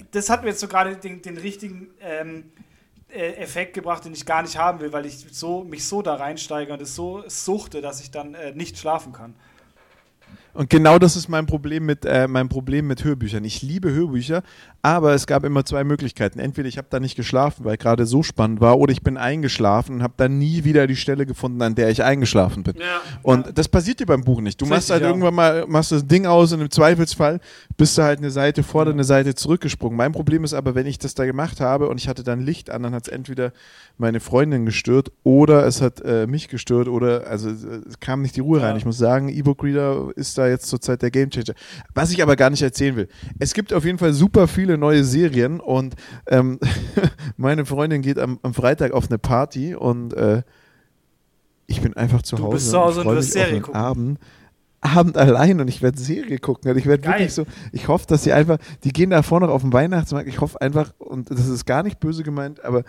das 0.10 0.30
hat 0.32 0.42
mir 0.42 0.50
jetzt 0.50 0.60
so 0.60 0.68
gerade 0.68 0.96
den, 0.96 1.22
den 1.22 1.38
richtigen 1.38 1.92
ähm, 2.02 2.46
äh, 2.56 2.73
Effekt 3.14 3.74
gebracht, 3.74 4.06
den 4.06 4.14
ich 4.14 4.26
gar 4.26 4.42
nicht 4.42 4.58
haben 4.58 4.80
will, 4.80 4.92
weil 4.92 5.06
ich 5.06 5.26
so, 5.32 5.64
mich 5.64 5.88
so 5.88 6.02
da 6.02 6.16
reinsteige 6.16 6.74
und 6.74 6.82
es 6.82 6.96
so 6.96 7.24
suchte, 7.28 7.82
dass 7.82 8.02
ich 8.02 8.12
dann 8.12 8.34
äh, 8.34 8.54
nicht 8.54 8.78
schlafen 8.78 9.14
kann. 9.14 9.36
Und 10.54 10.70
genau 10.70 11.00
das 11.00 11.16
ist 11.16 11.30
mein 11.30 11.48
Problem 11.48 11.86
mit 11.86 12.06
äh, 12.06 12.28
mein 12.28 12.48
Problem 12.48 12.86
mit 12.86 13.04
Hörbüchern. 13.04 13.44
Ich 13.44 13.64
liebe 13.64 13.92
Hörbücher, 13.92 14.44
aber 14.84 15.14
es 15.14 15.26
gab 15.26 15.44
immer 15.46 15.66
zwei 15.66 15.84
Möglichkeiten. 15.84 16.38
Entweder 16.40 16.68
ich 16.68 16.78
habe 16.78 16.88
da 16.92 17.00
nicht 17.00 17.16
geschlafen, 17.16 17.66
weil 17.66 17.78
gerade 17.78 18.06
so 18.06 18.22
spannend 18.22 18.62
war, 18.62 18.78
oder 18.78 18.92
ich 18.92 19.02
bin 19.02 19.18
eingeschlafen 19.18 19.96
und 19.96 20.04
habe 20.04 20.14
dann 20.18 20.38
nie 20.38 20.64
wieder 20.64 20.86
die 20.86 20.96
Stelle 20.96 21.26
gefunden, 21.26 21.62
an 21.64 21.74
der 21.74 21.90
ich 21.90 22.04
eingeschlafen 22.04 22.62
bin. 22.64 22.76
Ja. 22.78 23.02
Und 23.24 23.48
Ja. 23.48 23.52
das 23.52 23.68
passiert 23.68 24.00
dir 24.00 24.06
beim 24.06 24.24
Buch 24.24 24.42
nicht. 24.42 24.62
Du 24.62 24.66
machst 24.66 24.92
Richtig, 24.92 24.92
halt 24.94 25.02
ja. 25.04 25.08
irgendwann 25.10 25.34
mal 25.34 25.66
machst 25.68 25.92
das 25.92 26.06
Ding 26.06 26.28
aus 26.28 26.54
und 26.54 26.62
im 26.62 26.70
Zweifelsfall 26.70 27.40
bist 27.76 27.98
du 27.98 28.04
halt 28.04 28.20
eine 28.20 28.30
Seite 28.30 28.62
vor 28.62 28.84
oder 28.84 28.92
eine 28.92 29.04
Seite 29.04 29.34
zurückgesprungen. 29.34 29.98
Mein 29.98 30.12
Problem 30.12 30.44
ist 30.44 30.54
aber, 30.54 30.76
wenn 30.76 30.86
ich 30.86 31.00
das 31.00 31.16
da 31.16 31.26
gemacht 31.26 31.62
habe 31.62 31.90
und 31.90 32.00
ich 32.00 32.08
hatte 32.08 32.24
dann 32.24 32.42
Licht 32.42 32.70
an, 32.70 32.84
dann 32.84 32.94
hat 32.94 33.08
es 33.08 33.12
entweder 33.12 33.54
meine 33.98 34.20
Freundin 34.20 34.66
gestört 34.66 35.12
oder 35.24 35.66
es 35.68 35.82
hat 35.82 36.02
äh, 36.02 36.26
mich 36.28 36.48
gestört 36.50 36.88
oder 36.88 37.28
also 37.28 37.50
es 37.50 38.00
kam 38.00 38.22
nicht 38.22 38.36
die 38.36 38.40
Ruhe 38.42 38.60
Ja. 38.60 38.66
rein. 38.68 38.76
Ich 38.78 38.86
muss 38.86 38.98
sagen, 38.98 39.30
E-Book 39.30 39.64
Reader 39.64 40.10
ist 40.16 40.38
da 40.38 40.48
jetzt 40.48 40.66
zurzeit 40.68 41.02
der 41.04 41.12
Gamechanger. 41.12 41.54
Was 41.94 42.12
ich 42.12 42.22
aber 42.24 42.36
gar 42.36 42.50
nicht 42.50 42.62
erzählen 42.64 42.96
will. 42.96 43.08
Es 43.40 43.54
gibt 43.54 43.72
auf 43.72 43.86
jeden 43.86 44.00
Fall 44.00 44.14
super 44.14 44.48
viele 44.48 44.78
neue 44.78 45.04
Serien 45.04 45.60
und 45.60 45.96
ähm, 46.28 46.60
meine 47.38 47.66
Freundin 47.66 48.02
geht 48.02 48.18
am, 48.20 48.40
am 48.42 48.54
Freitag 48.54 48.92
auf 48.94 49.10
eine 49.10 49.20
Party 49.20 49.76
und 49.76 50.14
äh, 50.16 50.42
ich 51.68 51.82
bin 51.82 51.94
einfach 51.96 52.22
zu 52.24 52.36
Du 52.36 52.44
Hause. 52.44 52.56
bist 52.56 52.70
zu 52.72 52.80
Hause 52.80 53.00
und 53.02 53.06
freu 53.06 53.16
wirst 53.16 53.32
Serie 53.32 53.62
gucken. 53.62 53.80
Abend. 53.80 54.20
Abend 54.82 55.18
allein 55.18 55.62
und 55.62 55.70
ich 55.70 55.82
werde 55.82 55.98
Serie 55.98 56.40
gucken. 56.40 56.70
Und 56.70 56.78
ich 56.78 56.86
werde 56.86 57.06
wirklich 57.08 57.34
so, 57.34 57.46
ich 57.72 57.88
hoffe, 57.88 58.06
dass 58.08 58.24
sie 58.24 58.34
einfach, 58.34 58.58
die 58.84 58.92
gehen 58.92 59.12
da 59.12 59.22
vorne 59.24 59.46
noch 59.48 59.54
auf 59.54 59.62
den 59.62 59.72
Weihnachtsmarkt. 59.72 60.28
Ich 60.28 60.42
hoffe 60.42 60.60
einfach, 60.60 60.92
und 61.00 61.32
das 61.32 61.48
ist 61.48 61.66
gar 61.66 61.84
nicht 61.84 62.02
böse 62.02 62.24
gemeint, 62.24 62.62
aber 62.66 62.84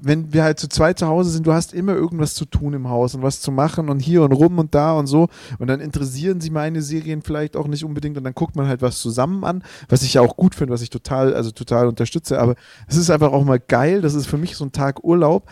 wenn 0.00 0.32
wir 0.32 0.44
halt 0.44 0.58
zu 0.58 0.68
zweit 0.68 0.98
zu 0.98 1.06
Hause 1.06 1.30
sind, 1.30 1.46
du 1.46 1.52
hast 1.52 1.74
immer 1.74 1.94
irgendwas 1.94 2.34
zu 2.34 2.44
tun 2.44 2.74
im 2.74 2.88
Haus 2.88 3.14
und 3.14 3.22
was 3.22 3.40
zu 3.40 3.52
machen 3.52 3.88
und 3.88 4.00
hier 4.00 4.22
und 4.22 4.32
rum 4.32 4.58
und 4.58 4.74
da 4.74 4.92
und 4.92 5.06
so. 5.06 5.28
Und 5.58 5.68
dann 5.68 5.80
interessieren 5.80 6.40
sie 6.40 6.50
meine 6.50 6.82
Serien 6.82 7.22
vielleicht 7.22 7.56
auch 7.56 7.66
nicht 7.66 7.84
unbedingt 7.84 8.16
und 8.16 8.24
dann 8.24 8.34
guckt 8.34 8.56
man 8.56 8.66
halt 8.66 8.82
was 8.82 8.98
zusammen 9.00 9.44
an, 9.44 9.62
was 9.88 10.02
ich 10.02 10.14
ja 10.14 10.20
auch 10.20 10.36
gut 10.36 10.54
finde, 10.54 10.72
was 10.72 10.82
ich 10.82 10.90
total, 10.90 11.34
also 11.34 11.50
total 11.50 11.88
unterstütze. 11.88 12.40
Aber 12.40 12.54
es 12.86 12.96
ist 12.96 13.10
einfach 13.10 13.32
auch 13.32 13.44
mal 13.44 13.60
geil. 13.60 14.00
Das 14.00 14.14
ist 14.14 14.26
für 14.26 14.38
mich 14.38 14.56
so 14.56 14.64
ein 14.64 14.72
Tag 14.72 15.04
Urlaub 15.04 15.48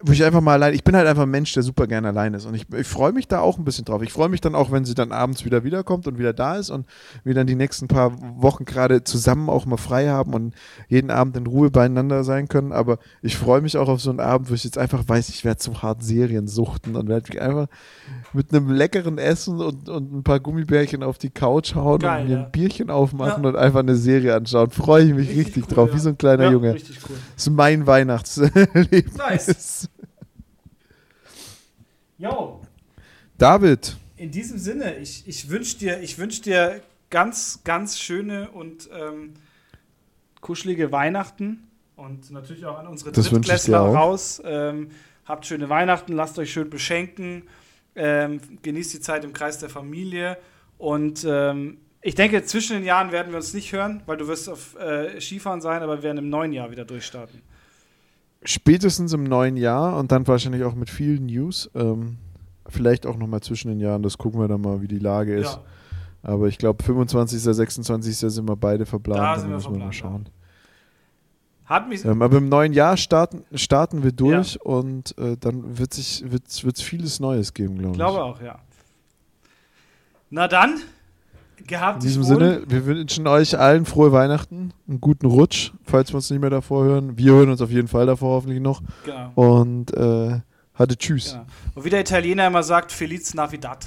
wo 0.00 0.12
ich 0.12 0.22
einfach 0.22 0.40
mal 0.40 0.52
allein, 0.52 0.74
ich 0.74 0.84
bin 0.84 0.94
halt 0.94 1.08
einfach 1.08 1.24
ein 1.24 1.30
Mensch, 1.30 1.52
der 1.54 1.64
super 1.64 1.88
gerne 1.88 2.08
allein 2.08 2.32
ist 2.32 2.46
und 2.46 2.54
ich, 2.54 2.66
ich 2.72 2.86
freue 2.86 3.10
mich 3.10 3.26
da 3.26 3.40
auch 3.40 3.58
ein 3.58 3.64
bisschen 3.64 3.84
drauf. 3.84 4.00
Ich 4.02 4.12
freue 4.12 4.28
mich 4.28 4.40
dann 4.40 4.54
auch, 4.54 4.70
wenn 4.70 4.84
sie 4.84 4.94
dann 4.94 5.10
abends 5.10 5.44
wieder 5.44 5.64
wiederkommt 5.64 6.06
und 6.06 6.18
wieder 6.18 6.32
da 6.32 6.54
ist 6.54 6.70
und 6.70 6.86
wir 7.24 7.34
dann 7.34 7.48
die 7.48 7.56
nächsten 7.56 7.88
paar 7.88 8.12
Wochen 8.40 8.64
gerade 8.64 9.02
zusammen 9.02 9.50
auch 9.50 9.66
mal 9.66 9.76
frei 9.76 10.08
haben 10.08 10.34
und 10.34 10.54
jeden 10.86 11.10
Abend 11.10 11.36
in 11.36 11.48
Ruhe 11.48 11.70
beieinander 11.70 12.22
sein 12.22 12.46
können. 12.46 12.70
Aber 12.70 12.98
ich 13.22 13.36
freue 13.36 13.60
mich 13.60 13.76
auch 13.76 13.88
auf 13.88 14.00
so 14.00 14.10
einen 14.10 14.20
Abend, 14.20 14.50
wo 14.50 14.54
ich 14.54 14.62
jetzt 14.62 14.78
einfach 14.78 15.02
weiß, 15.04 15.30
ich 15.30 15.44
werde 15.44 15.60
so 15.60 15.82
hart 15.82 16.04
Serien 16.04 16.46
suchten 16.46 16.94
und 16.94 17.08
werde 17.08 17.30
mich 17.32 17.42
einfach 17.42 17.66
mit 18.32 18.54
einem 18.54 18.70
leckeren 18.70 19.18
Essen 19.18 19.60
und, 19.60 19.88
und 19.88 20.12
ein 20.12 20.22
paar 20.22 20.38
Gummibärchen 20.38 21.02
auf 21.02 21.18
die 21.18 21.30
Couch 21.30 21.74
hauen 21.74 21.98
Geil, 21.98 22.22
und 22.22 22.28
mir 22.28 22.36
ja. 22.36 22.44
ein 22.44 22.52
Bierchen 22.52 22.90
aufmachen 22.90 23.42
Ja. 23.42 23.48
und 23.48 23.56
einfach 23.56 23.80
eine 23.80 23.96
Serie 23.96 24.36
anschauen. 24.36 24.70
Freue 24.70 25.06
ich 25.06 25.14
mich 25.14 25.30
richtig, 25.30 25.64
cool, 25.68 25.74
drauf, 25.74 25.88
ja. 25.88 25.96
wie 25.96 26.00
so 26.00 26.08
ein 26.10 26.18
kleiner 26.18 26.52
Junge. 26.52 26.74
Richtig 26.74 27.00
cool. 27.08 27.16
Das 27.34 27.48
ist 27.48 27.52
mein 27.52 27.84
Weihnachtsleben. 27.84 29.12
Nice. 29.16 29.87
Jo, 32.18 32.60
David, 33.38 33.96
in 34.16 34.32
diesem 34.32 34.58
Sinne, 34.58 34.96
ich, 34.98 35.22
ich 35.28 35.48
wünsche 35.48 35.78
dir, 35.78 36.00
ich 36.00 36.18
wünsch 36.18 36.40
dir 36.40 36.80
ganz, 37.10 37.60
ganz 37.62 38.00
schöne 38.00 38.50
und 38.50 38.90
ähm, 38.92 39.34
kuschelige 40.40 40.90
Weihnachten 40.90 41.68
und 41.94 42.30
natürlich 42.32 42.64
auch 42.66 42.78
an 42.78 42.88
unsere 42.88 43.12
Das 43.12 43.28
Drittklässler 43.28 43.78
raus. 43.78 44.42
Ähm, 44.44 44.90
habt 45.24 45.46
schöne 45.46 45.68
Weihnachten, 45.68 46.12
lasst 46.14 46.38
euch 46.40 46.52
schön 46.52 46.68
beschenken, 46.68 47.44
ähm, 47.94 48.40
genießt 48.62 48.94
die 48.94 49.00
Zeit 49.00 49.22
im 49.24 49.32
Kreis 49.32 49.58
der 49.58 49.68
Familie 49.68 50.36
und 50.76 51.24
ähm, 51.24 51.78
ich 52.00 52.14
denke, 52.14 52.44
zwischen 52.44 52.74
den 52.74 52.84
Jahren 52.84 53.12
werden 53.12 53.30
wir 53.30 53.36
uns 53.36 53.54
nicht 53.54 53.72
hören, 53.72 54.02
weil 54.06 54.16
du 54.16 54.26
wirst 54.26 54.48
auf 54.48 54.76
äh, 54.76 55.20
Skifahren 55.20 55.60
sein, 55.60 55.82
aber 55.82 55.98
wir 55.98 56.02
werden 56.04 56.18
im 56.18 56.30
neuen 56.30 56.52
Jahr 56.52 56.70
wieder 56.70 56.84
durchstarten. 56.84 57.42
Spätestens 58.44 59.12
im 59.12 59.24
neuen 59.24 59.56
Jahr 59.56 59.96
und 59.98 60.12
dann 60.12 60.26
wahrscheinlich 60.26 60.64
auch 60.64 60.74
mit 60.74 60.90
vielen 60.90 61.26
News. 61.26 61.70
Ähm, 61.74 62.18
vielleicht 62.68 63.06
auch 63.06 63.16
nochmal 63.16 63.40
zwischen 63.40 63.68
den 63.68 63.80
Jahren, 63.80 64.02
das 64.02 64.18
gucken 64.18 64.40
wir 64.40 64.48
dann 64.48 64.60
mal, 64.60 64.80
wie 64.82 64.88
die 64.88 64.98
Lage 64.98 65.34
ist. 65.34 65.54
Ja, 65.54 65.62
Aber 66.30 66.48
ich 66.48 66.58
glaube, 66.58 66.82
25., 66.84 67.40
26. 67.40 68.16
sind 68.16 68.48
wir 68.48 68.56
beide 68.56 68.84
verplant. 68.86 69.20
Da 69.20 69.32
dann 69.32 69.40
sind 69.40 69.50
wir 69.50 69.56
müssen 69.56 69.72
wir 69.74 69.84
mal 69.86 69.92
schauen. 69.92 70.28
hat 71.64 71.88
mich, 71.88 72.04
Ähm, 72.04 72.22
aber 72.22 72.38
im 72.38 72.48
neuen 72.48 72.72
Jahr 72.72 72.96
starten, 72.96 73.44
starten 73.54 74.02
wir 74.02 74.12
durch 74.12 74.60
und 74.64 75.16
äh, 75.18 75.36
dann 75.38 75.78
wird 75.78 75.96
es 75.96 76.22
wird's, 76.30 76.62
wird's 76.64 76.82
vieles 76.82 77.20
Neues 77.20 77.54
geben, 77.54 77.76
glaube 77.78 77.88
ich 77.88 77.92
ich. 77.92 77.98
glaube 77.98 78.22
auch, 78.22 78.40
ja. 78.42 78.58
Na 80.30 80.46
dann, 80.46 80.80
gehabt 81.66 82.02
In 82.02 82.08
diesem. 82.08 82.22
Sinne, 82.22 82.62
wir 82.66 82.86
wünschen 82.86 83.26
euch 83.26 83.58
allen 83.58 83.84
frohe 83.84 84.12
Weihnachten, 84.12 84.72
einen 84.88 85.00
guten 85.00 85.26
Rutsch, 85.26 85.72
falls 85.84 86.10
wir 86.10 86.16
uns 86.16 86.30
nicht 86.30 86.40
mehr 86.40 86.50
davor 86.50 86.84
hören. 86.84 87.18
Wir 87.18 87.32
hören 87.32 87.50
uns 87.50 87.60
auf 87.60 87.70
jeden 87.70 87.88
Fall 87.88 88.06
davor 88.06 88.36
hoffentlich 88.36 88.60
noch. 88.60 88.82
Genau. 89.04 89.32
Und 89.34 89.94
äh, 89.96 90.40
hatte 90.74 90.96
Tschüss. 90.96 91.32
genau. 91.32 91.46
Und 91.74 91.84
wie 91.84 91.90
der 91.90 92.00
Italiener 92.00 92.46
immer 92.46 92.62
sagt, 92.62 92.92
Feliz 92.92 93.34
Navidad. 93.34 93.86